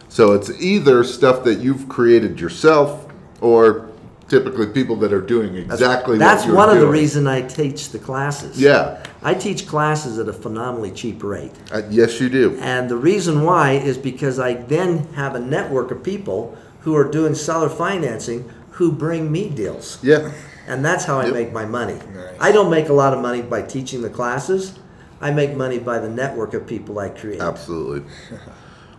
So 0.07 0.33
it's 0.33 0.51
either 0.61 1.03
stuff 1.03 1.43
that 1.45 1.55
you've 1.57 1.89
created 1.89 2.39
yourself, 2.39 3.07
or 3.41 3.87
typically 4.28 4.67
people 4.67 4.95
that 4.97 5.13
are 5.13 5.21
doing 5.21 5.55
exactly 5.55 6.17
That's 6.17 6.41
what 6.41 6.47
you're 6.47 6.55
one 6.55 6.69
of 6.69 6.80
the 6.80 6.88
reason 6.88 7.28
I 7.28 7.41
teach 7.41 7.89
the 7.89 7.99
classes. 7.99 8.59
Yeah. 8.59 9.03
I 9.21 9.34
teach 9.34 9.67
classes 9.67 10.19
at 10.19 10.28
a 10.28 10.34
phenomenally 10.34 10.91
cheap 10.91 11.23
rate. 11.23 11.53
Uh, 11.71 11.84
yes, 11.89 12.19
you 12.19 12.30
do. 12.30 12.57
And 12.59 12.89
the 12.89 12.97
reason 12.97 13.43
why 13.43 13.71
is 13.73 13.97
because 13.97 14.39
I 14.39 14.53
then 14.53 15.13
have 15.13 15.36
a 15.36 15.39
network 15.39 15.91
of 15.91 16.03
people 16.03 16.57
who 16.82 16.95
are 16.95 17.09
doing 17.09 17.36
seller 17.36 17.69
financing 17.69 18.49
who 18.71 18.91
bring 18.91 19.32
me 19.32 19.49
deals. 19.49 19.99
Yeah. 20.03 20.32
And 20.67 20.84
that's 20.84 21.05
how 21.05 21.19
I 21.19 21.25
Yep. 21.25 21.34
make 21.34 21.53
my 21.53 21.65
money. 21.65 21.97
I 22.39 22.51
don't 22.51 22.69
make 22.69 22.89
a 22.89 22.93
lot 22.93 23.13
of 23.13 23.21
money 23.21 23.41
by 23.41 23.61
teaching 23.61 24.01
the 24.01 24.09
classes. 24.09 24.73
I 25.21 25.32
make 25.32 25.55
money 25.55 25.80
by 25.80 25.99
the 25.99 26.09
network 26.09 26.53
of 26.53 26.67
people 26.67 26.99
I 26.99 27.09
create. 27.09 27.41
Absolutely. 27.41 28.03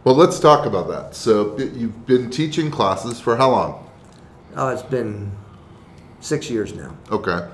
Well, 0.04 0.14
let's 0.14 0.38
talk 0.40 0.64
about 0.64 0.88
that. 0.88 1.14
So 1.14 1.58
you've 1.58 2.06
been 2.06 2.30
teaching 2.30 2.70
classes 2.70 3.20
for 3.20 3.36
how 3.36 3.50
long? 3.50 3.87
Oh, 4.56 4.68
it's 4.68 4.82
been 4.82 5.30
six 6.20 6.50
years 6.50 6.74
now. 6.74 6.96
Okay. 7.10 7.48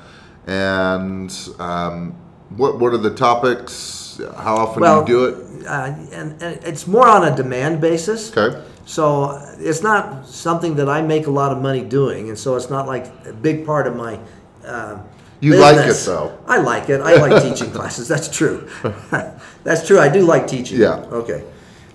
And 0.46 1.32
um, 1.58 2.14
what 2.56 2.78
what 2.78 2.92
are 2.92 2.98
the 2.98 3.14
topics? 3.14 4.20
How 4.36 4.56
often 4.56 4.80
Well, 4.82 5.04
do 5.04 5.12
you 5.12 5.18
do 5.18 5.24
it? 5.60 5.66
Uh, 5.66 5.94
and, 6.12 6.42
and 6.42 6.64
it's 6.64 6.86
more 6.86 7.08
on 7.08 7.26
a 7.26 7.34
demand 7.34 7.80
basis. 7.80 8.34
Okay. 8.36 8.62
So 8.86 9.40
it's 9.58 9.82
not 9.82 10.26
something 10.28 10.76
that 10.76 10.88
I 10.88 11.00
make 11.02 11.26
a 11.26 11.30
lot 11.30 11.52
of 11.52 11.62
money 11.62 11.82
doing, 11.82 12.28
and 12.28 12.38
so 12.38 12.54
it's 12.56 12.68
not 12.68 12.86
like 12.86 13.06
a 13.26 13.32
big 13.32 13.64
part 13.66 13.86
of 13.86 13.96
my. 13.96 14.18
Uh, 14.64 14.98
You 15.40 15.56
like 15.56 15.76
it, 15.76 15.86
business. 15.86 16.06
though. 16.06 16.38
I 16.46 16.58
like 16.58 16.88
it. 16.90 17.00
I 17.00 17.16
like 17.16 17.42
teaching 17.48 17.70
classes. 17.72 18.08
That's 18.08 18.28
true. 18.28 18.68
That's 19.64 19.86
true. 19.86 19.98
I 19.98 20.08
do 20.08 20.20
like 20.20 20.46
teaching. 20.46 20.80
Yeah. 20.80 21.00
Okay. 21.12 21.44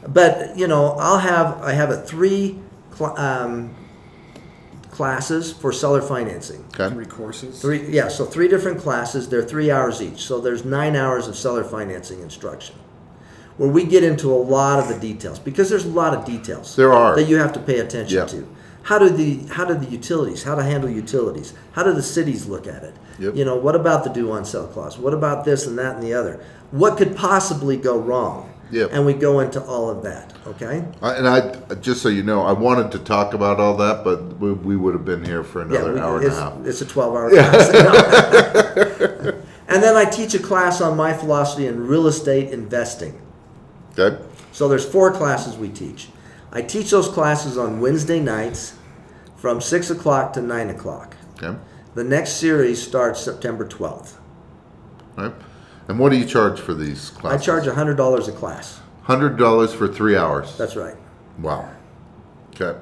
But 0.07 0.57
you 0.57 0.67
know, 0.67 0.95
I'll 0.99 1.19
have 1.19 1.61
I 1.61 1.73
have 1.73 1.89
a 1.91 2.01
three 2.01 2.57
um, 2.99 3.69
classes 5.03 5.53
for 5.53 5.71
seller 5.71 6.01
financing. 6.01 6.61
Okay. 6.77 6.93
Three 6.93 7.05
courses. 7.05 7.61
Three, 7.61 7.87
yeah, 7.87 8.09
so 8.09 8.25
three 8.25 8.49
different 8.49 8.79
classes. 8.81 9.29
They're 9.29 9.41
three 9.53 9.71
hours 9.71 10.01
each. 10.01 10.19
So 10.23 10.41
there's 10.41 10.65
nine 10.65 10.93
hours 10.97 11.25
of 11.29 11.37
seller 11.37 11.63
financing 11.63 12.19
instruction, 12.19 12.75
where 13.55 13.69
we 13.69 13.85
get 13.85 14.03
into 14.03 14.29
a 14.29 14.35
lot 14.35 14.77
of 14.77 14.89
the 14.89 14.99
details 14.99 15.39
because 15.39 15.69
there's 15.69 15.85
a 15.85 15.89
lot 16.03 16.13
of 16.13 16.25
details 16.25 16.75
There 16.75 16.91
are. 16.91 17.15
that 17.15 17.29
you 17.29 17.37
have 17.37 17.53
to 17.53 17.61
pay 17.61 17.79
attention 17.79 18.17
Yeah. 18.17 18.25
to. 18.25 18.45
How 18.83 18.99
do 18.99 19.09
the 19.09 19.47
how 19.53 19.63
do 19.63 19.73
the 19.73 19.85
utilities? 19.89 20.43
How 20.43 20.55
to 20.55 20.63
handle 20.63 20.89
utilities? 20.89 21.53
How 21.71 21.83
do 21.83 21.93
the 21.93 22.03
cities 22.03 22.47
look 22.47 22.67
at 22.67 22.83
it? 22.83 22.93
Yep. 23.19 23.35
You 23.37 23.45
know, 23.45 23.55
what 23.55 23.75
about 23.75 24.03
the 24.03 24.09
due 24.09 24.29
on 24.33 24.43
sale 24.43 24.67
clause? 24.67 24.97
What 24.97 25.13
about 25.13 25.45
this 25.45 25.65
and 25.65 25.77
that 25.79 25.95
and 25.95 26.03
the 26.03 26.13
other? 26.13 26.41
What 26.71 26.97
could 26.97 27.15
possibly 27.15 27.77
go 27.77 27.97
wrong? 27.97 28.48
Yep. 28.71 28.89
And 28.93 29.05
we 29.05 29.13
go 29.13 29.39
into 29.39 29.61
all 29.63 29.89
of 29.89 30.03
that. 30.03 30.33
Okay. 30.45 30.85
I- 31.01 31.13
And 31.15 31.27
I, 31.27 31.75
just 31.75 32.01
so 32.01 32.09
you 32.09 32.23
know, 32.23 32.43
I 32.43 32.51
wanted 32.51 32.91
to 32.91 32.99
talk 32.99 33.33
about 33.33 33.59
all 33.59 33.75
that, 33.77 34.03
but 34.03 34.37
we, 34.39 34.53
we 34.53 34.75
would 34.75 34.93
have 34.93 35.05
been 35.05 35.23
here 35.25 35.43
for 35.43 35.61
another 35.61 35.93
we- 35.93 35.99
hour 35.99 36.17
and 36.17 36.25
it's, 36.27 36.37
a 36.37 36.41
half. 36.41 36.65
It's 36.65 36.81
a 36.81 36.85
12 36.85 37.15
hour 37.15 37.29
class. 37.29 37.69
and 39.67 39.83
then 39.83 39.95
I 39.95 40.05
teach 40.05 40.33
a 40.35 40.39
class 40.39 40.81
on 40.81 40.95
my 40.95 41.13
philosophy 41.13 41.65
in 41.67 41.87
real 41.87 42.07
estate 42.07 42.51
investing. 42.51 43.19
Okay. 43.97 44.23
So 44.51 44.67
there's 44.67 44.85
four 44.85 45.11
classes 45.11 45.57
we 45.57 45.69
teach. 45.69 46.09
I 46.51 46.61
teach 46.61 46.91
those 46.91 47.07
classes 47.07 47.57
on 47.57 47.79
Wednesday 47.79 48.19
nights 48.19 48.75
from 49.37 49.61
6 49.61 49.89
o'clock 49.89 50.33
to 50.33 50.41
9 50.41 50.69
o'clock. 50.69 51.15
Okay. 51.41 51.57
The 51.95 52.03
next 52.03 52.33
series 52.33 52.81
starts 52.81 53.19
September 53.21 53.67
12th. 53.67 54.13
Right. 55.17 55.33
And 55.89 55.97
what 55.97 56.11
do 56.11 56.17
you 56.17 56.25
charge 56.25 56.59
for 56.59 56.73
these 56.75 57.09
classes? 57.09 57.41
I 57.41 57.51
classes? 57.51 57.65
charge 57.75 57.97
$100 57.97 58.27
a 58.27 58.31
class. 58.31 58.79
hundred 59.03 59.37
dollars 59.37 59.73
for 59.73 59.87
three 59.87 60.15
hours. 60.15 60.55
That's 60.55 60.75
right. 60.75 60.95
Wow. 61.39 61.67
Okay. 62.55 62.79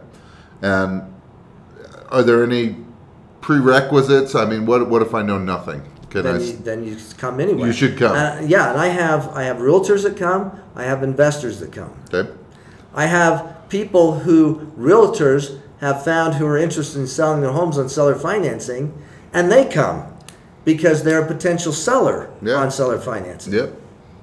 And 0.62 1.02
are 2.10 2.22
there 2.22 2.44
any 2.44 2.76
prerequisites? 3.40 4.36
I 4.36 4.46
mean, 4.46 4.66
what 4.66 4.90
what 4.90 5.02
if 5.02 5.14
I 5.14 5.22
know 5.22 5.38
nothing? 5.40 5.82
Can 6.10 6.28
I? 6.28 6.32
Then 6.34 6.42
s- 6.42 6.48
you, 6.50 6.58
then 6.58 6.84
you 6.84 6.98
come 7.18 7.40
anyway. 7.40 7.68
You 7.68 7.74
should 7.74 7.98
come. 7.98 8.16
Uh, 8.16 8.42
yeah, 8.46 8.72
and 8.72 8.80
I 8.80 8.88
have 8.88 9.30
I 9.30 9.44
have 9.44 9.58
realtors 9.58 10.04
that 10.04 10.18
come. 10.18 10.60
I 10.76 10.84
have 10.84 11.02
investors 11.04 11.60
that 11.62 11.72
come. 11.72 11.94
Okay. 12.14 12.30
I 12.94 13.06
have 13.06 13.70
people 13.70 14.20
who 14.20 14.72
realtors 14.78 15.60
have 15.80 16.04
found 16.04 16.36
who 16.36 16.46
are 16.46 16.58
interested 16.58 17.00
in 17.00 17.08
selling 17.08 17.40
their 17.42 17.52
homes 17.52 17.78
on 17.78 17.88
seller 17.88 18.16
financing, 18.16 18.94
and 19.32 19.50
they 19.52 19.64
come 19.66 20.12
because 20.68 21.02
they're 21.02 21.22
a 21.22 21.26
potential 21.26 21.72
seller 21.72 22.30
Yeah. 22.42 22.56
on 22.56 22.70
seller 22.72 23.00
financing. 23.00 23.54
Yep. 23.54 23.74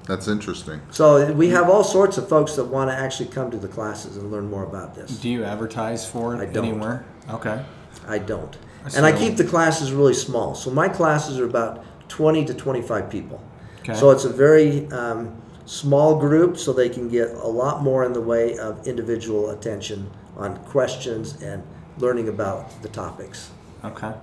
That's 0.05 0.27
interesting. 0.27 0.79
So 0.91 1.31
we 1.33 1.49
have 1.49 1.67
all 1.71 1.83
sorts 1.83 2.19
of 2.19 2.29
folks 2.29 2.55
that 2.57 2.65
want 2.65 2.91
to 2.91 2.95
actually 2.95 3.29
come 3.29 3.49
to 3.49 3.57
the 3.57 3.67
classes 3.67 4.15
and 4.15 4.31
learn 4.31 4.47
more 4.47 4.63
about 4.63 4.93
this. 4.93 5.17
Do 5.17 5.27
you 5.27 5.43
advertise 5.43 6.05
for 6.05 6.35
I 6.35 6.43
it 6.43 6.53
don't. 6.53 6.65
anywhere? 6.65 7.03
Okay. 7.31 7.65
I 8.07 8.19
don't. 8.19 8.55
And 8.95 9.07
I 9.07 9.11
keep 9.11 9.37
the 9.37 9.43
classes 9.43 9.91
really 9.91 10.13
small. 10.13 10.53
So 10.53 10.69
my 10.69 10.87
classes 10.87 11.39
are 11.39 11.45
about 11.45 11.83
20 12.09 12.45
to 12.45 12.53
25 12.53 13.09
people. 13.09 13.41
Okay. 13.79 13.95
So 13.95 14.11
it's 14.11 14.25
a 14.25 14.29
very 14.29 14.87
um, 14.91 15.35
small 15.65 16.19
group 16.19 16.57
so 16.59 16.73
they 16.73 16.89
can 16.89 17.09
get 17.09 17.29
a 17.31 17.47
lot 17.47 17.81
more 17.81 18.05
in 18.05 18.13
the 18.13 18.21
way 18.21 18.55
of 18.59 18.85
individual 18.87 19.49
attention 19.49 20.11
on 20.37 20.57
questions 20.65 21.41
and 21.41 21.63
learning 21.97 22.27
about 22.29 22.83
the 22.83 22.89
topics. 22.89 23.49
Okay. 23.83 24.13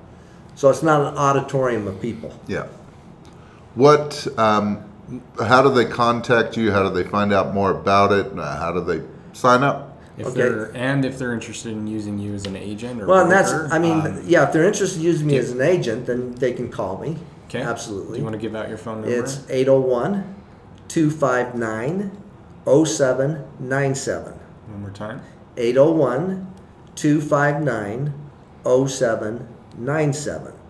So 0.54 0.68
it's 0.70 0.82
not 0.82 1.00
an 1.12 1.16
auditorium 1.18 1.86
of 1.86 2.00
people. 2.00 2.32
Yeah. 2.46 2.66
What? 3.74 4.26
Um, 4.38 4.84
how 5.40 5.62
do 5.62 5.72
they 5.74 5.84
contact 5.84 6.56
you? 6.56 6.70
How 6.72 6.88
do 6.88 6.94
they 6.94 7.08
find 7.08 7.32
out 7.32 7.54
more 7.54 7.70
about 7.70 8.12
it? 8.12 8.38
Uh, 8.38 8.56
How 8.58 8.72
do 8.72 8.80
they 8.84 9.02
sign 9.32 9.62
up? 9.62 9.88
If 10.18 10.26
Okay. 10.28 10.42
they're 10.42 10.70
and 10.76 11.04
if 11.06 11.18
they're 11.18 11.32
interested 11.32 11.72
in 11.72 11.86
using 11.86 12.18
you 12.18 12.34
as 12.34 12.44
an 12.46 12.54
agent 12.56 13.00
or 13.02 13.06
Well, 13.06 13.22
and 13.22 13.30
that's, 13.30 13.50
I 13.72 13.78
mean, 13.78 14.00
um, 14.06 14.22
yeah, 14.26 14.44
if 14.46 14.52
they're 14.52 14.64
interested 14.64 14.98
in 14.98 15.04
using 15.06 15.26
me 15.26 15.34
do- 15.34 15.40
as 15.40 15.50
an 15.52 15.62
agent, 15.62 16.06
then 16.06 16.34
they 16.34 16.52
can 16.52 16.68
call 16.70 16.98
me. 16.98 17.16
okay. 17.48 17.62
absolutely. 17.62 18.12
Do 18.14 18.18
you 18.18 18.24
want 18.24 18.34
to 18.34 18.40
give 18.40 18.54
out 18.54 18.68
your 18.68 18.78
phone 18.78 19.00
number? 19.02 19.10
It's 19.18 19.40
801 19.50 20.24
259 20.88 22.10
0797. 22.66 24.34
One 24.68 24.80
more 24.82 24.90
time. 24.90 25.20
801 25.56 26.46
259 26.94 28.12
0797. 28.64 29.48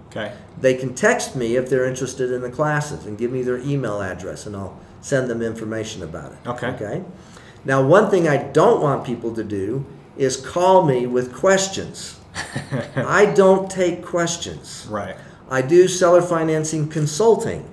Okay. 0.08 0.32
They 0.60 0.74
can 0.74 0.94
text 0.94 1.34
me 1.34 1.56
if 1.56 1.70
they're 1.70 1.86
interested 1.86 2.30
in 2.30 2.42
the 2.42 2.50
classes 2.50 3.06
and 3.06 3.16
give 3.16 3.32
me 3.32 3.42
their 3.42 3.58
email 3.58 4.02
address 4.02 4.46
and 4.46 4.54
I'll 4.54 4.78
send 5.00 5.30
them 5.30 5.42
information 5.42 6.02
about 6.02 6.32
it. 6.32 6.38
Okay. 6.46 6.68
Okay. 6.68 7.04
Now, 7.64 7.82
one 7.82 8.10
thing 8.10 8.28
I 8.28 8.36
don't 8.36 8.82
want 8.82 9.04
people 9.04 9.34
to 9.34 9.44
do 9.44 9.86
is 10.16 10.36
call 10.36 10.84
me 10.84 11.06
with 11.06 11.34
questions. 11.34 12.20
I 12.96 13.26
don't 13.26 13.70
take 13.70 14.04
questions. 14.04 14.86
Right. 14.90 15.16
I 15.50 15.62
do 15.62 15.86
seller 15.86 16.22
financing 16.22 16.88
consulting, 16.88 17.68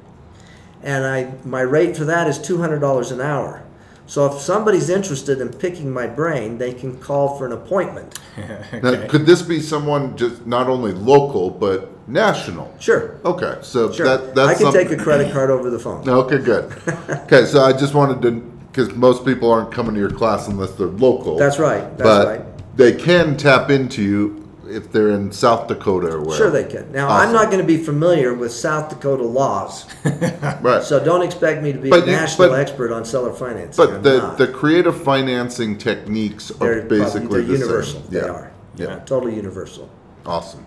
and 0.84 1.06
I 1.06 1.32
my 1.46 1.62
rate 1.62 1.96
for 1.96 2.04
that 2.06 2.28
is 2.28 2.38
two 2.38 2.58
hundred 2.58 2.80
dollars 2.80 3.12
an 3.12 3.22
hour. 3.22 3.64
So 4.10 4.26
if 4.26 4.42
somebody's 4.42 4.90
interested 4.90 5.40
in 5.40 5.50
picking 5.50 5.92
my 5.92 6.08
brain, 6.08 6.58
they 6.58 6.74
can 6.74 6.98
call 6.98 7.38
for 7.38 7.46
an 7.46 7.52
appointment. 7.52 8.20
Now, 8.82 9.06
could 9.08 9.28
this 9.28 9.44
be 9.44 9.60
someone 9.62 10.18
just 10.18 10.48
not 10.48 10.68
only 10.68 10.94
local 10.94 11.52
but 11.52 11.92
national? 12.08 12.74
Sure, 12.80 13.20
Okay, 13.24 13.60
so 13.62 13.92
sure. 13.92 14.06
that 14.08 14.34
that's 14.34 14.50
I 14.50 14.54
can 14.56 14.64
something- 14.64 14.88
take 14.88 15.00
a 15.00 15.04
credit 15.04 15.32
card 15.32 15.52
over 15.52 15.70
the 15.70 15.78
phone. 15.78 16.10
Okay, 16.10 16.40
good. 16.40 16.74
okay, 17.10 17.46
so 17.46 17.62
I 17.64 17.72
just 17.72 17.94
wanted 17.94 18.22
to 18.24 18.32
because 18.72 18.96
most 18.96 19.26
people 19.26 19.52
aren't 19.52 19.72
coming 19.72 19.94
to 19.94 20.00
your 20.00 20.10
class 20.12 20.48
unless 20.48 20.72
they're 20.72 20.88
local. 20.88 21.38
That's 21.38 21.60
right. 21.60 21.82
That's 21.98 22.02
but 22.02 22.28
right. 22.28 22.78
they 22.78 22.94
can 22.94 23.38
tap 23.38 23.70
into 23.70 24.02
you 24.02 24.49
if 24.70 24.92
they're 24.92 25.10
in 25.12 25.32
South 25.32 25.68
Dakota 25.68 26.08
or 26.14 26.22
where. 26.22 26.38
Sure, 26.38 26.50
they 26.50 26.64
can. 26.64 26.92
Now 26.92 27.10
I'm 27.10 27.34
not 27.34 27.46
going 27.48 27.60
to 27.60 27.68
be 27.68 27.78
familiar 27.78 28.34
with 28.34 28.52
South 28.52 28.90
Dakota 28.90 29.24
laws, 29.24 29.86
Right. 30.62 30.84
so 30.84 31.04
don't 31.04 31.24
expect 31.24 31.62
me 31.64 31.74
to 31.74 31.80
be 31.80 31.90
But 31.90 32.04
a 32.04 32.06
you- 32.06 32.12
national 32.12 32.50
but- 32.50 32.60
expert 32.60 32.92
on 32.92 33.06
seller 33.06 33.34
financing. 33.34 33.86
But 33.86 33.96
I'm 33.96 34.02
the, 34.04 34.18
not. 34.18 34.38
the 34.38 34.48
creative 34.48 35.02
financing 35.02 35.78
techniques 35.78 36.50
they're 36.50 36.80
are 36.80 36.82
basically 36.84 37.22
probably, 37.22 37.42
they're 37.42 37.48
the 37.48 37.54
universal. 37.66 38.02
same. 38.02 38.10
They 38.12 38.20
yeah. 38.20 38.32
are. 38.32 38.52
Yeah. 38.76 39.00
totally 39.00 39.36
universal. 39.36 39.90
Awesome. 40.26 40.66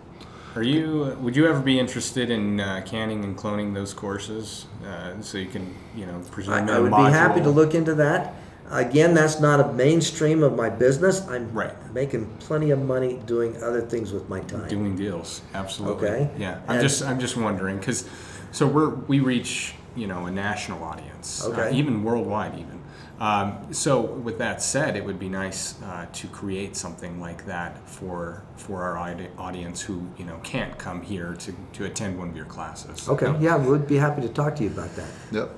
Are 0.55 0.63
you? 0.63 1.17
Would 1.23 1.35
you 1.35 1.47
ever 1.49 1.61
be 1.61 1.79
interested 1.81 2.29
in 2.31 2.61
uh, 2.61 2.83
canning 2.85 3.25
and 3.25 3.35
cloning 3.39 3.73
those 3.73 3.95
courses, 3.95 4.67
uh, 4.87 5.19
so 5.23 5.39
you 5.39 5.47
can, 5.47 5.75
you 5.97 6.05
know, 6.05 6.21
presume 6.31 6.53
I, 6.53 6.59
in 6.61 6.69
I 6.69 6.77
a 6.77 6.83
would 6.83 6.91
be 6.91 7.11
happy 7.11 7.41
to 7.41 7.49
look 7.49 7.75
into 7.75 7.95
that. 7.95 8.35
Again, 8.73 9.13
that's 9.13 9.39
not 9.39 9.61
a 9.61 9.71
mainstream 9.75 10.43
of 10.43 10.57
my 10.57 10.71
business. 10.71 11.29
I'm 11.29 11.53
Right. 11.53 11.75
making 11.93 12.27
plenty 12.41 12.71
of 12.71 12.81
money 12.81 13.21
doing 13.27 13.63
other 13.63 13.83
things 13.83 14.13
with 14.13 14.29
my 14.31 14.41
time. 14.41 14.67
doing 14.69 14.97
deals. 14.97 15.43
Absolutely. 15.55 16.09
Okay. 16.09 16.31
Yeah. 16.39 16.59
I'm 16.67 16.77
And- 16.79 16.81
just 16.89 17.05
I'm 17.05 17.21
just 17.21 17.37
wondering 17.37 17.77
because 17.79 18.07
so 18.51 18.67
we're 18.67 18.89
we 18.89 19.21
reach 19.21 19.75
you 19.95 20.07
know 20.07 20.25
a 20.25 20.31
national 20.31 20.83
audience, 20.83 21.45
uh, 21.45 21.49
Okay. 21.51 21.73
even 21.77 22.03
worldwide 22.03 22.55
even. 22.55 22.81
Um, 23.21 23.59
so 23.73 24.01
with 24.01 24.39
that 24.39 24.63
said, 24.63 24.97
it 24.97 25.05
would 25.05 25.19
be 25.21 25.29
nice 25.29 25.75
uh, 25.85 26.07
to 26.13 26.27
create 26.29 26.75
something 26.77 27.21
like 27.21 27.45
that 27.47 27.77
for 27.87 28.43
for 28.57 28.83
our 28.83 28.97
audience 29.39 29.83
who 29.83 30.01
you 30.17 30.25
know 30.25 30.39
can't 30.43 30.79
come 30.79 31.03
here 31.03 31.35
to, 31.41 31.53
to 31.75 31.85
attend 31.85 32.19
one 32.19 32.31
of 32.31 32.37
your 32.37 32.47
classes. 32.47 33.07
Okay, 33.09 33.33
yeah, 33.39 33.57
we'd 33.59 33.87
be 33.87 33.97
happy 33.99 34.23
to 34.23 34.29
talk 34.31 34.57
to 34.57 34.65
you 34.65 34.71
about 34.71 34.97
that. 34.97 35.11
Yep. 35.31 35.51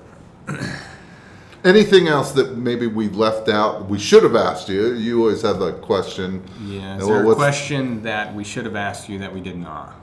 Anything 1.65 2.09
else 2.09 2.33
that 2.33 2.59
maybe 2.59 2.87
we 2.87 3.09
left 3.09 3.49
out? 3.49 3.89
We 3.89 3.99
should 3.99 4.23
have 4.23 4.37
asked 4.37 4.69
you. 4.69 4.93
You 4.93 5.21
always 5.21 5.41
have 5.41 5.63
a 5.63 5.73
question. 5.73 6.45
Yeah. 6.63 6.99
Is 6.99 7.07
there 7.07 7.27
a 7.27 7.35
question 7.35 8.03
that 8.03 8.35
we 8.35 8.45
should 8.45 8.67
have 8.67 8.77
asked 8.77 9.09
you 9.09 9.19
that 9.21 9.33
we 9.33 9.41
did 9.41 9.57
not? 9.57 9.95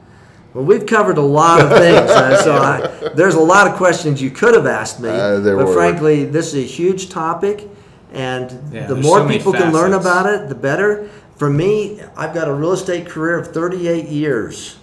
Well, 0.56 0.66
we've 0.66 0.88
covered 0.88 1.20
a 1.20 1.22
lot 1.22 1.62
of 1.62 1.70
things, 1.70 2.10
uh, 2.10 2.44
so 2.44 2.54
I, 2.54 3.10
there's 3.16 3.36
a 3.36 3.40
lot 3.40 3.68
of 3.68 3.76
questions 3.76 4.22
you 4.22 4.32
could 4.32 4.56
have 4.56 4.66
asked 4.66 5.00
me. 5.00 5.10
Uh, 5.10 5.40
there 5.40 5.56
but 5.56 5.68
were. 5.68 5.74
frankly, 5.74 6.26
this 6.26 6.48
is 6.48 6.56
a 6.56 6.68
huge 6.68 7.10
topic, 7.10 7.70
and 8.12 8.74
Yeah, 8.74 8.88
the 8.88 8.96
more 8.96 9.20
so 9.20 9.28
people 9.30 9.54
can 9.54 9.72
learn 9.72 9.94
about 9.94 10.26
it, 10.26 10.50
the 10.50 10.56
better. 10.56 11.10
For 11.38 11.50
me, 11.50 12.02
I've 12.18 12.34
got 12.34 12.48
a 12.48 12.54
real 12.54 12.74
estate 12.74 13.08
career 13.08 13.38
of 13.38 13.54
38 13.54 14.10
years, 14.10 14.78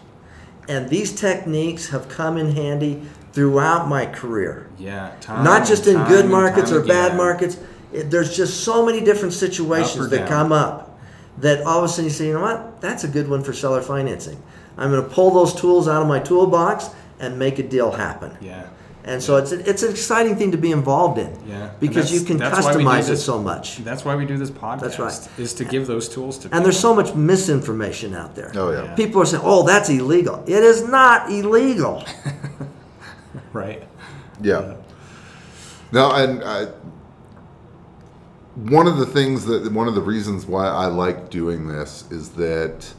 and 0.68 0.88
these 0.88 1.12
techniques 1.12 1.88
have 1.88 2.08
come 2.08 2.38
in 2.38 2.54
handy 2.54 3.02
throughout 3.38 3.86
my 3.86 4.04
career. 4.04 4.66
Yeah. 4.78 5.14
Time 5.20 5.44
Not 5.44 5.64
just 5.64 5.86
in 5.86 5.94
time 5.94 6.08
good 6.08 6.26
markets 6.28 6.70
time 6.70 6.80
or 6.80 6.84
bad 6.84 7.06
again. 7.06 7.16
markets. 7.16 7.56
It, 7.92 8.10
there's 8.10 8.36
just 8.36 8.64
so 8.64 8.84
many 8.84 9.00
different 9.00 9.32
situations 9.32 10.10
that 10.10 10.18
down. 10.18 10.28
come 10.28 10.50
up 10.50 10.98
that 11.36 11.64
all 11.64 11.78
of 11.78 11.84
a 11.84 11.88
sudden 11.88 12.06
you 12.06 12.10
say, 12.10 12.26
you 12.26 12.32
know 12.32 12.40
what, 12.40 12.80
that's 12.80 13.04
a 13.04 13.08
good 13.08 13.28
one 13.28 13.44
for 13.44 13.52
seller 13.52 13.80
financing. 13.80 14.42
I'm 14.76 14.90
going 14.90 15.04
to 15.04 15.08
pull 15.08 15.30
those 15.30 15.54
tools 15.54 15.86
out 15.86 16.02
of 16.02 16.08
my 16.08 16.18
toolbox 16.18 16.90
and 17.20 17.38
make 17.38 17.60
a 17.60 17.62
deal 17.62 17.92
happen. 17.92 18.36
Yeah. 18.40 18.70
And 19.04 19.22
so 19.22 19.36
it's 19.36 19.52
it's 19.52 19.84
an 19.84 19.90
exciting 19.90 20.34
thing 20.34 20.50
to 20.50 20.58
be 20.58 20.72
involved 20.72 21.18
in. 21.18 21.32
Yeah. 21.46 21.70
Because 21.78 22.12
you 22.12 22.22
can 22.22 22.38
that's 22.38 22.66
why 22.66 22.76
we 22.76 22.82
do 22.82 22.88
customize 22.88 23.08
it 23.08 23.18
so 23.18 23.40
much. 23.40 23.76
That's 23.78 24.04
why 24.04 24.16
we 24.16 24.26
do 24.26 24.36
this 24.36 24.50
podcast. 24.50 24.80
That's 24.80 24.98
right. 24.98 25.28
Is 25.38 25.54
to 25.54 25.64
give 25.64 25.86
those 25.86 26.08
tools 26.08 26.38
to 26.38 26.54
And 26.54 26.64
there's 26.64 26.78
so 26.78 26.92
much 26.92 27.14
misinformation 27.14 28.14
out 28.14 28.34
there. 28.34 28.50
Oh 28.56 28.72
yeah. 28.72 28.82
Yeah. 28.82 28.94
People 28.96 29.22
are 29.22 29.26
saying, 29.26 29.44
"Oh, 29.46 29.62
that's 29.62 29.88
illegal." 29.88 30.42
It 30.46 30.62
is 30.62 30.86
not 30.86 31.30
illegal. 31.30 32.04
right. 33.52 33.82
Yeah. 34.40 34.76
No, 35.92 36.10
and 36.12 36.42
I, 36.44 36.66
one 38.54 38.86
of 38.86 38.98
the 38.98 39.06
things 39.06 39.44
that 39.46 39.70
one 39.72 39.88
of 39.88 39.94
the 39.94 40.02
reasons 40.02 40.46
why 40.46 40.66
I 40.66 40.86
like 40.86 41.30
doing 41.30 41.68
this 41.68 42.10
is 42.10 42.30
that 42.30 42.92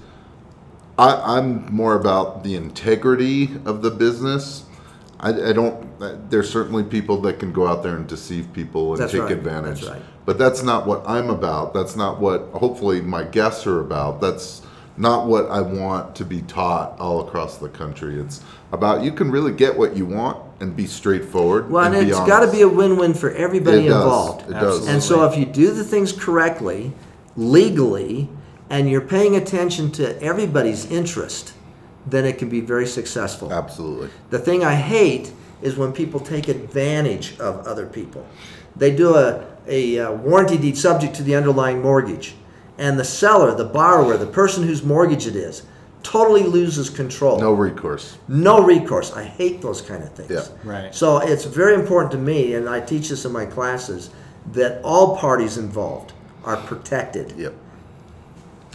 I, 0.97 1.37
I'm 1.37 1.71
more 1.73 1.95
about 1.95 2.43
the 2.43 2.55
integrity 2.55 3.49
of 3.65 3.81
the 3.81 3.91
business. 3.91 4.65
I, 5.19 5.49
I 5.49 5.53
don't. 5.53 5.87
Uh, 6.01 6.17
there's 6.29 6.49
certainly 6.49 6.83
people 6.83 7.21
that 7.21 7.39
can 7.39 7.51
go 7.51 7.67
out 7.67 7.83
there 7.83 7.95
and 7.95 8.07
deceive 8.07 8.51
people 8.53 8.93
and 8.93 9.01
That's 9.01 9.11
take 9.11 9.23
right. 9.23 9.31
advantage. 9.31 9.81
That's 9.81 9.91
right. 9.93 10.01
But 10.25 10.37
that's 10.37 10.63
not 10.63 10.85
what 10.87 11.03
I'm 11.07 11.29
about. 11.29 11.73
That's 11.73 11.95
not 11.95 12.19
what 12.19 12.49
hopefully 12.53 13.01
my 13.01 13.23
guests 13.23 13.65
are 13.67 13.79
about. 13.81 14.21
That's 14.21 14.61
not 14.99 15.27
what 15.27 15.49
I 15.49 15.61
want 15.61 16.13
to 16.17 16.25
be 16.25 16.41
taught 16.41 16.99
all 16.99 17.25
across 17.25 17.57
the 17.57 17.69
country. 17.69 18.19
It's 18.19 18.43
about 18.73 19.01
you 19.01 19.13
can 19.13 19.31
really 19.31 19.53
get 19.53 19.75
what 19.75 19.95
you 19.95 20.05
want 20.05 20.43
and 20.59 20.75
be 20.75 20.85
straightforward. 20.85 21.71
Well, 21.71 21.85
and, 21.85 21.95
and 21.95 22.07
it's 22.07 22.19
got 22.19 22.41
to 22.41 22.51
be 22.51 22.61
a 22.61 22.67
win-win 22.67 23.13
for 23.13 23.31
everybody 23.31 23.85
It 23.85 23.89
does. 23.89 24.03
involved. 24.03 24.49
It 24.49 24.53
does. 24.53 24.87
And 24.87 25.01
so 25.01 25.23
if 25.23 25.37
you 25.37 25.45
do 25.45 25.71
the 25.71 25.85
things 25.85 26.11
correctly, 26.11 26.91
legally, 27.37 28.27
and 28.69 28.89
you're 28.89 28.99
paying 28.99 29.37
attention 29.37 29.89
to 29.93 30.21
everybody's 30.21 30.85
interest, 30.91 31.53
then 32.05 32.25
it 32.25 32.37
can 32.37 32.49
be 32.49 32.59
very 32.59 32.85
successful. 32.85 33.53
Absolutely. 33.53 34.09
The 34.31 34.39
thing 34.39 34.65
I 34.65 34.75
hate 34.75 35.31
is 35.61 35.77
when 35.77 35.93
people 35.93 36.19
take 36.19 36.49
advantage 36.49 37.39
of 37.39 37.65
other 37.65 37.85
people. 37.85 38.27
They 38.75 38.93
do 38.93 39.15
a, 39.15 39.45
a 39.65 39.99
uh, 39.99 40.11
warranty 40.11 40.57
deed 40.57 40.77
subject 40.77 41.15
to 41.15 41.23
the 41.23 41.35
underlying 41.35 41.81
mortgage, 41.81 42.35
and 42.79 42.97
the 42.97 43.03
seller, 43.03 43.53
the 43.53 43.65
borrower, 43.65 44.17
the 44.17 44.25
person 44.25 44.63
whose 44.63 44.81
mortgage 44.81 45.27
it 45.27 45.35
is, 45.35 45.63
totally 46.01 46.43
loses 46.43 46.89
control. 46.89 47.39
No 47.39 47.51
recourse. 47.51 48.17
No 48.29 48.63
recourse. 48.63 49.11
I 49.11 49.25
hate 49.25 49.61
those 49.61 49.81
kind 49.81 50.01
of 50.01 50.13
things. 50.13 50.31
Yeah. 50.31 50.47
Right. 50.63 50.95
So 50.95 51.17
it's 51.17 51.43
very 51.43 51.75
important 51.75 52.11
to 52.13 52.17
me, 52.17 52.53
and 52.53 52.69
I 52.69 52.79
teach 52.79 53.09
this 53.09 53.25
in 53.25 53.33
my 53.33 53.45
classes, 53.45 54.09
that 54.53 54.81
all 54.81 55.17
parties 55.17 55.57
involved 55.57 56.13
are 56.45 56.57
protected. 56.57 57.33
Yep. 57.37 57.53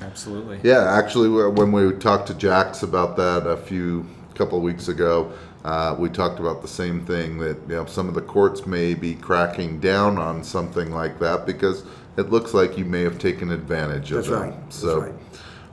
Absolutely. 0.02 0.60
Yeah, 0.62 0.92
actually, 0.92 1.28
when 1.28 1.72
we 1.72 1.92
talked 1.92 2.26
to 2.26 2.34
Jax 2.34 2.82
about 2.82 3.16
that 3.16 3.46
a 3.46 3.56
few 3.56 4.06
couple 4.34 4.58
of 4.58 4.64
weeks 4.64 4.88
ago, 4.88 5.32
uh, 5.64 5.96
we 5.98 6.10
talked 6.10 6.40
about 6.40 6.60
the 6.60 6.68
same 6.68 7.06
thing 7.06 7.38
that 7.38 7.56
you 7.68 7.74
know 7.74 7.86
some 7.86 8.06
of 8.06 8.14
the 8.14 8.20
courts 8.20 8.66
may 8.66 8.92
be 8.92 9.14
cracking 9.14 9.80
down 9.80 10.18
on 10.18 10.44
something 10.44 10.90
like 10.90 11.18
that 11.20 11.46
because 11.46 11.84
it 12.16 12.30
looks 12.30 12.54
like 12.54 12.78
you 12.78 12.84
may 12.84 13.02
have 13.02 13.18
taken 13.18 13.50
advantage 13.50 14.12
of 14.12 14.26
That's 14.26 14.28
them. 14.28 14.40
right. 14.42 14.70
That's 14.72 14.76
So 14.76 15.00
right. 15.00 15.14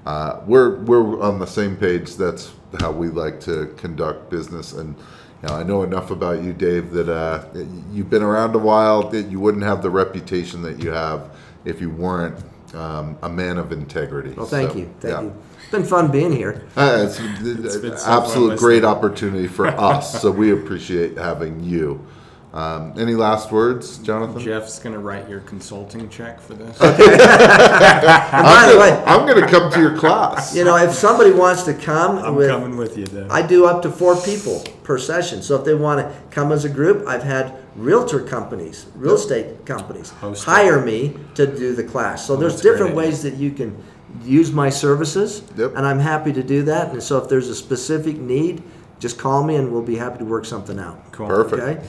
uh, 0.06 0.42
we're 0.48 0.82
we're 0.84 1.22
on 1.22 1.40
the 1.40 1.48
same 1.48 1.76
page. 1.78 2.16
That's 2.16 2.54
how 2.80 2.92
we 2.92 3.10
like 3.10 3.40
to 3.42 3.68
conduct 3.78 4.30
business, 4.30 4.74
and 4.74 4.96
Now 5.44 5.56
I 5.56 5.64
know 5.64 5.84
enough 5.84 6.12
about 6.12 6.44
you, 6.44 6.54
Dave, 6.54 6.92
that 6.92 7.10
uh, 7.10 7.46
you've 7.92 8.10
been 8.10 8.24
around 8.24 8.56
a 8.56 8.60
while. 8.60 9.10
That 9.10 9.28
you 9.28 9.40
wouldn't 9.40 9.64
have 9.64 9.82
the 9.84 9.90
reputation 9.92 10.62
that 10.64 10.80
you 10.80 10.92
have 10.92 11.32
if 11.66 11.82
you 11.82 11.90
weren't 11.92 12.38
um, 12.76 13.18
a 13.24 13.30
man 13.30 13.58
of 13.58 13.72
integrity. 13.72 14.38
Well, 14.38 14.48
thank 14.48 14.72
So, 14.72 14.78
you. 14.78 14.94
Thank 15.00 15.14
yeah. 15.16 15.22
you. 15.22 15.36
It's 15.60 15.72
been 15.72 15.84
fun 15.86 16.12
being 16.12 16.32
here. 16.34 16.64
Uh, 16.78 17.08
it's 17.08 17.20
been 17.20 17.92
an 17.94 17.98
so 17.98 18.12
absolute 18.12 18.60
great 18.60 18.84
opportunity 18.86 19.48
for 19.48 19.68
us. 19.68 20.22
So 20.22 20.32
we 20.32 20.52
appreciate 20.52 21.18
having 21.18 21.64
you. 21.64 22.06
Um, 22.54 22.94
any 22.98 23.16
last 23.16 23.50
words, 23.52 23.98
Jonathan? 24.00 24.42
Jeff's 24.42 24.78
gonna 24.80 25.00
write 25.00 25.30
your 25.30 25.40
consulting 25.42 26.10
check 26.10 26.42
for 26.42 26.54
this. 26.54 26.78
And 26.82 28.44
by 28.44 28.70
the 28.74 28.80
way, 28.80 28.92
I'm 29.06 29.26
going 29.28 29.42
to 29.42 29.48
come 29.50 29.72
to 29.72 29.80
your 29.80 29.98
class. 29.98 30.56
you 30.56 30.64
know, 30.64 30.76
if 30.78 30.94
somebody 30.94 31.32
wants 31.32 31.64
to 31.64 31.74
come 31.74 32.18
I'm 32.20 32.36
with, 32.36 32.50
coming 32.50 32.78
with 32.78 32.98
you, 32.98 33.06
Dave. 33.06 33.30
I 33.30 33.42
do 33.42 33.66
up 33.66 33.82
to 33.84 33.92
four 33.92 34.16
people 34.22 34.62
per 34.84 34.98
session. 34.98 35.42
So 35.42 35.56
if 35.56 35.66
they 35.66 35.74
want 35.76 36.00
to 36.00 36.14
come 36.32 36.52
as 36.52 36.64
a 36.66 36.70
group, 36.70 37.08
I've 37.08 37.24
had 37.24 37.54
realtor 37.76 38.22
companies, 38.22 38.86
real 38.96 39.16
estate 39.16 39.66
companies 39.66 40.10
Host 40.12 40.44
it. 40.44 40.46
hire 40.50 40.82
me 40.84 41.16
to 41.36 41.46
do 41.46 41.76
the 41.76 41.84
class. 41.84 42.26
So 42.26 42.36
there's 42.36 42.54
that's 42.54 42.62
great 42.64 42.72
different 42.74 42.96
ways 42.96 43.22
that 43.24 43.36
you 43.36 43.52
can 43.52 43.82
use 44.24 44.52
my 44.52 44.70
services, 44.70 45.44
Yep. 45.58 45.74
and 45.76 45.86
I'm 45.86 46.00
happy 46.00 46.34
to 46.34 46.44
do 46.44 46.64
that. 46.64 46.92
And 46.92 47.02
so 47.04 47.18
if 47.18 47.30
there's 47.30 47.50
a 47.50 47.56
specific 47.56 48.18
need, 48.18 48.64
just 49.00 49.18
call 49.18 49.44
me 49.44 49.56
and 49.56 49.72
we'll 49.72 49.82
be 49.84 49.96
happy 49.98 50.20
to 50.20 50.26
work 50.26 50.46
something 50.46 50.80
out. 50.80 51.12
cool. 51.12 51.28
Perfect. 51.28 51.62
Okay? 51.62 51.86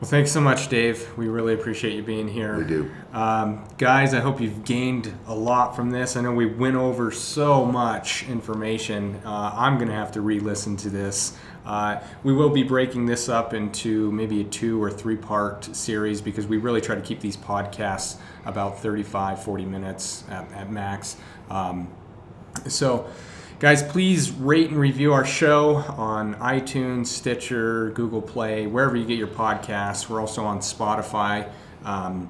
Well, 0.00 0.08
thanks 0.08 0.30
so 0.30 0.40
much, 0.40 0.68
Dave. 0.68 1.08
We 1.18 1.26
really 1.26 1.54
appreciate 1.54 1.94
you 1.94 2.04
being 2.04 2.28
here. 2.28 2.58
We 2.58 2.64
do. 2.64 2.90
Um, 3.12 3.64
guys, 3.78 4.14
I 4.14 4.20
hope 4.20 4.40
you've 4.40 4.64
gained 4.64 5.12
a 5.26 5.34
lot 5.34 5.74
from 5.74 5.90
this. 5.90 6.16
I 6.16 6.20
know 6.20 6.32
we 6.32 6.46
went 6.46 6.76
over 6.76 7.10
so 7.10 7.64
much 7.64 8.22
information. 8.28 9.20
Uh, 9.24 9.50
I'm 9.52 9.74
going 9.74 9.88
to 9.88 9.96
have 9.96 10.12
to 10.12 10.20
re 10.20 10.38
listen 10.38 10.76
to 10.76 10.88
this. 10.88 11.36
Uh, 11.66 12.00
we 12.22 12.32
will 12.32 12.48
be 12.48 12.62
breaking 12.62 13.06
this 13.06 13.28
up 13.28 13.54
into 13.54 14.12
maybe 14.12 14.42
a 14.42 14.44
two 14.44 14.80
or 14.80 14.88
three 14.88 15.16
part 15.16 15.64
series 15.74 16.20
because 16.20 16.46
we 16.46 16.58
really 16.58 16.80
try 16.80 16.94
to 16.94 17.02
keep 17.02 17.18
these 17.18 17.36
podcasts 17.36 18.18
about 18.44 18.80
35, 18.80 19.42
40 19.42 19.64
minutes 19.64 20.22
at, 20.30 20.48
at 20.52 20.70
max. 20.70 21.16
Um, 21.50 21.88
so, 22.68 23.08
guys, 23.58 23.82
please 23.82 24.30
rate 24.30 24.70
and 24.70 24.78
review 24.78 25.12
our 25.12 25.24
show 25.24 25.76
on 25.76 26.34
iTunes, 26.36 27.06
Stitcher, 27.06 27.90
Google 27.90 28.22
Play, 28.22 28.66
wherever 28.66 28.96
you 28.96 29.04
get 29.04 29.18
your 29.18 29.26
podcasts. 29.26 30.08
We're 30.08 30.20
also 30.20 30.44
on 30.44 30.60
Spotify. 30.60 31.50
Um, 31.84 32.28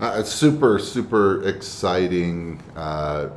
Uh, 0.01 0.23
super, 0.23 0.79
super 0.79 1.47
exciting 1.47 2.63
uh, 2.75 3.29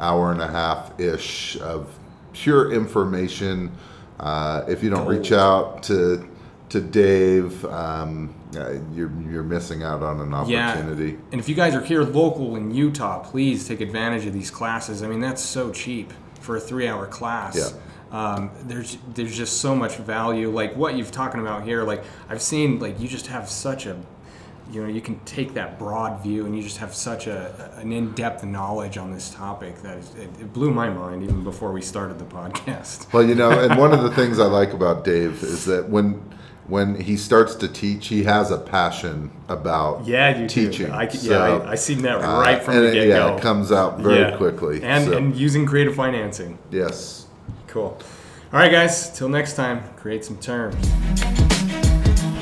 hour 0.00 0.32
and 0.32 0.42
a 0.42 0.48
half 0.48 0.98
ish 1.00 1.56
of 1.60 1.96
pure 2.32 2.72
information. 2.72 3.70
Uh, 4.20 4.64
if 4.68 4.82
you 4.82 4.90
don't 4.90 5.06
reach 5.06 5.32
out 5.32 5.82
to 5.84 6.28
to 6.68 6.80
Dave, 6.80 7.64
um, 7.66 8.34
uh, 8.56 8.80
you're 8.92 9.12
you're 9.30 9.42
missing 9.42 9.82
out 9.82 10.02
on 10.02 10.20
an 10.20 10.34
opportunity. 10.34 11.12
Yeah. 11.12 11.18
And 11.32 11.40
if 11.40 11.48
you 11.48 11.54
guys 11.54 11.74
are 11.74 11.82
here 11.82 12.02
local 12.02 12.56
in 12.56 12.72
Utah, 12.72 13.20
please 13.20 13.66
take 13.66 13.80
advantage 13.80 14.26
of 14.26 14.32
these 14.32 14.50
classes. 14.50 15.02
I 15.02 15.08
mean, 15.08 15.20
that's 15.20 15.42
so 15.42 15.70
cheap 15.70 16.12
for 16.40 16.56
a 16.56 16.60
three-hour 16.60 17.06
class. 17.06 17.56
Yeah. 17.56 17.78
Um, 18.10 18.50
there's 18.64 18.98
there's 19.14 19.36
just 19.36 19.60
so 19.60 19.74
much 19.74 19.96
value. 19.96 20.50
Like 20.50 20.76
what 20.76 20.94
you've 20.96 21.12
talking 21.12 21.40
about 21.40 21.64
here. 21.64 21.82
Like 21.82 22.04
I've 22.28 22.42
seen. 22.42 22.78
Like 22.78 23.00
you 23.00 23.08
just 23.08 23.26
have 23.28 23.48
such 23.48 23.86
a 23.86 23.96
you 24.70 24.82
know 24.82 24.88
you 24.88 25.00
can 25.00 25.18
take 25.20 25.54
that 25.54 25.78
broad 25.78 26.22
view 26.22 26.46
and 26.46 26.56
you 26.56 26.62
just 26.62 26.78
have 26.78 26.94
such 26.94 27.26
a 27.26 27.72
an 27.78 27.92
in-depth 27.92 28.44
knowledge 28.44 28.96
on 28.96 29.12
this 29.12 29.30
topic 29.30 29.76
that 29.82 29.98
is, 29.98 30.14
it, 30.14 30.30
it 30.40 30.52
blew 30.52 30.70
my 30.70 30.88
mind 30.88 31.22
even 31.22 31.42
before 31.44 31.72
we 31.72 31.82
started 31.82 32.18
the 32.18 32.24
podcast 32.24 33.12
Well, 33.12 33.24
you 33.24 33.34
know, 33.34 33.50
and 33.50 33.78
one 33.78 33.92
of 33.92 34.02
the 34.02 34.10
things 34.14 34.38
I 34.38 34.46
like 34.46 34.72
about 34.72 35.04
Dave 35.04 35.42
is 35.42 35.64
that 35.66 35.88
when 35.88 36.22
when 36.72 36.98
he 37.08 37.16
starts 37.18 37.54
to 37.56 37.68
teach, 37.68 38.08
he 38.08 38.24
has 38.24 38.50
a 38.50 38.56
passion 38.56 39.30
about 39.56 40.06
yeah 40.06 40.38
you 40.38 40.46
teaching. 40.48 40.86
do. 40.86 40.92
I, 40.92 41.06
So, 41.08 41.30
yeah 41.30 41.44
I, 41.68 41.72
I 41.72 41.74
seen 41.74 42.00
that 42.02 42.16
uh, 42.16 42.40
right 42.40 42.62
from 42.64 42.74
and 42.76 42.84
the 42.84 42.88
it- 42.90 42.94
get-go 42.94 43.26
Yeah, 43.26 43.36
it 43.36 43.42
comes 43.42 43.70
out 43.70 43.98
very 44.00 44.20
Yeah. 44.20 44.36
quickly. 44.38 44.82
and 44.82 45.04
so, 45.04 45.16
and 45.18 45.36
using 45.36 45.66
creative 45.66 45.94
financing 45.94 46.52
yes. 46.70 47.26
cool 47.72 47.90
all 48.52 48.58
right 48.60 48.72
guys 48.72 48.94
till 49.16 49.28
next 49.28 49.52
time 49.54 49.78
create 50.02 50.24
some 50.24 50.38
terms 50.38 50.76